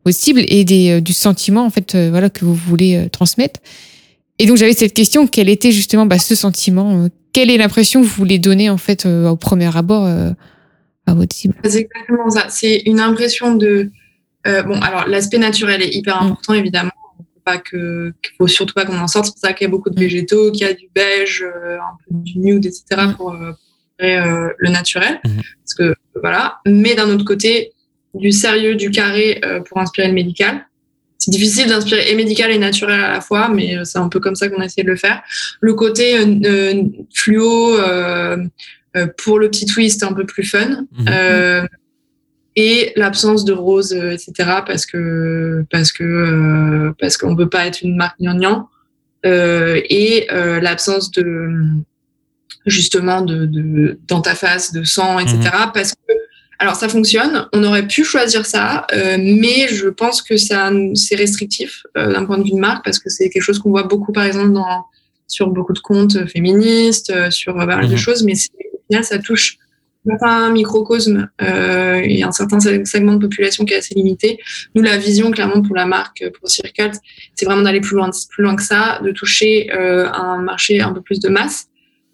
votre 0.05 0.17
cible 0.17 0.45
et 0.47 0.65
des 0.65 1.01
du 1.01 1.13
sentiment 1.13 1.65
en 1.65 1.71
fait 1.71 1.97
voilà 1.97 2.31
que 2.31 2.45
vous 2.45 2.55
voulez 2.55 3.09
transmettre. 3.13 3.61
Et 4.39 4.47
donc 4.47 4.57
j'avais 4.57 4.73
cette 4.73 4.95
question 4.95 5.27
quel 5.27 5.49
était 5.49 5.73
justement 5.73 6.07
bah, 6.07 6.19
ce 6.19 6.35
sentiment 6.35 7.09
Quelle 7.33 7.51
est 7.51 7.59
l'impression 7.59 8.01
que 8.01 8.07
vous 8.07 8.15
voulez 8.15 8.39
donner 8.39 8.71
en 8.71 8.79
fait 8.79 9.07
au 9.07 9.37
premier 9.37 9.77
abord 9.77 10.07
à 10.07 11.15
votre 11.15 11.35
cible? 11.35 11.55
C'est 11.65 11.81
exactement 11.81 12.31
ça. 12.31 12.47
C'est 12.49 12.83
une 12.87 13.01
impression 13.01 13.55
de 13.55 13.91
bon 14.45 14.81
alors 14.81 15.07
l'aspect 15.09 15.39
naturel 15.39 15.83
est 15.83 15.95
hyper 15.95 16.21
mm. 16.21 16.27
important 16.27 16.55
évidemment 16.55 16.91
que 17.57 18.13
qu'il 18.23 18.37
faut 18.37 18.47
surtout 18.47 18.75
pas 18.75 18.85
qu'on 18.85 18.99
en 18.99 19.07
sorte. 19.07 19.27
C'est 19.27 19.33
pour 19.33 19.41
ça 19.41 19.53
qu'il 19.55 19.65
y 19.65 19.69
a 19.69 19.71
beaucoup 19.71 19.89
de 19.89 19.97
mm. 19.97 20.03
végétaux, 20.03 20.53
qu'il 20.53 20.67
y 20.67 20.71
a 20.71 20.75
du 20.75 20.89
beige, 20.95 21.43
euh, 21.43 21.79
un 21.79 21.97
peu 22.05 22.15
du 22.15 22.39
nude, 22.39 22.67
etc. 22.67 22.85
Mm. 22.91 23.15
pour, 23.15 23.33
euh, 23.33 23.53
euh, 24.03 24.51
le 24.59 24.71
naturel. 24.71 25.21
Mm-hmm. 25.25 25.43
Parce 25.65 25.75
que 25.79 25.95
voilà. 26.21 26.59
Mais 26.67 26.95
d'un 26.95 27.09
autre 27.09 27.25
côté, 27.25 27.73
du 28.13 28.33
sérieux, 28.33 28.75
du 28.75 28.91
carré 28.91 29.41
pour 29.69 29.79
inspirer 29.79 30.09
le 30.09 30.15
médical. 30.15 30.67
C'est 31.19 31.31
difficile 31.31 31.69
d'inspirer 31.69 32.11
et 32.11 32.15
médical 32.15 32.51
et 32.51 32.59
naturel 32.59 33.01
à 33.01 33.13
la 33.13 33.21
fois, 33.21 33.49
mais 33.49 33.85
c'est 33.85 33.99
un 33.99 34.09
peu 34.09 34.19
comme 34.19 34.35
ça 34.35 34.49
qu'on 34.49 34.61
a 34.61 34.65
essayé 34.65 34.83
de 34.83 34.91
le 34.91 34.97
faire. 34.97 35.23
Le 35.61 35.75
côté 35.75 36.17
fluo 37.15 37.77
pour 39.19 39.39
le 39.39 39.51
petit 39.51 39.67
twist 39.67 40.03
un 40.03 40.13
peu 40.15 40.25
plus 40.25 40.45
fun. 40.45 40.87
Mm-hmm 40.97 41.69
et 42.59 42.93
l'absence 42.97 43.45
de 43.45 43.53
rose, 43.53 43.93
euh, 43.93 44.11
etc. 44.11 44.33
Parce 44.67 44.85
que 44.85 45.65
parce 45.71 45.93
que 45.93 46.03
euh, 46.03 46.93
parce 46.99 47.17
qu'on 47.17 47.37
veut 47.37 47.49
pas 47.49 47.67
être 47.67 47.83
une 47.83 47.95
marque 47.95 48.19
gnangnan 48.19 48.69
euh, 49.25 49.81
et 49.89 50.27
euh, 50.33 50.59
l'absence 50.59 51.13
de 51.13 51.51
justement 52.67 53.23
de, 53.23 53.47
de 53.47 54.01
dans 54.09 54.21
ta 54.21 54.35
face 54.35 54.73
de 54.73 54.83
sang, 54.83 55.21
etc. 55.21 55.39
Mhm. 55.39 55.71
Parce 55.73 55.93
que 55.93 56.13
alors 56.59 56.75
ça 56.75 56.89
fonctionne, 56.89 57.47
on 57.53 57.63
aurait 57.63 57.87
pu 57.87 58.03
choisir 58.03 58.45
ça, 58.45 58.85
mais 58.93 59.69
je 59.69 59.87
pense 59.87 60.21
que 60.21 60.37
ça 60.37 60.73
c'est 60.95 61.15
restrictif 61.15 61.85
d'un 61.95 62.25
point 62.25 62.39
de 62.39 62.43
vue 62.43 62.51
de 62.51 62.57
marque 62.57 62.85
parce 62.85 62.99
que 62.99 63.09
c'est 63.09 63.31
quelque 63.31 63.45
chose 63.45 63.61
qu'on 63.61 63.71
voit 63.71 63.85
beaucoup 63.85 64.11
par 64.11 64.25
exemple 64.25 64.51
dans 64.51 64.85
sur 65.29 65.47
beaucoup 65.51 65.73
de 65.73 65.79
comptes 65.79 66.27
féministes, 66.29 67.13
sur 67.31 67.55
pas 67.55 67.67
mal 67.67 67.87
de 67.87 67.93
mhm. 67.93 67.97
choses, 67.97 68.25
mais 68.25 68.33
au 68.33 68.81
final 68.89 69.05
ça 69.05 69.21
touche 69.21 69.59
un 70.23 70.51
microcosme 70.53 71.29
euh, 71.43 72.01
et 72.05 72.23
un 72.23 72.33
certain 72.33 72.61
segment 72.61 73.15
de 73.15 73.21
population 73.27 73.65
qui 73.65 73.75
est 73.75 73.79
assez 73.79 73.95
limité. 73.95 74.39
Nous, 74.75 74.83
la 74.83 74.97
vision, 74.97 75.31
clairement, 75.31 75.63
pour 75.63 75.77
la 75.77 75.87
marque, 75.87 76.25
pour 76.39 76.49
Circle, 76.49 76.93
c'est 77.35 77.45
vraiment 77.45 77.63
d'aller 77.63 77.81
plus 77.81 77.97
loin, 77.97 78.11
plus 78.31 78.43
loin 78.43 78.57
que 78.57 78.63
ça, 78.63 79.01
de 79.05 79.11
toucher 79.11 79.71
euh, 79.73 80.11
un 80.13 80.39
marché 80.39 80.81
un 80.81 80.93
peu 80.93 81.01
plus 81.01 81.21
de 81.21 81.29
masse 81.29 81.67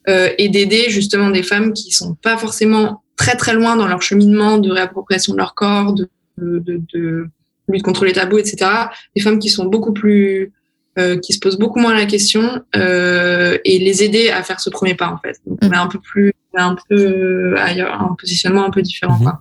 euh, 0.08 0.30
et 0.38 0.48
d'aider 0.48 0.90
justement 0.90 1.30
des 1.30 1.42
femmes 1.42 1.72
qui 1.72 1.92
sont 1.92 2.14
pas 2.14 2.36
forcément 2.36 3.02
très 3.16 3.36
très 3.36 3.54
loin 3.54 3.76
dans 3.76 3.86
leur 3.86 4.02
cheminement 4.02 4.58
de 4.58 4.70
réappropriation 4.70 5.32
de 5.32 5.38
leur 5.38 5.54
corps, 5.54 5.94
de, 5.94 6.08
de, 6.38 6.80
de 6.92 7.28
lutte 7.68 7.82
contre 7.82 8.04
les 8.04 8.12
tabous, 8.12 8.38
etc. 8.38 8.70
Des 9.14 9.22
femmes 9.22 9.38
qui 9.38 9.48
sont 9.48 9.66
beaucoup 9.66 9.92
plus 9.92 10.52
euh, 10.98 11.18
qui 11.18 11.32
se 11.32 11.40
posent 11.40 11.58
beaucoup 11.58 11.80
moins 11.80 11.94
la 11.94 12.06
question 12.06 12.62
euh, 12.76 13.58
et 13.64 13.78
les 13.78 14.04
aider 14.04 14.30
à 14.30 14.42
faire 14.44 14.60
ce 14.60 14.70
premier 14.70 14.94
pas 14.94 15.08
en 15.08 15.18
fait. 15.18 15.40
Donc 15.46 15.58
on 15.62 15.72
est 15.72 15.76
un 15.76 15.88
peu 15.88 15.98
plus, 15.98 16.32
un 16.56 16.76
peu 16.88 17.56
ailleurs, 17.58 18.00
un 18.00 18.14
positionnement 18.18 18.64
un 18.64 18.70
peu 18.70 18.80
différent. 18.80 19.18
Mhm. 19.18 19.32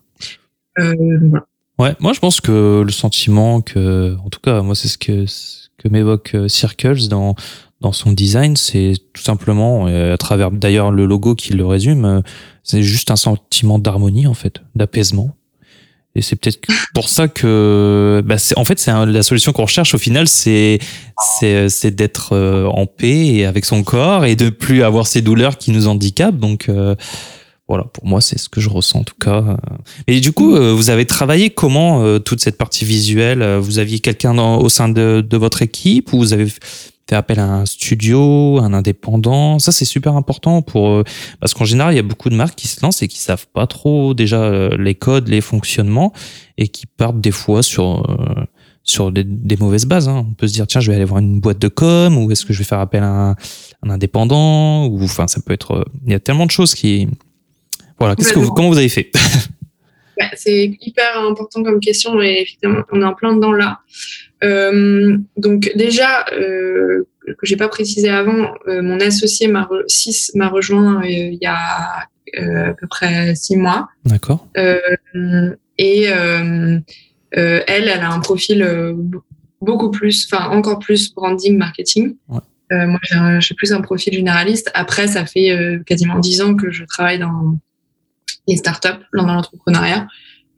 Euh, 0.80 1.20
voilà. 1.30 1.46
Ouais, 1.78 1.96
moi 2.00 2.14
je 2.14 2.20
pense 2.20 2.42
que 2.42 2.82
le 2.84 2.92
sentiment 2.92 3.62
que, 3.62 4.16
en 4.26 4.30
tout 4.30 4.40
cas, 4.40 4.62
moi 4.62 4.74
c'est 4.74 4.88
ce 4.88 4.98
que 4.98 5.26
que 5.78 5.90
m'évoque 5.90 6.36
Circles 6.48 7.08
dans 7.08 7.36
dans 7.82 7.92
son 7.92 8.14
design, 8.14 8.56
c'est 8.56 8.94
tout 9.14 9.22
simplement, 9.22 9.88
à 9.88 10.18
travers 10.18 10.52
d'ailleurs 10.52 10.92
le 10.92 11.06
logo 11.06 11.36
qui 11.36 11.54
le 11.54 11.66
résume, 11.66 12.24
c'est 12.64 12.82
juste 12.82 13.12
un 13.12 13.16
sentiment 13.16 13.78
d'harmonie 13.78 14.26
en 14.26 14.34
fait, 14.34 14.62
d'apaisement 14.74 15.36
et 16.16 16.22
c'est 16.22 16.36
peut-être 16.36 16.60
pour 16.94 17.10
ça 17.10 17.28
que, 17.28 18.22
bah 18.26 18.36
en 18.56 18.66
fait, 18.66 18.78
c'est 18.80 18.92
la 18.92 19.24
solution 19.24 19.52
qu'on 19.52 19.64
recherche 19.64 19.96
au 19.96 19.98
final, 19.98 20.28
c'est 20.28 20.80
c'est, 21.40 21.96
d'être 21.96 22.34
euh, 22.34 22.66
en 22.66 22.86
paix 22.86 23.46
avec 23.46 23.66
son 23.66 23.84
corps 23.84 24.26
et 24.26 24.36
de 24.36 24.50
plus 24.50 24.84
avoir 24.84 25.08
ces 25.08 25.22
douleurs 25.22 25.58
qui 25.58 25.72
nous 25.72 25.88
handicapent. 25.88 26.38
Donc 26.38 26.70
euh, 26.70 26.96
voilà, 27.68 27.86
pour 27.86 28.06
moi, 28.06 28.22
c'est 28.22 28.38
ce 28.38 28.48
que 28.48 28.62
je 28.62 28.70
ressens 28.70 29.00
en 29.00 29.04
tout 29.04 29.16
cas. 29.20 29.58
Et 30.06 30.20
du 30.20 30.34
coup, 30.34 30.56
euh, 30.56 30.72
vous 30.72 30.92
avez 30.92 31.06
travaillé 31.06 31.50
comment 31.50 32.20
toute 32.20 32.42
cette 32.42 32.60
partie 32.60 32.86
visuelle? 32.86 33.44
Vous 33.58 33.80
aviez 33.80 33.98
quelqu'un 34.00 34.38
au 34.38 34.70
sein 34.70 34.90
de, 34.90 35.26
de 35.28 35.38
votre 35.38 35.64
équipe 35.64 36.14
ou 36.14 36.20
vous 36.20 36.34
avez 36.34 36.46
fait 37.10 37.16
appel 37.16 37.40
à 37.40 37.46
un 37.46 37.66
studio, 37.66 38.60
un 38.60 38.74
indépendant. 38.74 39.60
Ça, 39.60 39.72
c'est 39.72 39.86
super 39.86 40.16
important 40.16 40.62
pour 40.62 40.90
euh, 40.90 41.04
parce 41.40 41.54
qu'en 41.54 41.66
général, 41.66 41.94
il 41.94 41.98
y 41.98 42.00
a 42.00 42.04
beaucoup 42.04 42.30
de 42.30 42.36
marques 42.36 42.56
qui 42.56 42.68
se 42.68 42.82
lancent 42.82 43.02
et 43.02 43.08
qui 43.08 43.20
savent 43.20 43.48
pas 43.48 43.68
trop 43.68 44.14
déjà 44.14 44.42
euh, 44.42 44.78
les 44.78 44.96
codes, 44.96 45.28
les 45.28 45.42
fonctionnements 45.42 46.14
et 46.58 46.68
qui 46.68 46.86
partent 46.86 47.20
des 47.20 47.32
fois 47.32 47.62
sur 47.64 48.06
euh, 48.10 49.12
des, 49.12 49.58
mauvaises 49.58 49.86
bases. 49.86 50.08
Hein. 50.08 50.26
On 50.30 50.34
peut 50.34 50.48
se 50.48 50.54
dire 50.54 50.68
tiens, 50.68 50.82
je 50.82 50.90
vais 50.90 50.96
aller 50.96 51.06
voir 51.06 51.20
une 51.20 51.40
boîte 51.40 51.60
de 51.60 51.68
com 51.68 52.18
ou 52.18 52.32
est-ce 52.32 52.46
que 52.46 52.54
je 52.54 52.60
vais 52.60 52.66
faire 52.66 52.80
appel 52.80 53.04
à 53.04 53.36
un, 53.82 53.90
indépendant 53.90 54.88
ou 54.88 55.08
ça 55.08 55.26
peut 55.46 55.54
être. 55.54 55.86
Il 56.06 56.12
y 56.12 56.16
a 56.16 56.20
tellement 56.20 56.46
de 56.46 56.52
choses 56.52 56.74
qui 56.74 57.08
voilà. 58.00 58.16
Qu'est-ce 58.16 58.34
que 58.34 58.40
vous, 58.40 58.52
comment 58.52 58.70
vous 58.70 58.78
avez 58.78 58.90
fait? 58.90 59.12
C'est 60.36 60.78
hyper 60.82 61.20
important 61.20 61.64
comme 61.64 61.80
question 61.80 62.22
et 62.22 62.42
effectivement, 62.42 62.84
on 62.92 63.02
est 63.02 63.06
en 63.06 63.14
plein 63.14 63.36
dedans 63.36 63.52
là. 63.52 63.80
Euh, 64.44 65.18
donc 65.38 65.72
déjà, 65.76 66.26
euh, 66.34 67.08
que 67.26 67.46
j'ai 67.46 67.56
pas 67.56 67.68
précisé 67.68 68.10
avant, 68.10 68.54
euh, 68.68 68.82
mon 68.82 69.00
associé 69.00 69.48
m'a 69.48 69.68
m'a 70.36 70.50
rejoint 70.50 71.02
euh, 71.02 71.08
il 71.08 71.40
y 71.42 71.46
a 71.46 72.08
euh, 72.40 72.72
à 72.72 72.74
peu 72.74 72.88
près 72.88 73.36
six 73.36 73.56
mois. 73.56 73.88
D'accord. 74.06 74.48
et 75.78 76.04
elle, 76.04 76.84
elle 77.32 77.90
a 77.90 78.12
un 78.12 78.20
profil 78.20 78.96
beaucoup 79.62 79.92
plus, 79.92 80.28
enfin 80.32 80.50
encore 80.50 80.80
plus 80.80 81.14
branding, 81.14 81.58
marketing. 81.58 82.16
Ouais. 82.28 82.88
moi, 82.88 83.00
j'ai 83.40 83.56
plus 83.56 83.72
un 83.72 83.82
profil 83.82 84.14
généraliste. 84.14 84.72
Après, 84.74 85.08
ça 85.08 85.26
fait 85.26 85.80
quasiment 85.86 86.20
dix 86.20 86.42
ans 86.42 86.56
que 86.56 86.72
je 86.72 86.84
travaille 86.86 87.20
dans 87.20 87.58
les 88.48 88.58
startups, 88.58 89.04
dans 89.14 89.26
l'entrepreneuriat. 89.26 90.08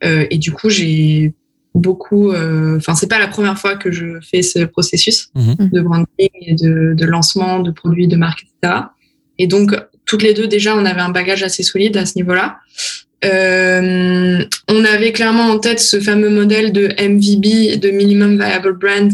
et 0.02 0.38
du 0.38 0.52
coup, 0.52 0.70
j'ai 0.70 1.34
beaucoup. 1.76 2.32
Euh, 2.32 2.78
enfin, 2.78 2.96
c'est 2.96 3.10
pas 3.10 3.20
la 3.20 3.28
première 3.28 3.58
fois 3.60 3.76
que 3.76 3.92
je 3.92 4.20
fais 4.22 4.42
ce 4.42 4.66
processus 4.66 5.30
mhm. 5.36 5.70
de 5.72 5.82
branding 5.82 6.30
et 6.42 6.56
de, 6.56 6.94
de, 6.94 7.06
lancement 7.06 7.60
de 7.60 7.72
produits, 7.72 8.08
de 8.08 8.16
marques, 8.16 8.44
etc. 8.44 8.82
Et 9.38 9.48
donc, 9.48 9.76
toutes 10.06 10.24
les 10.24 10.34
deux 10.34 10.48
déjà, 10.48 10.76
on 10.76 10.86
avait 10.86 11.02
un 11.02 11.10
bagage 11.10 11.44
assez 11.44 11.64
solide 11.64 11.98
à 11.98 12.06
ce 12.06 12.14
niveau-là. 12.16 12.60
Euh, 13.24 14.44
on 14.70 14.86
avait 14.86 15.12
clairement 15.12 15.46
en 15.46 15.60
tête 15.60 15.80
ce 15.80 16.00
fameux 16.00 16.30
modèle 16.30 16.72
de 16.72 16.88
MVB, 17.00 17.80
de 17.80 17.90
Minimum 17.90 18.38
Viable 18.38 18.78
Brand. 18.78 19.12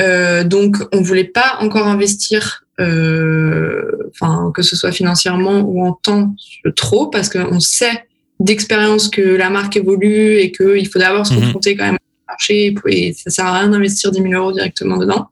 Euh, 0.00 0.44
donc, 0.44 0.76
on 0.92 1.02
voulait 1.02 1.24
pas 1.24 1.58
encore 1.60 1.86
investir, 1.86 2.64
euh, 2.80 4.10
enfin 4.10 4.50
que 4.54 4.62
ce 4.62 4.74
soit 4.74 4.92
financièrement 4.92 5.60
ou 5.60 5.84
en 5.84 5.92
temps 5.92 6.34
trop, 6.76 7.08
parce 7.08 7.28
qu'on 7.28 7.60
sait 7.60 8.04
d'expérience 8.44 9.08
que 9.08 9.22
la 9.22 9.50
marque 9.50 9.76
évolue 9.76 10.38
et 10.38 10.52
qu'il 10.52 10.88
faut 10.88 10.98
d'abord 10.98 11.26
se 11.26 11.34
mhm. 11.34 11.40
confronter 11.40 11.76
quand 11.76 11.84
même 11.84 11.96
au 11.96 12.30
marché 12.30 12.74
et 12.88 13.12
ça 13.12 13.30
sert 13.30 13.46
à 13.46 13.60
rien 13.60 13.68
d'investir 13.68 14.10
10 14.10 14.22
000 14.22 14.32
euros 14.34 14.52
directement 14.52 14.96
dedans. 14.96 15.28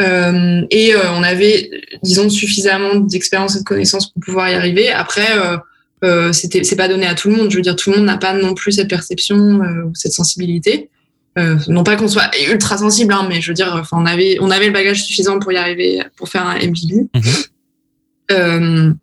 Euh, 0.00 0.62
et 0.70 0.94
euh, 0.94 1.12
on 1.12 1.22
avait, 1.22 1.70
disons, 2.02 2.30
suffisamment 2.30 2.96
d'expérience 2.96 3.56
et 3.56 3.60
de 3.60 3.64
connaissances 3.64 4.10
pour 4.10 4.22
pouvoir 4.22 4.48
y 4.48 4.54
arriver. 4.54 4.90
Après, 4.90 5.36
euh, 5.36 5.56
euh, 6.04 6.32
c'était, 6.32 6.62
c'est 6.62 6.76
pas 6.76 6.88
donné 6.88 7.06
à 7.06 7.14
tout 7.14 7.28
le 7.28 7.36
monde. 7.36 7.50
Je 7.50 7.56
veux 7.56 7.62
dire, 7.62 7.74
tout 7.74 7.90
le 7.90 7.96
monde 7.96 8.06
n'a 8.06 8.18
pas 8.18 8.32
non 8.32 8.54
plus 8.54 8.72
cette 8.72 8.88
perception 8.88 9.36
ou 9.36 9.94
cette 9.94 10.12
sensibilité. 10.12 10.88
Non 11.68 11.84
pas 11.84 11.94
qu'on 11.94 12.08
soit 12.08 12.28
ultra 12.50 12.78
sensible, 12.78 13.12
hein, 13.12 13.24
mais 13.28 13.40
je 13.40 13.46
veux 13.46 13.54
dire, 13.54 13.72
enfin, 13.80 13.96
on 14.00 14.06
avait, 14.06 14.38
on 14.40 14.50
avait 14.50 14.66
le 14.66 14.72
bagage 14.72 15.04
suffisant 15.04 15.38
pour 15.38 15.52
y 15.52 15.56
arriver, 15.56 16.02
pour 16.16 16.28
faire 16.28 16.44
un. 16.44 16.58
Mhm. 18.30 18.96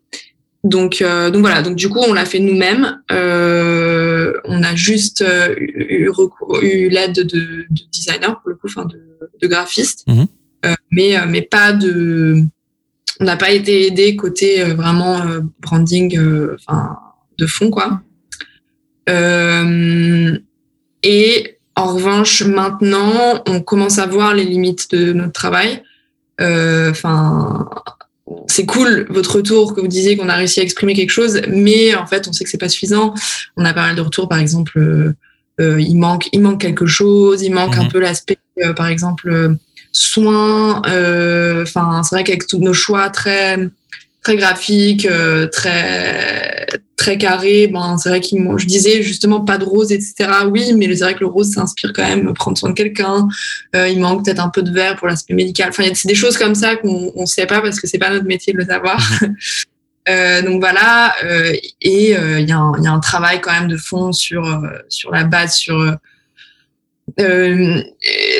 Donc, 0.65 1.01
euh, 1.03 1.29
donc 1.29 1.41
voilà. 1.41 1.61
Donc 1.61 1.75
du 1.75 1.89
coup, 1.89 1.99
on 1.99 2.13
l'a 2.13 2.25
fait 2.25 2.39
nous-mêmes. 2.39 2.99
Euh, 3.11 4.33
on 4.45 4.63
a 4.63 4.75
juste 4.75 5.23
eu, 5.57 6.09
eu 6.63 6.89
l'aide 6.89 7.15
de, 7.15 7.65
de 7.69 7.81
designers 7.93 8.33
pour 8.41 8.49
le 8.49 8.55
coup, 8.55 8.65
enfin 8.67 8.85
de, 8.85 8.99
de 9.41 9.47
graphistes, 9.47 10.03
Mhm. 10.07 10.27
Euh, 10.65 10.73
mais 10.89 11.13
mais 11.27 11.43
pas 11.43 11.73
de, 11.73 12.41
on 13.19 13.25
n'a 13.25 13.37
pas 13.37 13.51
été 13.51 13.85
aidé 13.85 14.15
côté 14.15 14.63
vraiment 14.63 15.21
branding, 15.59 16.19
enfin 16.55 16.97
de 17.37 17.45
fond 17.45 17.69
quoi. 17.69 18.01
et 21.03 21.57
en 21.75 21.93
revanche, 21.93 22.41
maintenant, 22.41 23.43
on 23.47 23.61
commence 23.61 23.99
à 23.99 24.07
voir 24.07 24.33
les 24.33 24.45
limites 24.45 24.89
de 24.89 25.13
notre 25.13 25.33
travail. 25.33 25.83
Enfin, 26.39 27.69
c'est 28.47 28.65
cool 28.65 29.05
votre 29.09 29.35
retour 29.35 29.73
que 29.75 29.81
vous 29.81 29.87
disiez 29.87 30.17
qu'on 30.17 30.29
a 30.29 30.35
réussi 30.35 30.59
à 30.59 30.63
exprimer 30.63 30.93
quelque 30.93 31.11
chose, 31.11 31.41
mais 31.47 31.95
en 31.95 32.07
fait, 32.07 32.27
on 32.27 32.33
sait 32.33 32.43
que 32.43 32.49
c'est 32.49 32.57
pas 32.57 32.69
suffisant. 32.69 33.13
On 33.57 33.65
a 33.65 33.73
pas 33.73 33.81
mal 33.87 33.95
de 33.95 34.01
retours, 34.01 34.27
par 34.27 34.39
exemple, 34.39 34.77
euh, 34.79 35.13
euh, 35.61 35.79
il 35.79 35.95
manque, 35.95 36.27
il 36.33 36.41
manque 36.41 36.59
quelque 36.59 36.85
chose, 36.85 37.41
il 37.43 37.53
manque 37.53 37.75
Mhm. 37.75 37.83
un 37.83 37.87
peu 37.87 37.99
l'aspect, 37.99 38.37
euh, 38.63 38.73
par 38.73 38.87
exemple, 38.87 39.29
euh, 39.29 39.53
soin. 39.91 40.79
Enfin, 41.61 42.01
c'est 42.03 42.15
vrai 42.15 42.23
qu'avec 42.23 42.47
tous 42.47 42.59
nos 42.59 42.73
choix 42.73 43.09
très 43.09 43.57
très 44.25 44.37
graphiques, 44.37 45.05
euh, 45.05 45.45
très 45.47 46.65
très 46.97 47.15
carrés, 47.19 47.67
ben 47.67 47.95
c'est 47.99 48.09
vrai 48.09 48.21
qu'il 48.21 48.39
je 48.57 48.65
disais 48.65 49.03
justement 49.03 49.41
pas 49.41 49.59
de 49.59 49.65
rose, 49.65 49.91
etc. 49.91 50.13
Oui, 50.49 50.73
mais 50.73 50.87
c'est 50.95 51.03
vrai 51.03 51.13
que 51.13 51.19
le 51.19 51.27
rose, 51.27 51.51
ça 51.53 51.61
inspire 51.61 51.93
quand 51.93 52.07
même 52.07 52.33
prendre 52.33 52.57
soin 52.57 52.69
de 52.71 52.73
quelqu'un. 52.73 53.27
Euh, 53.75 53.87
il 53.87 53.99
manque 53.99 54.25
peut-être 54.25 54.39
un 54.39 54.49
peu 54.49 54.63
de 54.63 54.71
vert 54.71 54.95
pour 54.95 55.07
l'aspect 55.07 55.35
médical. 55.35 55.69
Enfin, 55.69 55.83
c'est 55.93 56.07
des 56.07 56.15
choses 56.15 56.37
comme 56.37 56.55
ça 56.55 56.75
qu'on 56.75 57.11
on 57.15 57.27
sait 57.27 57.45
pas 57.45 57.61
parce 57.61 57.79
que 57.79 57.85
c'est 57.87 57.99
pas 57.99 58.09
notre 58.09 58.25
métier 58.25 58.51
de 58.53 58.57
le 58.57 58.65
savoir. 58.65 58.99
Euh, 60.07 60.43
donc 60.43 60.59
voilà, 60.59 61.15
et 61.81 62.11
il 62.11 62.47
y, 62.47 62.51
a 62.51 62.59
un- 62.59 62.73
il 62.77 62.83
y 62.83 62.87
a 62.87 62.91
un 62.91 62.99
travail 62.99 63.41
quand 63.41 63.51
même 63.51 63.67
de 63.67 63.75
fond 63.75 64.11
sur 64.11 64.43
sur 64.87 65.09
la 65.11 65.23
base, 65.23 65.55
sur 65.55 65.79
euh, 67.19 67.81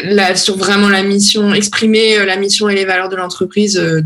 la, 0.04 0.36
sur 0.36 0.58
vraiment 0.58 0.90
la 0.90 1.02
mission, 1.02 1.56
exprimer 1.56 2.24
la 2.24 2.38
mission 2.38 2.70
et 2.70 2.76
les 2.76 2.86
valeurs 2.86 3.10
de 3.10 3.16
l'entreprise. 3.16 3.80
euh, 3.80 4.02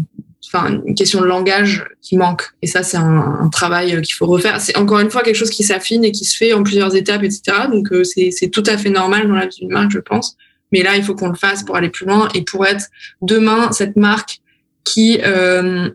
Enfin, 0.51 0.81
une 0.83 0.95
question 0.95 1.21
de 1.21 1.27
langage 1.27 1.85
qui 2.01 2.17
manque. 2.17 2.41
Et 2.63 2.67
ça, 2.67 2.81
c'est 2.81 2.97
un, 2.97 3.37
un 3.39 3.49
travail 3.49 3.95
euh, 3.95 4.01
qu'il 4.01 4.15
faut 4.15 4.25
refaire. 4.25 4.59
C'est 4.59 4.75
encore 4.77 4.99
une 4.99 5.11
fois 5.11 5.21
quelque 5.21 5.35
chose 5.35 5.51
qui 5.51 5.63
s'affine 5.63 6.03
et 6.03 6.11
qui 6.11 6.25
se 6.25 6.35
fait 6.35 6.53
en 6.53 6.63
plusieurs 6.63 6.95
étapes, 6.95 7.21
etc. 7.23 7.67
Donc 7.71 7.91
euh, 7.91 8.03
c'est 8.03 8.49
tout 8.49 8.63
à 8.65 8.77
fait 8.77 8.89
normal 8.89 9.27
dans 9.27 9.35
la 9.35 9.45
vie 9.45 9.57
d'une 9.59 9.69
marque, 9.69 9.91
je 9.91 9.99
pense. 9.99 10.37
Mais 10.71 10.81
là, 10.81 10.95
il 10.95 11.03
faut 11.03 11.13
qu'on 11.13 11.29
le 11.29 11.35
fasse 11.35 11.63
pour 11.63 11.75
aller 11.75 11.89
plus 11.89 12.07
loin 12.07 12.29
et 12.33 12.43
pour 12.43 12.65
être 12.65 12.85
demain 13.21 13.71
cette 13.71 13.95
marque 13.95 14.39
qui 14.83 15.19
euh, 15.23 15.89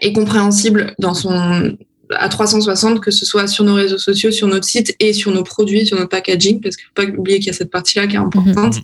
est 0.00 0.12
compréhensible 0.12 0.94
dans 0.98 1.14
son 1.14 1.76
à 2.14 2.28
360, 2.28 3.00
que 3.00 3.10
ce 3.10 3.24
soit 3.24 3.46
sur 3.46 3.64
nos 3.64 3.74
réseaux 3.74 3.98
sociaux, 3.98 4.30
sur 4.30 4.46
notre 4.46 4.66
site 4.66 4.94
et 5.00 5.12
sur 5.12 5.32
nos 5.32 5.42
produits, 5.42 5.86
sur 5.86 5.96
notre 5.96 6.10
packaging, 6.10 6.60
parce 6.60 6.76
qu'il 6.76 6.86
faut 6.86 6.94
pas 6.94 7.04
oublier 7.04 7.38
qu'il 7.38 7.48
y 7.48 7.50
a 7.50 7.54
cette 7.54 7.70
partie-là 7.70 8.06
qui 8.06 8.16
est 8.16 8.18
importante. 8.18 8.76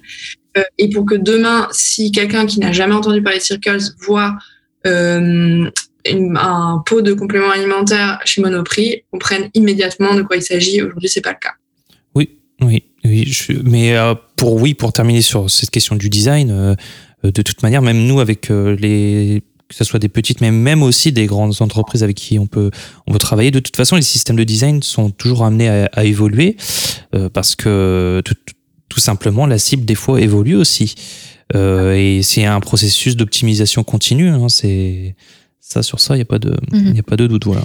Euh, 0.57 0.63
et 0.79 0.89
pour 0.89 1.05
que 1.05 1.15
demain, 1.15 1.69
si 1.73 2.11
quelqu'un 2.11 2.47
qui 2.47 2.59
n'a 2.59 2.73
jamais 2.73 2.95
entendu 2.95 3.23
parler 3.23 3.39
de 3.39 3.45
Circles 3.45 3.95
voit 4.01 4.37
un 4.89 6.83
pot 6.87 7.03
de 7.03 7.13
compléments 7.13 7.51
alimentaires 7.51 8.21
chez 8.25 8.41
Monoprix, 8.41 9.03
comprenne 9.11 9.51
immédiatement 9.55 10.15
de 10.15 10.23
quoi 10.23 10.37
il 10.37 10.43
s'agit. 10.43 10.83
Aujourd'hui, 10.83 11.09
c'est 11.09 11.21
pas 11.21 11.33
le 11.33 11.39
cas. 11.41 11.55
Oui, 12.15 12.39
oui, 12.61 12.85
mais 13.65 13.97
euh, 13.97 14.15
pour 14.37 14.55
oui, 14.55 14.75
pour 14.75 14.93
terminer 14.93 15.23
sur 15.23 15.51
cette 15.51 15.71
question 15.71 15.97
du 15.97 16.09
design, 16.09 16.51
euh, 16.51 16.75
euh, 17.25 17.33
de 17.33 17.43
toute 17.43 17.63
manière, 17.63 17.83
même 17.83 18.05
nous 18.07 18.21
avec 18.21 18.51
euh, 18.51 18.77
les 18.77 19.43
que 19.69 19.75
ce 19.75 19.85
soit 19.85 19.99
des 19.99 20.09
petites, 20.09 20.41
mais 20.41 20.51
même 20.51 20.83
aussi 20.83 21.13
des 21.13 21.27
grandes 21.27 21.61
entreprises 21.61 22.03
avec 22.03 22.17
qui 22.17 22.39
on 22.39 22.47
peut 22.47 22.71
on 23.07 23.13
travailler. 23.19 23.51
De 23.51 23.61
toute 23.61 23.77
façon, 23.77 23.97
les 23.97 24.03
systèmes 24.03 24.37
de 24.37 24.45
design 24.45 24.83
sont 24.83 25.11
toujours 25.11 25.45
amenés 25.45 25.69
à, 25.69 26.05
évoluer 26.05 26.57
euh, 27.15 27.29
parce 27.29 27.55
que 27.55 28.23
tout 28.89 29.01
simplement 29.01 29.47
la 29.47 29.59
cible 29.59 29.85
des 29.85 29.95
fois 29.95 30.23
évolue 30.23 30.57
aussi. 30.57 30.95
Euh, 31.55 31.95
et 31.95 32.23
c'est 32.23 32.45
un 32.45 32.61
processus 32.61 33.17
d'optimisation 33.17 33.83
continue. 33.85 34.29
Hein, 34.29 34.49
c'est 34.49 35.15
ça 35.61 35.83
sur 35.83 36.01
ça, 36.01 36.17
il 36.17 36.19
y 36.19 36.23
a 36.23 36.27
pas 36.27 36.39
de 36.39 36.55
il 36.73 36.97
y 36.97 36.99
a 36.99 37.03
pas 37.03 37.17
de 37.17 37.27
doute. 37.27 37.45
Voilà. 37.45 37.63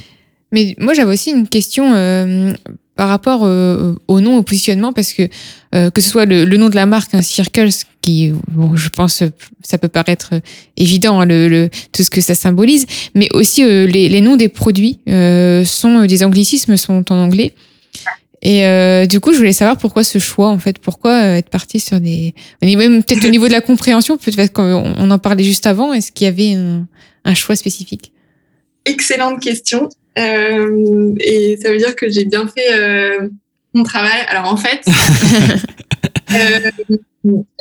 Mais 0.52 0.76
moi, 0.80 0.94
j'avais 0.94 1.12
aussi 1.14 1.32
une 1.32 1.48
question 1.48 1.94
euh, 1.96 2.54
par 2.96 3.10
rapport 3.10 3.42
euh, 3.44 3.96
au 4.08 4.22
nom, 4.22 4.38
au 4.38 4.44
positionnement, 4.44 4.94
parce 4.94 5.14
que 5.14 5.28
euh, 5.74 5.90
que 5.90 6.00
ce 6.00 6.10
soit 6.10 6.26
le, 6.26 6.46
le 6.46 6.58
nom 6.58 6.70
de 6.70 6.76
la 6.76 6.86
marque, 6.86 7.16
un 7.16 7.24
Circles, 7.24 7.70
qui, 8.02 8.32
bon, 8.52 8.76
je 8.76 8.90
pense, 8.90 9.24
ça 9.64 9.78
peut 9.78 9.88
paraître 9.88 10.34
évident, 10.78 11.22
hein, 11.22 11.26
le, 11.26 11.48
le, 11.48 11.70
tout 11.92 12.04
ce 12.04 12.10
que 12.12 12.22
ça 12.22 12.36
symbolise, 12.36 12.86
mais 13.16 13.30
aussi 13.34 13.64
euh, 13.64 13.88
les, 13.88 14.10
les 14.10 14.22
noms 14.22 14.36
des 14.36 14.50
produits 14.50 15.00
euh, 15.10 15.66
sont 15.66 16.06
des 16.06 16.24
anglicismes, 16.24 16.78
sont 16.78 17.12
en 17.12 17.16
anglais. 17.16 17.54
Et 18.46 18.68
euh, 18.68 19.06
du 19.06 19.22
coup, 19.22 19.32
je 19.32 19.38
voulais 19.38 19.54
savoir 19.54 19.78
pourquoi 19.78 20.04
ce 20.04 20.20
choix, 20.20 20.50
en 20.50 20.60
fait, 20.60 20.78
pourquoi 20.78 21.12
euh, 21.12 21.36
être 21.38 21.50
parti 21.50 21.80
sur 21.80 22.02
des, 22.02 22.36
même 22.62 23.02
peut-être 23.02 23.26
au 23.26 23.30
niveau 23.30 23.48
de 23.48 23.54
la 23.54 23.62
compréhension, 23.62 24.18
peut-être 24.18 24.52
qu'on 24.52 24.94
on 24.98 25.12
en 25.12 25.18
parlait 25.18 25.46
juste 25.46 25.66
avant, 25.66 25.94
est-ce 25.94 26.12
qu'il 26.12 26.26
y 26.26 26.28
avait 26.28 26.54
un, 26.54 26.86
un 27.24 27.34
choix 27.36 27.56
spécifique? 27.56 28.12
Excellente 28.86 29.42
question. 29.42 29.88
Euh, 30.20 31.16
et 31.20 31.58
ça 31.62 31.72
veut 31.72 31.78
dire 31.78 31.96
que 31.96 32.10
j'ai 32.10 32.26
bien 32.26 32.48
fait 32.48 32.74
euh, 32.74 33.30
mon 33.74 33.84
travail. 33.84 34.26
Alors 34.28 34.52
en 34.52 34.58
fait, 34.58 34.82
euh, 36.34 36.98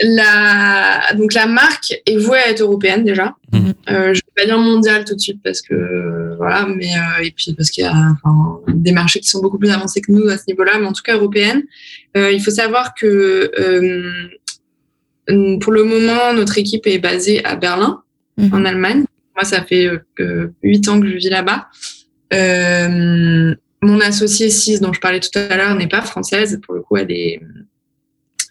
la, 0.00 1.14
donc 1.14 1.34
la 1.34 1.46
marque 1.46 1.94
est 2.04 2.16
vouée 2.16 2.38
à 2.38 2.50
être 2.50 2.62
européenne 2.62 3.04
déjà. 3.04 3.36
Mhm. 3.52 3.74
Euh, 3.90 4.14
je 4.14 4.20
vais 4.20 4.42
pas 4.42 4.46
dire 4.46 4.58
mondiale 4.58 5.04
tout 5.04 5.14
de 5.14 5.20
suite 5.20 5.40
parce 5.42 5.62
que 5.62 5.74
euh, 5.74 6.34
voilà, 6.36 6.66
mais 6.66 6.90
euh, 6.96 7.24
et 7.24 7.30
puis 7.30 7.54
parce 7.54 7.70
qu'il 7.70 7.84
y 7.84 7.86
a 7.86 7.92
enfin, 7.92 8.60
des 8.68 8.92
marchés 8.92 9.20
qui 9.20 9.28
sont 9.28 9.40
beaucoup 9.40 9.58
plus 9.58 9.70
avancés 9.70 10.00
que 10.00 10.10
nous 10.10 10.28
à 10.28 10.38
ce 10.38 10.44
niveau-là, 10.48 10.78
mais 10.80 10.86
en 10.86 10.92
tout 10.92 11.02
cas 11.02 11.16
européenne. 11.16 11.62
Euh, 12.16 12.32
il 12.32 12.42
faut 12.42 12.50
savoir 12.50 12.94
que 12.94 13.50
euh, 13.58 15.58
pour 15.60 15.72
le 15.72 15.84
moment, 15.84 16.32
notre 16.34 16.58
équipe 16.58 16.86
est 16.86 16.98
basée 16.98 17.44
à 17.44 17.56
Berlin, 17.56 18.02
Mhm. 18.38 18.54
en 18.54 18.64
Allemagne. 18.64 19.04
Moi, 19.36 19.44
ça 19.44 19.62
fait 19.64 19.88
euh, 20.20 20.48
huit 20.62 20.88
ans 20.88 21.00
que 21.00 21.08
je 21.08 21.16
vis 21.16 21.30
là-bas. 21.30 21.68
Euh, 22.34 23.54
mon 23.82 24.00
associée 24.00 24.50
6 24.50 24.80
dont 24.80 24.92
je 24.92 25.00
parlais 25.00 25.20
tout 25.20 25.36
à 25.38 25.56
l'heure 25.56 25.74
n'est 25.74 25.88
pas 25.88 26.02
française. 26.02 26.60
Pour 26.64 26.74
le 26.74 26.82
coup, 26.82 26.96
elle 26.96 27.10
est, 27.10 27.40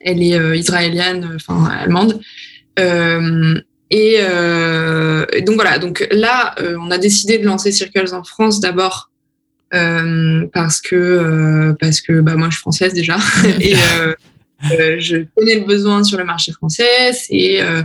elle 0.04 0.24
est 0.24 0.38
euh, 0.38 0.56
israélienne, 0.56 1.30
enfin 1.36 1.66
allemande. 1.66 2.20
Euh, 2.80 3.56
et, 3.90 4.18
euh, 4.22 5.26
et 5.34 5.42
donc 5.42 5.56
voilà. 5.56 5.80
Donc 5.80 6.08
là, 6.12 6.56
euh, 6.60 6.78
on 6.80 6.92
a 6.92 6.98
décidé 6.98 7.38
de 7.38 7.46
lancer 7.46 7.72
Circles 7.72 8.14
en 8.14 8.24
France 8.24 8.60
d'abord 8.60 9.10
euh, 9.74 10.48
parce 10.54 10.82
que 10.82 10.96
euh, 10.96 11.74
parce 11.80 12.02
que 12.02 12.20
bah 12.20 12.36
moi 12.36 12.48
je 12.50 12.56
suis 12.56 12.62
française 12.62 12.94
déjà 12.94 13.18
et 13.60 13.74
euh, 13.76 14.14
euh, 14.72 14.96
je 15.00 15.18
connais 15.36 15.56
le 15.56 15.66
besoin 15.66 16.04
sur 16.04 16.18
le 16.18 16.24
marché 16.24 16.52
français. 16.52 17.14
C'est 17.14 17.62
euh, 17.62 17.82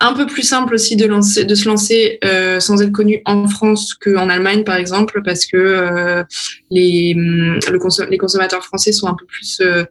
un 0.00 0.12
peu 0.12 0.26
plus 0.26 0.42
simple 0.42 0.74
aussi 0.74 0.96
de, 0.96 1.06
lancer, 1.06 1.44
de 1.44 1.54
se 1.54 1.68
lancer 1.68 2.18
euh, 2.24 2.60
sans 2.60 2.80
être 2.82 2.92
connu 2.92 3.20
en 3.24 3.48
France 3.48 3.94
qu'en 3.94 4.28
Allemagne, 4.28 4.62
par 4.64 4.76
exemple, 4.76 5.22
parce 5.24 5.44
que 5.44 5.56
euh, 5.56 6.24
les, 6.70 7.14
hum, 7.16 7.58
le 7.70 7.78
consom- 7.78 8.08
les 8.08 8.18
consommateurs 8.18 8.64
français 8.64 8.92
sont 8.92 9.08
un 9.08 9.14
peu 9.14 9.26
plus 9.26 9.60
euh, 9.60 9.66
euh, 9.74 9.84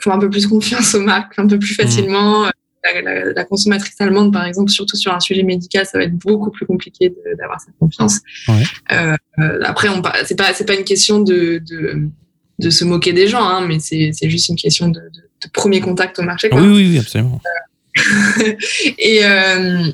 font 0.00 0.10
un 0.12 0.18
peu 0.18 0.30
plus 0.30 0.46
confiance 0.46 0.94
aux 0.94 1.00
marques, 1.02 1.38
un 1.38 1.46
peu 1.46 1.58
plus 1.58 1.74
facilement. 1.74 2.46
La, 2.82 3.02
la- 3.02 3.32
la 3.34 3.44
consommatrice 3.44 4.00
allemande, 4.00 4.32
par 4.32 4.46
exemple, 4.46 4.70
surtout 4.70 4.96
sur 4.96 5.12
un 5.14 5.20
sujet 5.20 5.42
médical, 5.42 5.84
ça 5.84 5.98
va 5.98 6.04
être 6.04 6.16
beaucoup 6.16 6.50
plus 6.50 6.64
compliqué 6.64 7.12
d'avoir 7.38 7.60
cette 7.60 7.74
confiance. 7.78 8.20
Ouais. 8.48 8.62
Euh, 8.92 9.14
euh, 9.38 9.60
après, 9.64 9.88
c'est 10.24 10.34
pas 10.36 10.54
c'est 10.54 10.64
pas 10.64 10.74
une 10.74 10.84
question 10.84 11.20
de, 11.20 11.60
de 11.70 12.08
de 12.58 12.70
se 12.70 12.84
moquer 12.84 13.12
des 13.12 13.26
gens, 13.28 13.42
hein, 13.46 13.66
mais 13.66 13.78
c'est 13.80 14.12
juste 14.30 14.48
une 14.48 14.56
question 14.56 14.88
de, 14.88 14.98
de, 15.00 15.20
de 15.44 15.50
premier 15.52 15.80
contact 15.80 16.18
au 16.18 16.22
marché. 16.22 16.48
Quoi. 16.48 16.60
Oui, 16.60 16.68
oui, 16.68 16.88
oui, 16.92 16.98
absolument. 16.98 17.40
Et 18.98 19.20
euh, 19.24 19.84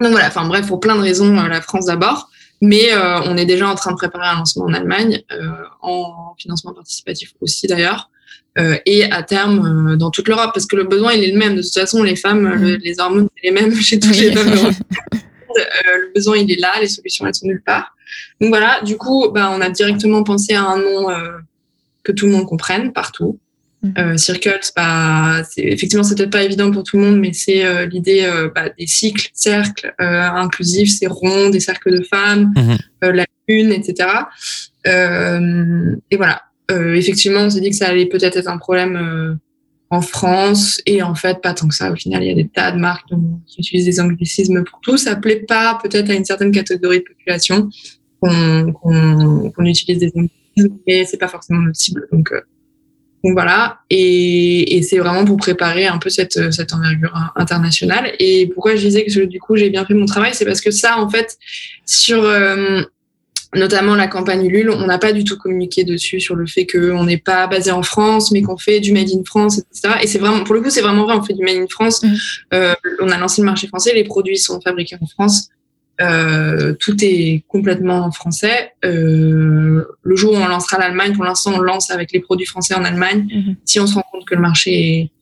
donc 0.00 0.10
voilà, 0.10 0.28
enfin 0.28 0.46
bref, 0.46 0.66
pour 0.66 0.80
plein 0.80 0.96
de 0.96 1.00
raisons, 1.02 1.36
euh, 1.38 1.48
la 1.48 1.60
France 1.60 1.86
d'abord. 1.86 2.30
Mais 2.70 2.92
euh, 2.92 3.20
on 3.24 3.36
est 3.36 3.44
déjà 3.46 3.68
en 3.68 3.74
train 3.74 3.90
de 3.92 3.96
préparer 3.96 4.26
un 4.26 4.38
lancement 4.38 4.64
en 4.64 4.72
Allemagne, 4.72 5.22
euh, 5.32 5.42
en 5.82 6.34
financement 6.38 6.72
participatif 6.72 7.32
aussi 7.40 7.66
d'ailleurs, 7.66 8.10
euh, 8.58 8.76
et 8.86 9.04
à 9.04 9.22
terme 9.22 9.90
euh, 9.92 9.96
dans 9.96 10.10
toute 10.10 10.28
l'Europe, 10.28 10.52
parce 10.54 10.66
que 10.66 10.76
le 10.76 10.84
besoin 10.84 11.12
il 11.12 11.24
est 11.24 11.32
le 11.32 11.38
même. 11.38 11.56
De 11.56 11.62
toute 11.62 11.74
façon, 11.74 12.02
les 12.02 12.16
femmes, 12.16 12.48
le- 12.48 12.76
les 12.76 13.00
hormones, 13.00 13.28
c'est 13.36 13.48
les 13.48 13.52
mêmes 13.52 13.74
chez 13.74 13.98
toutes 14.00 14.16
les 14.16 14.32
femmes 14.32 14.48
européennes. 14.52 14.74
Euh, 15.56 15.98
le 16.06 16.12
besoin 16.12 16.36
il 16.38 16.50
est 16.50 16.58
là, 16.60 16.72
les 16.80 16.88
solutions 16.88 17.24
elles 17.28 17.34
sont 17.36 17.46
nulle 17.46 17.62
part. 17.64 17.94
Donc 18.40 18.48
voilà, 18.48 18.80
du 18.82 18.96
coup, 18.96 19.28
bah, 19.32 19.52
on 19.56 19.60
a 19.60 19.70
directement 19.70 20.24
pensé 20.24 20.52
à 20.54 20.64
un 20.64 20.78
nom 20.78 21.08
euh, 21.10 21.30
que 22.02 22.10
tout 22.10 22.26
le 22.26 22.32
monde 22.32 22.46
comprenne 22.46 22.92
partout. 22.92 23.38
Euh, 23.98 24.16
Circles, 24.16 24.60
bah, 24.74 25.42
c'est, 25.44 25.62
effectivement, 25.62 26.02
c'est 26.04 26.16
peut-être 26.16 26.30
pas 26.30 26.42
évident 26.42 26.70
pour 26.70 26.82
tout 26.84 26.96
le 26.96 27.04
monde, 27.04 27.18
mais 27.20 27.32
c'est 27.32 27.64
euh, 27.64 27.86
l'idée 27.86 28.22
euh, 28.24 28.48
bah, 28.54 28.70
des 28.78 28.86
cycles, 28.86 29.28
cercles 29.34 29.94
euh, 30.00 30.22
inclusifs, 30.22 30.90
c'est 30.90 31.06
rond, 31.06 31.50
des 31.50 31.60
cercles 31.60 31.98
de 31.98 32.02
femmes, 32.04 32.52
Mhm. 32.56 32.78
euh, 33.04 33.12
la 33.12 33.26
lune, 33.48 33.72
etc. 33.72 34.08
Euh, 34.86 35.96
et 36.10 36.16
voilà. 36.16 36.42
Euh, 36.70 36.94
effectivement, 36.94 37.40
on 37.40 37.50
s'est 37.50 37.60
dit 37.60 37.70
que 37.70 37.76
ça 37.76 37.88
allait 37.88 38.06
peut-être 38.06 38.36
être 38.36 38.48
un 38.48 38.56
problème 38.58 38.96
euh, 38.96 39.34
en 39.90 40.00
France, 40.00 40.80
et 40.86 41.02
en 41.02 41.14
fait, 41.14 41.40
pas 41.42 41.52
tant 41.52 41.68
que 41.68 41.74
ça. 41.74 41.92
Au 41.92 41.94
final, 41.96 42.22
il 42.22 42.28
y 42.28 42.32
a 42.32 42.34
des 42.34 42.48
tas 42.48 42.72
de 42.72 42.78
marques 42.78 43.08
qui 43.46 43.60
utilisent 43.60 43.84
des 43.84 44.00
anglicismes 44.00 44.64
pour 44.64 44.80
tout. 44.80 44.96
Ça 44.96 45.14
plaît 45.14 45.44
pas 45.46 45.78
peut-être 45.82 46.08
à 46.10 46.14
une 46.14 46.24
certaine 46.24 46.52
catégorie 46.52 47.00
de 47.00 47.04
population 47.04 47.68
qu'on, 48.20 48.72
qu'on, 48.72 49.50
qu'on 49.50 49.64
utilise 49.66 49.98
des 49.98 50.08
anglicismes 50.08 50.30
mais 50.86 51.04
c'est 51.04 51.18
pas 51.18 51.26
forcément 51.26 51.60
notre 51.60 51.76
cible. 51.76 52.06
Donc, 52.12 52.32
donc 53.24 53.32
voilà, 53.32 53.78
et, 53.88 54.76
et 54.76 54.82
c'est 54.82 54.98
vraiment 54.98 55.24
pour 55.24 55.38
préparer 55.38 55.86
un 55.86 55.96
peu 55.96 56.10
cette, 56.10 56.52
cette 56.52 56.74
envergure 56.74 57.14
internationale. 57.36 58.12
Et 58.18 58.50
pourquoi 58.52 58.76
je 58.76 58.82
disais 58.82 59.06
que 59.06 59.24
du 59.24 59.40
coup 59.40 59.56
j'ai 59.56 59.70
bien 59.70 59.86
fait 59.86 59.94
mon 59.94 60.04
travail, 60.04 60.32
c'est 60.34 60.44
parce 60.44 60.60
que 60.60 60.70
ça, 60.70 60.98
en 60.98 61.08
fait, 61.08 61.38
sur 61.86 62.22
euh, 62.22 62.82
notamment 63.54 63.94
la 63.94 64.08
campagne 64.08 64.44
Ulule, 64.44 64.68
on 64.68 64.86
n'a 64.86 64.98
pas 64.98 65.12
du 65.12 65.24
tout 65.24 65.38
communiqué 65.38 65.84
dessus 65.84 66.20
sur 66.20 66.34
le 66.34 66.46
fait 66.46 66.66
qu'on 66.66 67.04
n'est 67.04 67.16
pas 67.16 67.46
basé 67.46 67.70
en 67.70 67.82
France, 67.82 68.30
mais 68.30 68.42
qu'on 68.42 68.58
fait 68.58 68.80
du 68.80 68.92
Made 68.92 69.08
in 69.08 69.22
France, 69.24 69.58
etc. 69.58 69.94
Et 70.02 70.06
c'est 70.06 70.18
vraiment, 70.18 70.44
pour 70.44 70.54
le 70.54 70.60
coup, 70.60 70.68
c'est 70.68 70.82
vraiment 70.82 71.04
vrai, 71.04 71.14
on 71.16 71.22
fait 71.22 71.32
du 71.32 71.42
Made 71.42 71.56
in 71.56 71.66
France. 71.68 72.02
Mmh. 72.02 72.14
Euh, 72.52 72.74
on 73.00 73.08
a 73.08 73.16
lancé 73.16 73.40
le 73.40 73.46
marché 73.46 73.68
français, 73.68 73.94
les 73.94 74.04
produits 74.04 74.36
sont 74.36 74.60
fabriqués 74.60 74.96
en 75.00 75.06
France. 75.06 75.48
Euh, 76.00 76.74
tout 76.80 76.96
est 77.02 77.44
complètement 77.46 78.10
français. 78.10 78.72
Euh, 78.84 79.84
le 80.02 80.16
jour 80.16 80.32
où 80.32 80.36
on 80.36 80.48
lancera 80.48 80.78
l'Allemagne, 80.78 81.12
pour 81.12 81.24
l'instant, 81.24 81.52
on 81.54 81.60
lance 81.60 81.90
avec 81.90 82.12
les 82.12 82.20
produits 82.20 82.46
français 82.46 82.74
en 82.74 82.84
Allemagne. 82.84 83.26
Mhm. 83.32 83.56
Si 83.64 83.78
on 83.78 83.86
se 83.86 83.94
rend 83.94 84.04
compte 84.10 84.24
que 84.24 84.34
le 84.34 84.40
marché 84.40 85.12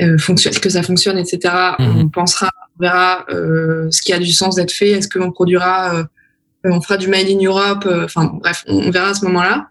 euh, 0.00 0.18
fonctionne, 0.18 0.54
que 0.54 0.70
ça 0.70 0.82
fonctionne, 0.82 1.18
etc., 1.18 1.54
mhm. 1.78 1.96
on 1.98 2.08
pensera, 2.08 2.50
on 2.78 2.82
verra 2.82 3.26
euh, 3.30 3.88
ce 3.90 4.02
qui 4.02 4.12
a 4.12 4.18
du 4.18 4.32
sens 4.32 4.54
d'être 4.56 4.72
fait. 4.72 4.90
Est-ce 4.90 5.08
que 5.08 5.18
l'on 5.18 5.30
produira, 5.30 5.94
euh, 5.94 6.04
on 6.64 6.80
fera 6.80 6.96
du 6.96 7.08
made 7.08 7.28
in 7.28 7.42
Europe. 7.42 7.88
Enfin 8.04 8.30
bref, 8.40 8.64
on, 8.66 8.90
verra 8.90 9.10
à 9.10 9.14
ce 9.14 9.24
moment-là. 9.24 9.68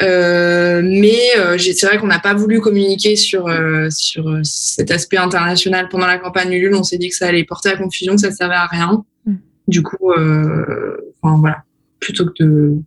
mais 0.00 1.58
c'est 1.58 1.86
vrai 1.86 1.98
qu'on 1.98 2.06
n'a 2.06 2.20
pas 2.20 2.34
voulu 2.34 2.60
communiquer 2.60 3.16
sur 3.16 3.48
sur 3.90 4.38
cet 4.44 4.90
aspect 4.92 5.18
international 5.18 5.88
pendant 5.88 6.06
la 6.06 6.18
campagne 6.18 6.52
Ulule. 6.52 6.74
On 6.74 6.84
s'est 6.84 6.98
dit 6.98 7.08
que 7.08 7.16
ça 7.16 7.26
allait 7.26 7.44
porter 7.44 7.70
à 7.70 7.76
confusion, 7.76 8.14
que 8.14 8.20
ça 8.20 8.30
servait 8.30 8.54
à 8.54 8.66
rien. 8.66 9.04
Du 9.70 9.82
coup, 9.82 10.10
euh, 10.10 10.96
enfin, 11.22 11.38
voilà, 11.38 11.62
plutôt 12.00 12.26
que 12.26 12.32
de, 12.40 12.82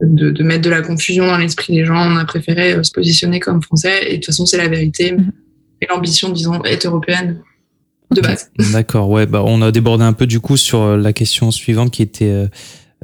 de, 0.00 0.30
de, 0.30 0.42
mettre 0.42 0.62
de 0.62 0.70
la 0.70 0.82
confusion 0.82 1.26
dans 1.26 1.38
l'esprit 1.38 1.74
des 1.74 1.84
gens, 1.84 1.96
on 1.96 2.16
a 2.16 2.24
préféré 2.24 2.74
euh, 2.74 2.82
se 2.82 2.92
positionner 2.92 3.40
comme 3.40 3.62
français. 3.62 4.06
Et 4.08 4.10
de 4.12 4.16
toute 4.16 4.26
façon, 4.26 4.46
c'est 4.46 4.58
la 4.58 4.68
vérité. 4.68 5.12
Mhm. 5.12 5.32
Et 5.80 5.86
l'ambition, 5.88 6.28
disons, 6.30 6.62
est 6.62 6.84
européenne 6.86 7.40
de 8.10 8.20
base. 8.20 8.50
D'accord, 8.72 9.08
ouais. 9.10 9.26
Bah, 9.26 9.42
on 9.44 9.62
a 9.62 9.72
débordé 9.72 10.04
un 10.04 10.12
peu 10.12 10.26
du 10.26 10.40
coup 10.40 10.56
sur 10.56 10.80
euh, 10.80 10.96
la 10.96 11.12
question 11.12 11.50
suivante 11.50 11.90
qui 11.90 12.02
était 12.02 12.26
euh, 12.26 12.46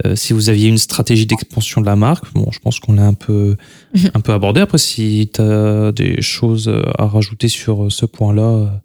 euh, 0.05 0.17
si 0.17 0.33
vous 0.33 0.49
aviez 0.49 0.69
une 0.69 0.79
stratégie 0.79 1.27
d'expansion 1.27 1.81
de 1.81 1.87
la 1.87 1.97
marque. 1.97 2.33
Bon, 2.35 2.49
je 2.51 2.59
pense 2.59 2.81
qu'on 2.81 2.95
l'a 2.95 3.07
un 3.07 3.15
peu, 3.15 3.57
mhm. 3.95 4.11
un 4.15 4.21
peu 4.21 4.33
abordé. 4.33 4.61
Après, 4.61 4.79
si 4.79 5.31
tu 5.33 5.41
as 5.41 5.93
des 5.93 6.21
choses 6.23 6.71
à 6.99 7.07
rajouter 7.07 7.49
sur 7.49 7.91
ce 7.91 8.07
point-là. 8.07 8.83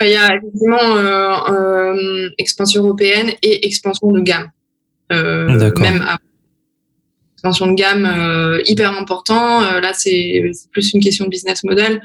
Il 0.00 0.08
y 0.08 0.16
a 0.16 0.36
effectivement 0.36 0.96
euh, 0.96 1.34
euh, 1.50 2.30
expansion 2.38 2.82
européenne 2.82 3.30
et 3.42 3.66
expansion 3.66 4.10
de 4.10 4.20
gamme. 4.20 4.50
Euh, 5.12 5.70
même 5.78 6.04
expansion 7.34 7.66
de 7.66 7.74
gamme 7.74 8.60
hyper 8.66 8.96
important. 8.98 9.60
Là, 9.60 9.92
c'est 9.92 10.50
plus 10.72 10.92
une 10.94 11.00
question 11.00 11.26
de 11.26 11.30
business 11.30 11.62
model. 11.64 12.02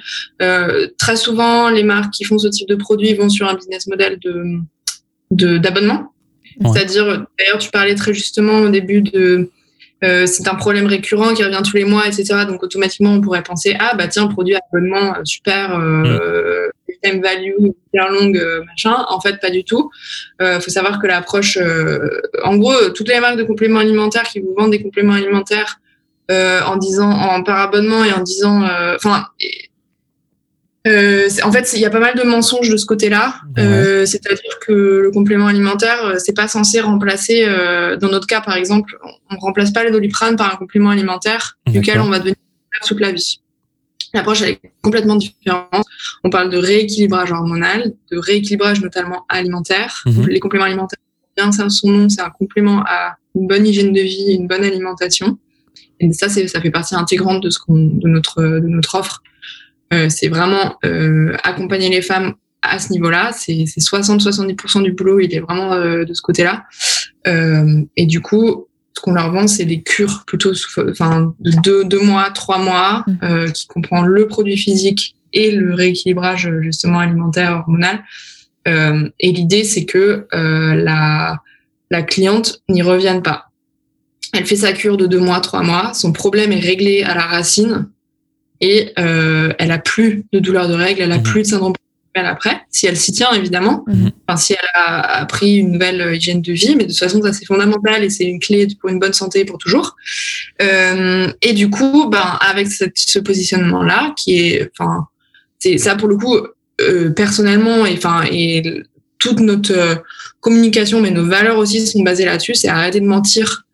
très 0.98 1.16
souvent, 1.16 1.70
les 1.70 1.84
marques 1.84 2.14
qui 2.14 2.26
font 2.26 2.38
ce 2.38 2.48
type 2.48 2.68
de 2.68 2.76
produit 2.76 3.14
vont 3.14 3.30
sur 3.30 3.48
un 3.48 3.56
business 3.56 3.88
model 3.88 4.20
de 4.20 5.58
d'abonnement. 5.58 6.14
C'est-à-dire, 6.62 7.26
d'ailleurs, 7.38 7.60
tu 7.60 7.70
parlais 7.70 7.96
très 7.96 8.14
justement 8.14 8.60
au 8.62 8.70
début 8.70 9.02
de 9.02 9.50
euh, 10.04 10.26
c'est 10.26 10.48
un 10.48 10.56
problème 10.56 10.88
récurrent 10.88 11.34
qui 11.34 11.44
revient 11.44 11.62
tous 11.64 11.76
les 11.76 11.84
mois, 11.84 12.08
etc. 12.08 12.46
Donc 12.48 12.64
automatiquement, 12.64 13.12
on 13.12 13.22
pourrait 13.22 13.44
penser 13.44 13.76
ah 13.80 13.96
bah 13.96 14.08
tiens, 14.08 14.28
produit 14.28 14.56
abonnement 14.56 15.14
super, 15.26 15.78
euh, 15.78 16.68
mm. 16.68 16.69
Time 17.02 17.22
value 17.22 17.54
hyper 17.60 18.10
longue, 18.10 18.38
euh, 18.38 18.64
machin. 18.66 19.06
En 19.10 19.20
fait, 19.20 19.40
pas 19.40 19.50
du 19.50 19.64
tout. 19.64 19.90
Euh, 20.42 20.60
faut 20.60 20.70
savoir 20.70 21.00
que 21.00 21.08
l'approche, 21.08 21.58
en 22.44 22.58
gros, 22.58 22.90
toutes 22.96 23.08
les 23.10 23.20
marques 23.20 23.38
de 23.38 23.44
compléments 23.44 23.80
alimentaires 23.80 24.24
qui 24.24 24.40
vous 24.40 24.54
vendent 24.58 24.72
des 24.72 24.82
compléments 24.82 25.14
alimentaires 25.14 25.80
en 26.30 26.76
disant 26.76 27.10
en 27.10 27.44
par 27.44 27.60
abonnement 27.60 28.04
et 28.04 28.14
en 28.14 28.22
disant, 28.22 28.64
enfin 28.96 29.26
euh, 30.88 31.30
en 31.44 31.52
fait, 31.52 31.72
il 31.74 31.80
y 31.80 31.86
a 31.86 31.90
pas 31.90 32.00
mal 32.00 32.16
de 32.16 32.24
mensonges 32.24 32.70
de 32.70 32.78
ce 32.78 32.86
côté-là. 32.86 33.36
Euh, 33.58 34.06
C'est-à-dire 34.06 34.60
que 34.66 34.72
le 34.72 35.12
complément 35.12 35.48
alimentaire, 35.48 36.06
euh, 36.06 36.16
c'est 36.18 36.36
pas 36.36 36.48
censé 36.48 36.80
remplacer. 36.80 37.44
Euh, 37.46 37.98
dans 37.98 38.10
notre 38.10 38.28
cas, 38.28 38.42
par 38.42 38.56
exemple, 38.56 38.98
on, 39.30 39.38
remplace 39.38 39.72
pas 39.72 39.84
le 39.84 39.92
doliprane 39.92 40.36
par 40.36 40.54
un 40.54 40.58
complément 40.58 40.90
alimentaire 40.90 41.58
duquel 41.68 42.00
on 42.00 42.10
va 42.10 42.20
devenir 42.20 42.36
toute 42.86 43.00
la 43.00 43.12
vie. 43.12 43.42
L'approche 44.14 44.42
est 44.42 44.60
complètement 44.82 45.16
différente. 45.16 45.86
On 46.24 46.30
parle 46.30 46.50
de 46.50 46.58
rééquilibrage 46.58 47.32
hormonal, 47.32 47.94
de 48.12 48.18
rééquilibrage 48.18 48.82
notamment 48.82 49.26
alimentaire. 49.30 50.02
Mhm. 50.06 50.28
Les 50.28 50.40
compléments 50.40 50.66
alimentaires, 50.66 51.00
bien 51.38 51.52
ça 51.52 51.70
son 51.70 51.92
nom, 51.92 52.10
c'est 52.10 52.22
un 52.22 52.30
complément 52.30 52.84
à 52.88 53.16
une 53.36 53.48
bonne 53.48 53.66
hygiène 53.66 53.94
de 53.94 54.02
vie, 54.02 54.34
une 54.34 54.48
bonne 54.48 54.64
alimentation. 54.64 55.38
Et 56.00 56.12
ça, 56.14 56.30
ça 56.30 56.62
fait 56.62 56.72
partie 56.72 56.96
intégrante 56.96 57.44
de 57.44 57.50
ce 57.50 57.60
qu'on, 57.60 57.76
de 57.76 58.08
notre, 58.08 58.42
de 58.42 58.68
notre 58.68 58.96
offre. 58.96 59.22
Euh, 59.94 60.08
c'est 60.10 60.28
vraiment 60.28 60.78
euh, 60.86 61.36
accompagner 61.44 61.90
les 61.90 62.02
femmes 62.02 62.36
à 62.62 62.80
ce 62.80 62.92
niveau-là. 62.92 63.32
C'est 63.34 63.54
60-70% 63.54 64.84
du 64.84 64.94
boulot, 64.94 65.20
il 65.20 65.34
est 65.34 65.40
vraiment 65.40 65.74
euh, 65.74 66.06
de 66.06 66.14
ce 66.14 66.22
côté-là. 66.22 66.66
et 67.26 68.06
du 68.06 68.22
coup, 68.22 68.69
ce 69.00 69.02
qu'on 69.02 69.14
leur 69.14 69.32
vend, 69.32 69.48
c'est 69.48 69.66
des 69.66 69.82
cures 69.82 70.24
plutôt, 70.28 70.52
enfin, 70.90 71.34
de 71.40 71.52
deux, 71.64 71.86
deux, 71.86 72.02
mois, 72.02 72.30
trois 72.32 72.60
mois, 72.60 73.06
mmh. 73.08 73.52
qui 73.54 73.68
comprend 73.68 74.02
le 74.02 74.28
produit 74.28 74.58
physique 74.58 75.16
et 75.32 75.52
le 75.52 75.74
rééquilibrage 75.74 76.52
justement 76.62 77.00
alimentaire 77.00 77.54
hormonal. 77.54 78.04
et 78.66 79.32
l'idée, 79.32 79.64
c'est 79.64 79.86
que 79.86 80.28
la, 80.32 81.38
la 81.90 82.04
cliente 82.04 82.62
n'y 82.68 82.82
revienne 82.82 83.22
pas. 83.22 83.46
Elle 84.34 84.46
fait 84.46 84.58
sa 84.58 84.74
cure 84.74 84.98
de 84.98 85.08
deux 85.08 85.20
mois, 85.20 85.40
trois 85.40 85.64
mois, 85.64 85.94
son 85.94 86.12
problème 86.12 86.52
est 86.52 86.60
réglé 86.60 87.04
à 87.04 87.16
la 87.16 87.26
racine, 87.26 87.90
et 88.62 88.92
euh, 89.00 89.54
elle 89.58 89.72
a 89.72 89.80
plus 89.80 90.26
de 90.34 90.40
douleur 90.40 90.68
de 90.68 90.74
règles, 90.74 91.02
elle 91.02 91.12
a 91.12 91.18
mhm. 91.18 91.24
plus 91.24 91.42
de 91.44 91.48
syndrome 91.48 91.74
après, 92.26 92.62
si 92.70 92.88
elle 92.88 92.98
s'y 92.98 93.12
tient 93.12 93.32
évidemment, 93.32 93.84
mhm. 93.88 94.12
enfin, 94.28 94.38
si 94.38 94.54
elle 94.54 94.70
a 94.74 95.20
appris 95.20 95.58
une 95.58 95.74
nouvelle 95.74 96.16
hygiène 96.16 96.42
de 96.42 96.54
vie, 96.54 96.76
mais 96.76 96.86
de 96.86 96.90
toute 96.90 97.00
façon 97.00 97.22
ça 97.22 97.34
c'est 97.34 97.46
fondamental 97.46 98.04
et 98.04 98.10
c'est 98.10 98.26
une 98.26 98.40
clé 98.40 98.68
pour 98.80 98.90
une 98.90 99.00
bonne 99.00 99.14
santé 99.14 99.46
pour 99.46 99.58
toujours. 99.58 99.96
Euh, 100.62 101.32
et 101.42 101.54
du 101.54 101.70
coup, 101.70 102.10
ben 102.10 102.38
avec 102.42 102.68
cette, 102.68 102.98
ce 102.98 103.20
positionnement 103.20 103.84
là, 103.84 104.14
qui 104.18 104.40
est, 104.40 104.72
enfin, 104.78 105.08
c'est 105.60 105.78
ça 105.78 105.96
pour 105.96 106.08
le 106.08 106.18
coup 106.18 106.38
euh, 106.82 107.10
personnellement 107.10 107.86
et 107.86 107.94
enfin 107.94 108.24
et 108.32 108.84
toute 109.20 109.40
notre 109.40 109.74
euh, 109.74 109.96
communication, 110.40 111.02
mais 111.02 111.12
nos 111.12 111.26
valeurs 111.26 111.58
aussi 111.58 111.86
sont 111.86 112.02
basées 112.04 112.26
là-dessus, 112.26 112.56
c'est 112.56 112.70
arrêter 112.70 113.02
de 113.02 113.06
mentir 113.06 113.66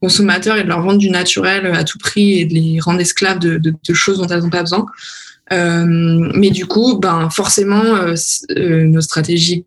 consommateurs 0.00 0.56
et 0.56 0.64
de 0.64 0.68
leur 0.68 0.82
vendre 0.82 0.98
du 0.98 1.10
naturel 1.10 1.66
à 1.66 1.84
tout 1.84 1.98
prix 1.98 2.40
et 2.40 2.44
de 2.44 2.54
les 2.54 2.80
rendre 2.80 3.00
esclaves 3.00 3.38
de, 3.38 3.58
de, 3.58 3.72
de 3.86 3.94
choses 3.94 4.18
dont 4.18 4.26
elles 4.26 4.40
n'ont 4.40 4.50
pas 4.50 4.62
besoin. 4.62 4.86
Euh, 5.52 5.84
mais 6.34 6.50
du 6.50 6.66
coup, 6.66 6.98
ben 6.98 7.28
forcément, 7.30 7.84
euh, 7.84 8.14
euh, 8.56 8.84
nos 8.84 9.00
stratégies 9.00 9.66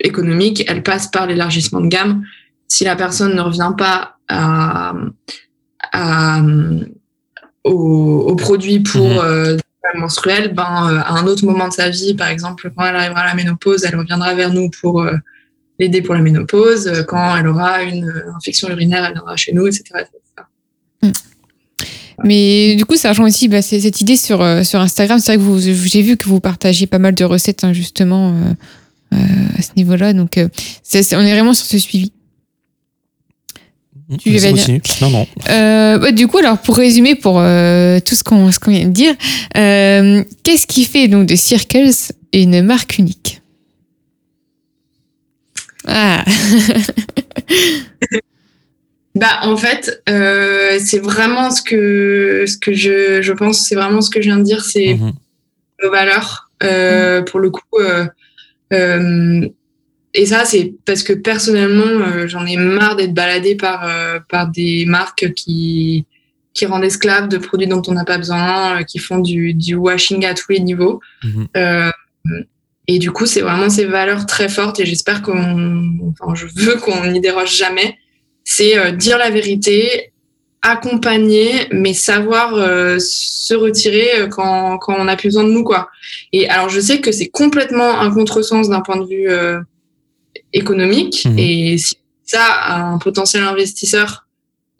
économiques, 0.00 0.64
elles 0.68 0.82
passent 0.82 1.10
par 1.10 1.26
l'élargissement 1.26 1.80
de 1.80 1.88
gamme. 1.88 2.24
Si 2.68 2.84
la 2.84 2.96
personne 2.96 3.34
ne 3.34 3.40
revient 3.40 3.72
pas 3.76 4.16
à, 4.28 4.94
à 5.92 6.42
au, 7.64 8.24
au, 8.28 8.36
produit 8.36 8.80
pour 8.80 9.08
mmh. 9.08 9.18
euh, 9.24 9.56
menstruel, 9.94 10.54
ben 10.54 10.64
à 10.64 11.12
un 11.12 11.26
autre 11.26 11.44
moment 11.44 11.68
de 11.68 11.72
sa 11.72 11.90
vie, 11.90 12.14
par 12.14 12.28
exemple 12.28 12.72
quand 12.76 12.84
elle 12.84 12.96
arrivera 12.96 13.20
à 13.20 13.26
la 13.26 13.34
ménopause, 13.34 13.84
elle 13.84 13.96
reviendra 13.96 14.34
vers 14.34 14.52
nous 14.52 14.70
pour 14.80 15.06
l'aider 15.78 16.02
pour 16.02 16.14
la 16.14 16.22
ménopause. 16.22 17.04
Quand 17.06 17.36
elle 17.36 17.46
aura 17.46 17.82
une 17.82 18.10
infection 18.34 18.70
urinaire, 18.70 19.04
elle 19.04 19.12
viendra 19.12 19.36
chez 19.36 19.52
nous, 19.52 19.66
etc. 19.66 20.06
Mais 22.24 22.74
du 22.76 22.84
coup, 22.84 22.96
ça 22.96 23.10
rejoint 23.10 23.26
aussi 23.26 23.48
bah, 23.48 23.62
cette 23.62 24.00
idée 24.00 24.16
sur, 24.16 24.40
euh, 24.42 24.62
sur 24.62 24.80
Instagram. 24.80 25.18
C'est 25.18 25.36
vrai 25.36 25.44
que 25.44 25.60
j'ai 25.60 26.02
vu 26.02 26.16
que 26.16 26.28
vous 26.28 26.40
partagez 26.40 26.86
pas 26.86 26.98
mal 26.98 27.14
de 27.14 27.24
recettes, 27.24 27.64
hein, 27.64 27.72
justement, 27.72 28.34
à 29.12 29.62
ce 29.62 29.70
niveau-là. 29.76 30.12
Donc, 30.12 30.38
on 30.38 30.96
est 30.96 31.32
vraiment 31.32 31.54
sur 31.54 31.66
ce 31.66 31.78
suivi. 31.78 32.12
Tu 34.18 34.30
veux 34.30 34.52
dire 34.52 34.80
Non, 35.00 35.10
non. 35.10 35.26
Bah, 35.46 36.12
du 36.12 36.26
coup, 36.26 36.38
alors 36.38 36.58
pour 36.58 36.76
résumer, 36.76 37.14
pour 37.14 37.34
tout 37.34 38.14
ce 38.14 38.22
qu'on 38.22 38.50
qu'on 38.50 38.70
vient 38.70 38.86
de 38.86 38.92
dire, 38.92 39.14
qu'est-ce 39.54 40.66
qui 40.66 40.84
fait 40.84 41.08
donc 41.08 41.26
de 41.26 41.36
Circles 41.36 41.90
une 42.32 42.62
marque 42.62 42.98
unique? 42.98 43.42
Ah. 45.86 46.24
bah 49.14 49.40
en 49.42 49.56
fait, 49.56 50.02
euh, 50.08 50.78
c'est 50.82 50.98
vraiment 50.98 51.50
ce 51.50 51.60
que 51.62 52.44
ce 52.46 52.56
que 52.56 52.72
je, 52.72 53.20
je 53.20 53.32
pense, 53.32 53.66
c'est 53.66 53.74
vraiment 53.74 54.00
ce 54.00 54.08
que 54.08 54.22
je 54.22 54.28
viens 54.28 54.38
de 54.38 54.42
dire, 54.42 54.64
c'est 54.64 54.94
mhm. 54.94 55.12
nos 55.82 55.90
valeurs. 55.90 56.50
Euh, 56.62 57.18
mhm. 57.18 57.24
Pour 57.26 57.40
le 57.40 57.50
coup, 57.50 57.78
euh, 57.78 58.06
euh, 58.72 59.48
et 60.14 60.26
ça 60.26 60.44
c'est 60.44 60.74
parce 60.86 61.02
que 61.02 61.12
personnellement, 61.12 61.84
euh, 61.84 62.26
j'en 62.26 62.46
ai 62.46 62.56
marre 62.56 62.96
d'être 62.96 63.12
baladée 63.12 63.54
par 63.54 63.86
par 64.28 64.48
des 64.48 64.86
marques 64.86 65.32
qui 65.34 66.06
qui 66.54 66.66
rendent 66.66 66.84
esclaves 66.84 67.28
de 67.28 67.38
produits 67.38 67.66
dont 67.66 67.82
on 67.88 67.92
n'a 67.92 68.04
pas 68.04 68.18
besoin, 68.18 68.82
qui 68.84 68.98
font 68.98 69.18
du, 69.18 69.54
du 69.54 69.74
washing 69.74 70.26
à 70.26 70.34
tous 70.34 70.52
les 70.52 70.60
niveaux. 70.60 71.00
Mhm. 71.24 71.92
Et 72.88 72.98
du 72.98 73.10
coup, 73.10 73.26
c'est 73.26 73.40
vraiment 73.40 73.70
ces 73.70 73.86
valeurs 73.86 74.26
très 74.26 74.48
fortes 74.48 74.80
et 74.80 74.86
j'espère 74.86 75.22
qu'on, 75.22 76.12
enfin, 76.20 76.34
je 76.34 76.46
veux 76.54 76.76
qu'on 76.76 77.06
n'y 77.06 77.20
déroge 77.20 77.56
jamais. 77.56 77.96
C'est 78.54 78.76
euh, 78.76 78.92
dire 78.92 79.18
la 79.18 79.30
vérité, 79.30 80.12
accompagner, 80.62 81.66
mais 81.72 81.92
savoir 81.92 82.54
euh, 82.54 82.98
se 83.00 83.54
retirer 83.54 84.20
euh, 84.20 84.26
quand, 84.28 84.78
quand 84.78 84.94
on 84.96 85.04
n'a 85.04 85.16
plus 85.16 85.28
besoin 85.28 85.44
de 85.44 85.50
nous, 85.50 85.64
quoi. 85.64 85.90
Et 86.32 86.48
alors, 86.48 86.68
je 86.68 86.80
sais 86.80 87.00
que 87.00 87.10
c'est 87.10 87.28
complètement 87.28 88.00
un 88.00 88.10
contresens 88.12 88.68
d'un 88.68 88.80
point 88.80 88.96
de 88.96 89.06
vue 89.06 89.28
euh, 89.28 89.60
économique. 90.52 91.24
Mhm. 91.24 91.38
Et 91.38 91.78
si 91.78 91.96
ça, 92.24 92.44
un 92.68 92.98
potentiel 92.98 93.42
investisseur, 93.42 94.26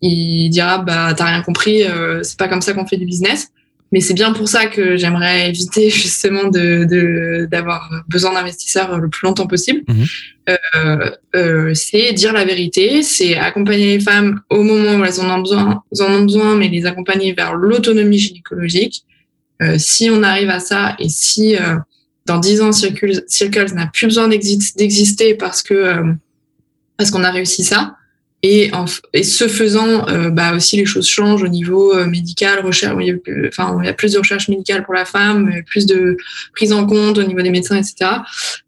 il 0.00 0.50
dira, 0.50 0.78
bah, 0.78 1.14
t'as 1.14 1.24
rien 1.24 1.42
compris, 1.42 1.84
euh, 1.84 2.22
c'est 2.22 2.38
pas 2.38 2.48
comme 2.48 2.62
ça 2.62 2.74
qu'on 2.74 2.86
fait 2.86 2.96
du 2.96 3.06
business. 3.06 3.48
Mais 3.92 4.00
c'est 4.00 4.14
bien 4.14 4.32
pour 4.32 4.48
ça 4.48 4.66
que 4.66 4.96
j'aimerais 4.96 5.48
éviter 5.50 5.90
justement 5.90 6.44
de 6.44 6.84
de- 6.84 7.46
d'avoir 7.50 7.90
besoin 8.08 8.32
d'investisseurs 8.34 8.98
le 8.98 9.08
plus 9.08 9.26
longtemps 9.26 9.46
possible. 9.46 9.82
Mhm. 9.88 10.04
Euh, 10.48 11.10
euh, 11.36 11.74
c'est 11.74 12.12
dire 12.14 12.32
la 12.32 12.44
vérité, 12.44 13.02
c'est 13.02 13.36
accompagner 13.36 13.96
les 13.98 14.00
femmes 14.00 14.40
au 14.50 14.62
moment 14.62 14.96
où 14.96 15.04
elles 15.04 15.20
en 15.20 15.30
ont 15.38 15.40
besoin, 15.40 15.82
en 16.00 16.04
ont 16.12 16.22
besoin, 16.22 16.56
mais 16.56 16.68
les 16.68 16.86
accompagner 16.86 17.32
vers 17.32 17.54
l'autonomie 17.54 18.18
gynécologique. 18.18 19.04
Euh, 19.62 19.76
si 19.78 20.10
on 20.10 20.22
arrive 20.24 20.50
à 20.50 20.58
ça 20.58 20.96
et 20.98 21.08
si 21.08 21.54
euh, 21.56 21.76
dans 22.26 22.38
10 22.38 22.60
ans 22.62 22.72
Circles, 22.72 23.22
Circles 23.28 23.74
n'a 23.74 23.86
plus 23.86 24.06
besoin 24.06 24.26
d'exi- 24.28 24.74
d'exister 24.76 25.34
parce 25.34 25.62
que 25.62 25.74
euh, 25.74 26.12
parce 26.96 27.10
qu'on 27.10 27.22
a 27.24 27.30
réussi 27.30 27.62
ça, 27.62 27.94
et, 28.44 28.70
en, 28.74 28.86
et 29.12 29.22
ce 29.22 29.46
faisant, 29.46 30.08
euh, 30.08 30.30
bah 30.30 30.54
aussi 30.54 30.76
les 30.76 30.84
choses 30.84 31.06
changent 31.08 31.42
au 31.44 31.48
niveau 31.48 31.94
euh, 31.94 32.06
médical, 32.06 32.58
recherche. 32.64 32.96
Il 33.00 33.06
y, 33.06 33.10
a, 33.10 33.14
plus- 33.14 33.48
enfin, 33.48 33.78
il 33.80 33.86
y 33.86 33.88
a 33.88 33.92
plus 33.92 34.12
de 34.12 34.18
recherche 34.18 34.48
médicale 34.48 34.84
pour 34.84 34.94
la 34.94 35.04
femme, 35.04 35.50
plus 35.66 35.86
de 35.86 36.16
prise 36.54 36.72
en 36.72 36.84
compte 36.86 37.18
au 37.18 37.22
niveau 37.22 37.40
des 37.40 37.50
médecins, 37.50 37.76
etc. 37.76 38.10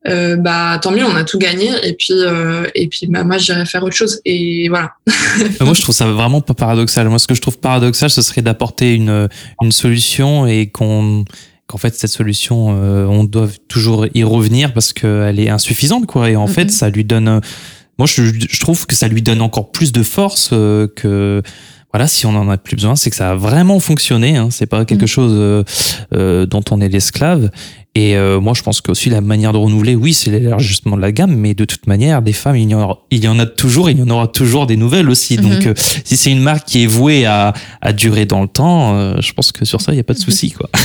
Euh, 0.09 0.37
bah 0.37 0.79
tant 0.81 0.93
mieux, 0.93 1.05
on 1.05 1.17
a 1.17 1.25
tout 1.25 1.39
gagné. 1.39 1.71
Et 1.83 1.95
puis 1.95 2.13
euh, 2.13 2.67
et 2.75 2.87
puis 2.89 3.07
bah, 3.09 3.25
moi 3.25 3.39
j'irais 3.39 3.67
faire 3.67 3.83
autre 3.83 3.97
chose. 3.97 4.21
Et 4.25 4.69
voilà. 4.69 4.93
Moi, 5.61 5.75
je 5.75 5.81
trouve 5.83 5.95
ça 5.95 6.07
vraiment 6.07 6.41
pas 6.41 6.55
paradoxal. 6.55 7.09
Moi, 7.09 7.19
ce 7.19 7.27
que 7.27 7.35
je 7.35 7.41
trouve 7.41 7.59
paradoxal, 7.59 8.11
ce 8.11 8.23
serait 8.23 8.43
d'apporter 8.43 8.95
une, 8.95 9.29
une 9.63 9.73
solution 9.73 10.47
et 10.47 10.69
qu'on 10.69 11.25
qu'en 11.67 11.79
fait 11.79 11.95
cette 11.95 12.11
solution 12.11 12.67
on 12.69 13.25
doit 13.25 13.49
toujours 13.69 14.07
y 14.15 14.23
revenir 14.23 14.75
parce 14.75 14.93
qu'elle 14.93 15.41
est 15.41 15.49
insuffisante 15.49 16.05
quoi 16.07 16.29
et 16.31 16.37
en 16.37 16.47
Mhm. 16.47 16.53
fait 16.53 16.71
ça 16.71 16.91
lui 16.91 17.05
donne 17.07 17.41
moi 17.99 18.07
je, 18.07 18.23
je 18.25 18.61
trouve 18.61 18.87
que 18.87 18.95
ça 18.95 19.09
lui 19.09 19.23
donne 19.23 19.41
encore 19.41 19.71
plus 19.73 19.93
de 19.93 20.03
force 20.03 20.51
euh, 20.53 20.87
que 20.95 21.43
voilà 21.93 22.09
si 22.09 22.27
on 22.27 22.35
en 22.35 22.49
a 22.51 22.57
plus 22.59 22.75
besoin 22.77 22.97
c'est 22.97 23.09
que 23.11 23.17
ça 23.17 23.31
a 23.31 23.35
vraiment 23.37 23.79
fonctionné 23.81 24.37
hein, 24.37 24.49
c'est 24.51 24.67
pas 24.67 24.85
quelque 24.85 25.03
Mhm. 25.03 25.07
chose 25.09 25.33
euh, 25.37 25.63
euh, 26.15 26.45
dont 26.47 26.63
on 26.73 26.81
est 26.81 26.89
l'esclave 26.89 27.51
et 27.95 28.17
euh, 28.17 28.41
moi 28.41 28.53
je 28.57 28.63
pense 28.63 28.81
que 28.81 28.91
aussi 28.91 29.11
la 29.11 29.21
manière 29.21 29.53
de 29.53 29.59
renouveler 29.59 29.95
oui 29.95 30.13
c'est 30.13 30.31
l'élargissement 30.31 30.97
de 30.97 31.03
la 31.03 31.13
gamme 31.13 31.37
mais 31.37 31.55
de 31.55 31.65
toute 31.65 31.87
manière 31.87 32.21
des 32.23 32.33
femmes 32.33 32.57
il 32.57 32.69
y 32.69 32.75
en 32.75 32.83
aura, 32.83 32.99
il 33.13 33.23
y 33.23 33.29
en 33.29 33.39
a 33.39 33.47
toujours 33.47 33.89
et 33.89 33.93
il 33.93 33.99
y 33.99 34.03
en 34.03 34.11
aura 34.11 34.27
toujours 34.27 34.67
des 34.67 34.77
nouvelles 34.77 35.09
aussi 35.09 35.39
Mhm. 35.39 35.43
donc 35.49 35.67
euh, 35.67 35.75
si 36.05 36.17
c'est 36.17 36.33
une 36.33 36.43
marque 36.43 36.67
qui 36.67 36.83
est 36.83 36.87
vouée 36.87 37.27
à, 37.27 37.55
à 37.81 37.93
durer 37.93 38.27
dans 38.27 38.43
le 38.43 38.49
temps 38.49 38.97
euh, 38.99 39.15
je 39.21 39.33
pense 39.33 39.53
que 39.53 39.65
sur 39.65 39.81
ça 39.81 39.93
il 39.93 39.97
y 39.97 40.01
a 40.01 40.05
pas 40.05 40.15
de 40.15 40.19
souci 40.19 40.51
quoi 40.51 40.69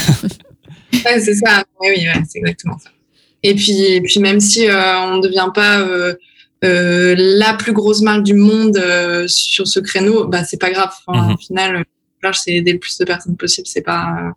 Ouais, 1.05 1.19
c'est 1.19 1.35
ça. 1.35 1.63
Oui, 1.79 1.87
oui, 1.97 2.03
ouais, 2.07 2.23
c'est 2.27 2.39
exactement 2.39 2.77
ça. 2.83 2.89
Et 3.43 3.53
puis, 3.53 3.79
et 3.83 4.01
puis 4.01 4.19
même 4.19 4.39
si 4.39 4.67
euh, 4.67 4.99
on 5.01 5.17
ne 5.17 5.21
devient 5.21 5.49
pas 5.53 5.77
euh, 6.63 6.67
euh, 6.67 7.15
la 7.17 7.53
plus 7.53 7.73
grosse 7.73 8.01
marque 8.01 8.23
du 8.23 8.33
monde 8.33 8.77
euh, 8.77 9.27
sur 9.27 9.67
ce 9.67 9.79
créneau, 9.79 10.27
bah 10.27 10.43
c'est 10.43 10.59
pas 10.59 10.71
grave. 10.71 10.91
Enfin, 11.07 11.27
Mhm. 11.27 11.33
Au 11.33 11.37
final, 11.37 11.75
euh, 11.77 11.83
là, 12.23 12.31
c'est 12.33 12.53
aider 12.53 12.73
le 12.73 12.79
plus 12.79 12.97
de 12.97 13.05
personnes 13.05 13.37
possible. 13.37 13.67
C'est 13.67 13.81
pas, 13.81 14.33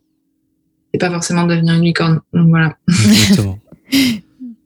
c'est 0.93 0.99
pas 1.01 1.11
forcément 1.11 1.47
devenir 1.47 1.75
une 1.75 1.83
licorne. 1.85 2.21
Donc 2.33 2.49
voilà. 2.49 2.77
Exactement. 2.89 3.59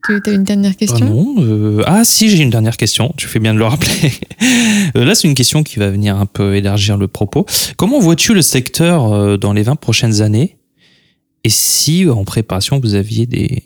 Tu 0.09 0.30
as 0.30 0.32
une 0.34 0.44
dernière 0.44 0.70
Ah 0.72 0.78
question? 0.78 1.04
non, 1.04 1.34
euh, 1.40 1.82
ah 1.84 2.04
si, 2.04 2.28
j'ai 2.30 2.40
une 2.40 2.50
dernière 2.50 2.76
question. 2.76 3.12
Tu 3.16 3.26
fais 3.26 3.40
bien 3.40 3.52
de 3.54 3.59
le 3.59 3.64
rappeler. 3.64 4.12
Euh, 4.96 5.04
Là, 5.04 5.16
c'est 5.16 5.26
une 5.26 5.34
question 5.34 5.64
qui 5.64 5.80
va 5.80 5.90
venir 5.90 6.16
un 6.16 6.26
peu 6.26 6.54
élargir 6.54 6.96
le 6.96 7.09
propos. 7.09 7.44
Comment 7.76 7.98
vois-tu 7.98 8.32
le 8.34 8.42
secteur 8.42 9.12
euh, 9.12 9.36
dans 9.36 9.52
les 9.52 9.64
20 9.64 9.74
prochaines 9.74 10.22
années? 10.22 10.59
Et 11.42 11.48
si, 11.48 12.09
en 12.09 12.22
préparation, 12.24 12.78
vous 12.78 12.94
aviez 12.94 13.26
des, 13.26 13.64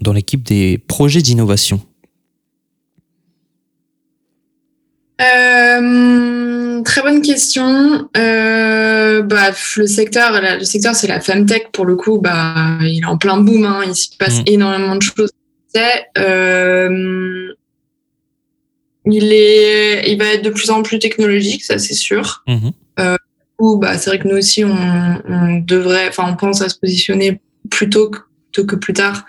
dans 0.00 0.12
l'équipe 0.12 0.42
des 0.42 0.76
projets 0.78 1.22
d'innovation? 1.22 1.80
Euh, 5.20 6.82
très 6.82 7.02
bonne 7.02 7.22
question. 7.22 8.08
Euh, 8.16 9.22
bah, 9.22 9.50
le 9.76 9.86
secteur, 9.86 10.40
le 10.58 10.64
secteur, 10.64 10.94
c'est 10.94 11.06
la 11.06 11.20
femtech 11.20 11.70
pour 11.72 11.86
le 11.86 11.96
coup. 11.96 12.18
Bah, 12.20 12.78
il 12.82 13.00
est 13.02 13.06
en 13.06 13.16
plein 13.16 13.38
boom. 13.38 13.64
Hein, 13.64 13.80
il 13.86 13.94
s'y 13.94 14.16
passe 14.18 14.40
Mm. 14.40 14.44
énormément 14.46 14.96
de 14.96 15.02
choses. 15.02 15.30
Euh, 16.18 17.52
il 19.04 19.32
est, 19.32 20.10
il 20.10 20.18
va 20.18 20.24
être 20.32 20.42
de 20.42 20.50
plus 20.50 20.70
en 20.70 20.82
plus 20.82 20.98
technologique, 20.98 21.62
ça 21.64 21.78
c'est 21.78 21.94
sûr. 21.94 22.42
Mhm. 22.48 22.72
Ou 23.58 23.76
bah, 23.78 23.96
c'est 23.96 24.10
vrai 24.10 24.18
que 24.18 24.28
nous 24.28 24.36
aussi, 24.36 24.64
on, 24.64 25.22
on 25.28 25.56
devrait, 25.58 26.08
enfin, 26.08 26.24
on 26.28 26.36
pense 26.36 26.60
à 26.60 26.68
se 26.68 26.78
positionner 26.78 27.40
plus 27.70 27.88
tôt 27.88 28.10
que, 28.10 28.18
tôt 28.52 28.64
que 28.66 28.76
plus 28.76 28.92
tard 28.92 29.24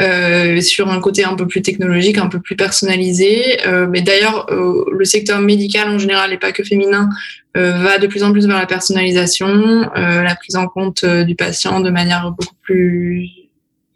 euh, 0.00 0.60
sur 0.60 0.90
un 0.90 1.00
côté 1.00 1.24
un 1.24 1.34
peu 1.34 1.46
plus 1.46 1.62
technologique, 1.62 2.18
un 2.18 2.28
peu 2.28 2.40
plus 2.40 2.56
personnalisé. 2.56 3.66
Euh, 3.66 3.86
mais 3.88 4.02
d'ailleurs, 4.02 4.50
euh, 4.50 4.84
le 4.92 5.04
secteur 5.04 5.40
médical 5.40 5.88
en 5.88 5.98
général, 5.98 6.32
et 6.32 6.38
pas 6.38 6.52
que 6.52 6.64
féminin, 6.64 7.08
euh, 7.56 7.72
va 7.82 7.98
de 7.98 8.06
plus 8.06 8.22
en 8.22 8.32
plus 8.32 8.46
vers 8.46 8.58
la 8.58 8.66
personnalisation, 8.66 9.88
la 9.94 10.34
prise 10.34 10.56
en 10.56 10.66
compte 10.66 11.04
du 11.04 11.36
patient 11.36 11.80
de 11.80 11.90
manière 11.90 12.32
beaucoup 12.32 12.56
plus 12.62 13.30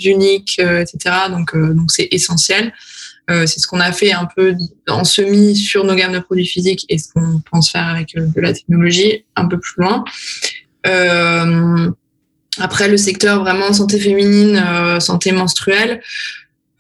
unique, 0.05 0.61
etc. 0.61 1.17
Donc, 1.31 1.57
donc 1.57 1.91
c'est 1.91 2.09
essentiel. 2.13 2.73
Euh, 3.31 3.47
c'est 3.47 3.61
ce 3.61 3.67
qu'on 3.67 3.81
a 3.81 3.93
fait 3.93 4.13
un 4.13 4.27
peu 4.37 4.55
en 4.89 5.05
semi 5.05 5.55
sur 5.55 5.85
nos 5.85 5.95
gammes 5.95 6.13
de 6.13 6.19
produits 6.19 6.47
physiques 6.47 6.87
et 6.89 6.97
ce 6.99 7.13
qu'on 7.13 7.41
pense 7.51 7.71
faire 7.71 7.87
avec 7.87 8.15
de 8.15 8.41
la 8.41 8.53
technologie 8.53 9.25
un 9.37 9.47
peu 9.47 9.59
plus 9.59 9.75
loin. 9.83 10.05
Euh, 10.87 11.91
après, 12.61 12.89
le 12.89 12.97
secteur 12.97 13.41
vraiment 13.41 13.73
santé 13.73 13.99
féminine, 13.99 14.63
euh, 14.67 15.01
santé 15.01 15.33
menstruelle, 15.33 16.01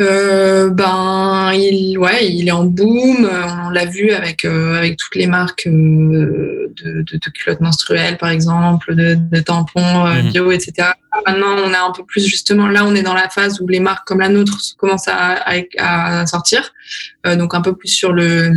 euh, 0.00 0.70
ben 0.70 1.50
il, 1.54 1.98
ouais, 1.98 2.30
il 2.32 2.46
est 2.46 2.52
en 2.52 2.64
boom. 2.64 3.28
On 3.66 3.70
l'a 3.70 3.84
vu 3.84 4.10
avec 4.12 4.44
euh, 4.44 4.76
avec 4.78 4.96
toutes 4.96 5.16
les 5.16 5.26
marques 5.26 5.66
euh, 5.66 6.72
de, 6.84 7.02
de, 7.02 7.16
de 7.16 7.30
culottes 7.34 7.60
menstruelles, 7.60 8.16
par 8.16 8.28
exemple, 8.28 8.94
de, 8.94 9.16
de 9.16 9.40
tampons 9.40 10.06
euh, 10.06 10.22
Mhm. 10.22 10.30
bio, 10.32 10.50
etc. 10.52 10.90
Maintenant, 11.26 11.56
on 11.64 11.72
est 11.72 11.76
un 11.76 11.90
peu 11.90 12.04
plus 12.04 12.24
justement 12.28 12.68
là, 12.68 12.84
on 12.84 12.94
est 12.94 13.02
dans 13.02 13.14
la 13.14 13.28
phase 13.28 13.60
où 13.60 13.66
les 13.66 13.80
marques 13.80 14.06
comme 14.06 14.20
la 14.20 14.28
nôtre 14.28 14.56
commencent 14.78 15.08
à, 15.08 15.34
à, 15.34 16.20
à 16.20 16.26
sortir, 16.26 16.72
Euh, 17.26 17.34
donc 17.34 17.54
un 17.54 17.60
peu 17.60 17.74
plus 17.74 17.88
sur 17.88 18.12
le 18.12 18.52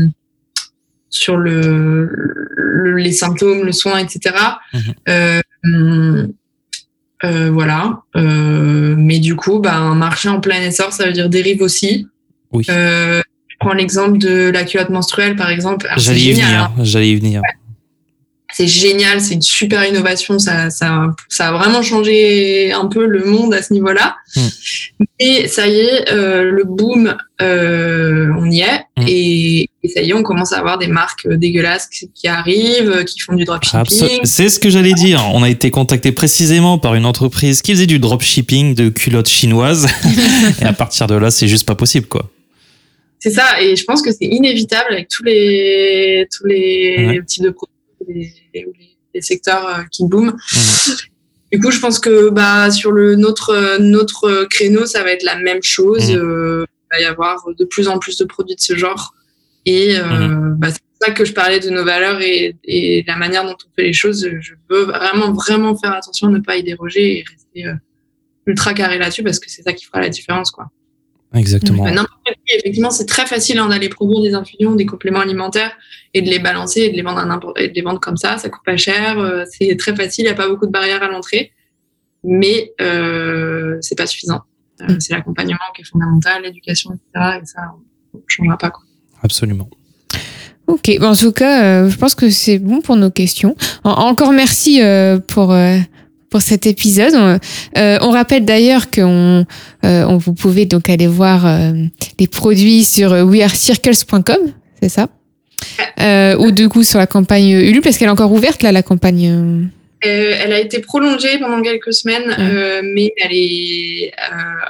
sur 1.10 1.38
le, 1.38 2.08
le- 2.56 2.96
les 2.98 3.12
symptômes, 3.12 3.64
le 3.66 3.72
soin, 3.74 3.98
etc. 3.98 4.36
Euh, 7.24 7.52
voilà. 7.52 8.02
Euh, 8.16 8.96
mais 8.98 9.20
du 9.20 9.36
coup, 9.36 9.60
bah, 9.60 9.76
un 9.76 9.96
marché 9.96 10.30
en 10.30 10.40
plein 10.40 10.62
essor, 10.62 10.92
ça 10.92 11.06
veut 11.06 11.14
dire 11.14 11.30
dérive 11.30 11.62
aussi. 11.62 12.08
Oui. 12.52 12.66
Euh, 12.70 13.22
je 13.48 13.56
prends 13.60 13.74
l'exemple 13.74 14.18
de 14.18 14.50
la 14.50 14.64
culotte 14.64 14.90
menstruelle, 14.90 15.36
par 15.36 15.50
exemple. 15.50 15.88
Alors, 15.88 16.00
c'est 16.00 16.14
J'allais 16.14 16.22
y 16.22 16.32
venir. 16.34 16.72
J'allais 16.80 17.10
y 17.10 17.16
venir. 17.16 17.42
C'est 18.54 18.68
génial, 18.68 19.22
c'est 19.22 19.34
une 19.36 19.42
super 19.42 19.86
innovation, 19.86 20.40
ça, 20.40 20.70
ça, 20.70 21.08
ça 21.30 21.50
a 21.50 21.52
vraiment 21.52 21.82
changé 21.82 22.72
un 22.74 22.88
peu 22.88 23.06
le 23.06 23.24
monde 23.26 23.54
à 23.54 23.62
ce 23.62 23.74
niveau-là. 23.74 24.16
Mm. 24.36 24.48
Et 25.20 25.48
ça 25.48 25.68
y 25.68 25.80
est, 25.80 26.12
euh, 26.12 26.44
le 26.52 26.64
boom, 26.64 27.16
euh, 27.42 28.28
on 28.40 28.50
y 28.50 28.60
est, 28.62 28.82
Mm. 28.98 29.06
et, 29.08 29.70
et 29.84 29.88
ça 29.88 30.02
y 30.02 30.10
est, 30.10 30.14
on 30.14 30.22
commence 30.24 30.52
à 30.52 30.60
avoir 30.60 30.78
des 30.78 30.88
marques 30.88 31.28
dégueulasses 31.28 31.88
qui, 32.14 32.28
arrivent, 32.28 33.04
qui 33.06 33.20
font 33.20 33.34
du 33.34 33.46
dropshipping. 33.46 34.20
C'est 34.26 34.50
ce 34.50 34.60
que 34.60 34.70
j'allais 34.70 34.94
dire. 34.94 35.24
On 35.34 35.44
a 35.44 35.50
été 35.50 35.72
contacté 35.72 36.12
précisément 36.12 36.78
par 36.78 36.94
une 36.96 37.06
entreprise 37.06 37.62
qui 37.62 37.72
faisait 37.72 37.88
du 37.88 37.98
dropshipping 38.00 38.76
de 38.76 38.90
culottes 38.90 39.30
chinoises. 39.30 39.88
et 40.62 40.66
à 40.66 40.74
partir 40.74 41.08
de 41.08 41.16
là, 41.16 41.32
c'est 41.32 41.48
juste 41.48 41.66
pas 41.66 41.76
possible, 41.76 42.08
quoi. 42.08 42.30
C'est 43.24 43.32
ça, 43.32 43.62
et 43.62 43.76
je 43.76 43.84
pense 43.86 44.02
que 44.02 44.12
c'est 44.12 44.26
inévitable 44.26 44.94
avec 44.94 45.08
tous 45.08 45.24
les 45.24 46.28
tous 46.36 46.46
les 46.48 46.96
Ouais. 47.08 47.22
types 47.26 47.44
de 47.44 47.52
produits, 47.52 48.34
les, 48.54 48.68
les, 49.14 49.22
secteurs 49.22 49.68
euh, 49.68 49.84
qui 49.92 50.06
booment. 50.06 50.36
Mhm. 50.36 50.96
Du 51.52 51.60
coup, 51.60 51.72
je 51.72 51.80
pense 51.80 52.00
que 52.00 52.30
bah 52.30 52.72
sur 52.72 52.92
le 52.92 53.16
notre 53.16 53.78
notre 53.80 54.46
créneau, 54.46 54.86
ça 54.86 55.04
va 55.04 55.12
être 55.12 55.24
la 55.24 55.36
même 55.36 55.62
chose. 55.62 56.10
Mhm. 56.12 56.18
Euh, 56.18 56.66
il 56.94 56.98
va 56.98 57.02
y 57.02 57.06
avoir 57.06 57.46
de 57.58 57.66
plus 57.66 57.88
en 57.88 58.00
plus 58.00 58.18
de 58.18 58.26
produits 58.26 58.56
de 58.56 58.62
ce 58.62 58.76
genre, 58.76 59.14
et 59.66 59.98
euh, 59.98 60.04
Mhm. 60.04 60.56
bah, 60.60 60.68
c'est 60.72 60.82
pour 60.82 61.08
ça 61.08 61.12
que 61.14 61.26
je 61.26 61.34
parlais 61.34 61.60
de 61.60 61.70
nos 61.70 61.84
valeurs 61.84 62.22
et, 62.22 62.56
et 62.64 63.04
la 63.08 63.16
manière 63.18 63.44
dont 63.44 63.56
on 63.66 63.76
fait 63.76 63.84
les 63.84 63.94
choses. 63.94 64.30
Je 64.40 64.54
veux 64.70 64.84
vraiment 64.84 65.32
vraiment 65.34 65.76
faire 65.78 65.94
attention 65.94 66.28
à 66.28 66.32
ne 66.32 66.40
pas 66.40 66.58
y 66.58 66.64
déroger 66.64 67.20
et 67.20 67.24
rester 67.30 67.66
euh, 67.68 67.76
ultra 68.46 68.74
carré 68.74 68.98
là-dessus 68.98 69.24
parce 69.24 69.40
que 69.40 69.50
c'est 69.50 69.62
ça 69.62 69.74
qui 69.74 69.86
fera 69.86 70.00
la 70.02 70.10
différence, 70.10 70.52
quoi. 70.52 70.70
Exactement. 71.34 71.86
Euh, 71.86 71.92
N'importe 71.92 72.26
qui, 72.46 72.56
effectivement, 72.56 72.92
c'est 72.92 73.06
très 73.06 73.26
facile 73.26 73.58
hein, 73.60 73.68
d'aller 73.70 73.88
produire 73.90 74.22
des 74.22 74.34
infusions, 74.34 74.76
des 74.76 74.86
compléments 74.86 75.22
alimentaires 75.22 75.72
et 76.14 76.22
de 76.22 76.30
les 76.30 76.40
balancer 76.40 76.82
et 76.82 76.90
de 76.92 76.96
les 76.96 77.02
vendre, 77.04 77.20
à 77.20 77.26
n'importe- 77.26 77.58
et 77.60 77.70
de 77.70 77.74
les 77.74 77.82
vendre 77.82 78.00
comme 78.02 78.18
ça. 78.18 78.38
Ça 78.38 78.50
coûte 78.50 78.64
pas 78.66 78.76
cher, 78.78 79.18
euh, 79.18 79.46
c'est 79.50 79.76
très 79.78 79.96
facile, 79.96 80.26
il 80.26 80.28
n'y 80.28 80.32
a 80.32 80.36
pas 80.36 80.50
beaucoup 80.50 80.66
de 80.66 80.72
barrières 80.72 81.02
à 81.04 81.08
l'entrée, 81.08 81.52
mais 82.24 82.74
euh, 82.82 83.78
c'est 83.82 83.98
pas 83.98 84.08
suffisant. 84.08 84.42
Euh, 84.82 84.96
c'est 85.00 85.14
l'accompagnement 85.14 85.58
qui 85.76 85.84
est 85.84 85.86
fondamental, 85.86 86.44
l'éducation, 86.44 86.92
etc. 86.92 87.40
Et 87.42 87.46
ça, 87.46 87.62
on 88.14 88.18
ne 88.18 88.24
changera 88.28 88.58
pas. 88.58 88.72
Quoi. 88.72 88.84
Absolument. 89.24 89.70
Ok, 90.68 90.92
en 91.02 91.16
tout 91.16 91.32
cas, 91.32 91.88
je 91.88 91.96
pense 91.98 92.16
que 92.16 92.30
c'est 92.30 92.58
bon 92.60 92.82
pour 92.82 92.96
nos 92.96 93.10
questions. 93.12 93.56
encore 93.84 94.32
merci 94.32 94.80
pour 95.28 95.54
pour 96.32 96.42
cet 96.42 96.66
épisode. 96.66 97.40
on 97.76 98.10
rappelle 98.10 98.46
d'ailleurs 98.46 98.90
qu'on 98.90 99.46
on, 99.84 100.18
vous 100.18 100.34
pouvez 100.34 100.66
donc 100.66 100.90
aller 100.90 101.08
voir 101.08 101.46
les 102.20 102.28
produits 102.28 102.84
sur 102.84 103.12
wearecircles.com, 103.12 104.52
c'est 104.82 104.90
ça? 104.90 105.08
Euh, 106.00 106.36
Ou 106.38 106.52
du 106.52 106.70
coup 106.70 106.84
sur 106.84 107.00
la 107.00 107.08
campagne 107.08 107.50
Ulu, 107.50 107.82
parce 107.82 107.98
qu'elle 107.98 108.08
est 108.08 108.12
encore 108.12 108.32
ouverte 108.32 108.64
là, 108.64 108.72
la 108.72 108.84
campagne 108.84 109.70
euh, 110.04 110.34
elle 110.44 110.52
a 110.52 110.60
été 110.60 110.80
prolongée 110.80 111.38
pendant 111.38 111.62
quelques 111.62 111.94
semaines, 111.94 112.36
euh, 112.40 112.82
mais 112.84 113.14
elle 113.18 113.34
est 113.34 114.12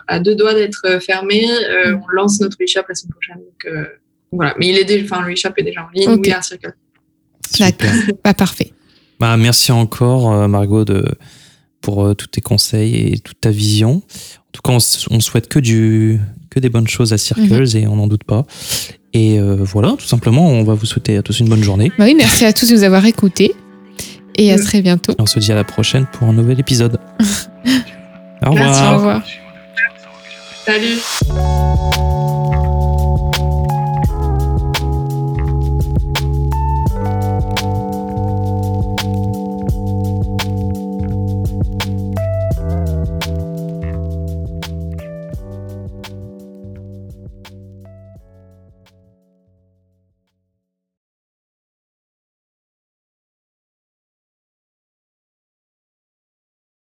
à 0.06 0.20
deux 0.20 0.36
doigts 0.36 0.54
d'être 0.54 1.02
fermée. 1.02 1.48
On 1.86 2.12
lance 2.12 2.42
notre 2.42 2.58
e-shop 2.62 2.82
la 2.90 2.96
semaine 2.96 3.14
prochaine. 3.14 3.38
Donc, 3.38 3.94
voilà. 4.34 4.54
Mais 4.60 4.68
il 4.68 4.78
est 4.78 4.84
déjà, 4.84 5.06
enfin, 5.06 5.26
le 5.26 5.32
e-shop 5.32 5.52
est 5.56 5.64
déjà 5.64 5.84
en 5.84 5.90
ligne. 5.94 6.10
Okay. 6.10 6.34
Oui, 6.36 6.44
circle. 6.44 6.74
D'accord. 7.58 8.16
Bah, 8.26 8.34
parfait. 8.34 8.74
Bah, 9.22 9.38
merci 9.38 9.72
encore, 9.72 10.50
Margot, 10.50 10.84
de, 10.84 11.06
pour 11.82 12.16
tous 12.16 12.28
tes 12.28 12.42
conseils 12.42 12.96
et 12.96 13.20
toute 13.20 13.40
ta 13.40 13.52
vision. 13.52 14.02
En 14.02 14.52
tout 14.52 14.62
cas, 14.62 14.74
on, 15.10 15.20
souhaite 15.20 15.48
que, 15.48 15.60
du, 15.60 16.20
que 16.50 16.60
des 16.60 16.70
bonnes 16.70 16.88
choses 16.88 17.14
à 17.14 17.18
Circles 17.18 17.44
mhm. 17.44 17.78
et 17.78 17.88
on 17.88 17.96
n'en 17.96 18.08
doute 18.08 18.24
pas. 18.24 18.46
Et 19.14 19.40
voilà, 19.40 19.96
tout 19.98 20.06
simplement, 20.06 20.48
on 20.48 20.64
va 20.64 20.74
vous 20.74 20.86
souhaiter 20.86 21.18
à 21.18 21.22
tous 21.22 21.40
une 21.40 21.50
bonne 21.50 21.64
journée. 21.64 21.92
Bah 21.98 22.06
oui, 22.06 22.16
merci 22.16 22.46
à 22.46 22.54
tous 22.54 22.70
de 22.70 22.76
nous 22.76 22.84
avoir 22.84 23.06
écoutés. 23.06 23.54
Et 24.36 24.52
à 24.52 24.58
très 24.58 24.82
bientôt. 24.82 25.14
on 25.20 25.26
se 25.26 25.40
dit 25.40 25.52
à 25.52 25.56
la 25.56 25.64
prochaine 25.64 26.06
pour 26.12 26.28
un 26.28 26.34
nouvel 26.34 26.60
épisode. 26.60 27.00
au 28.46 28.52
revoir. 28.52 28.54
Merci, 28.54 28.84
au 28.84 28.96
revoir. 28.98 29.24
Salut. 30.66 32.31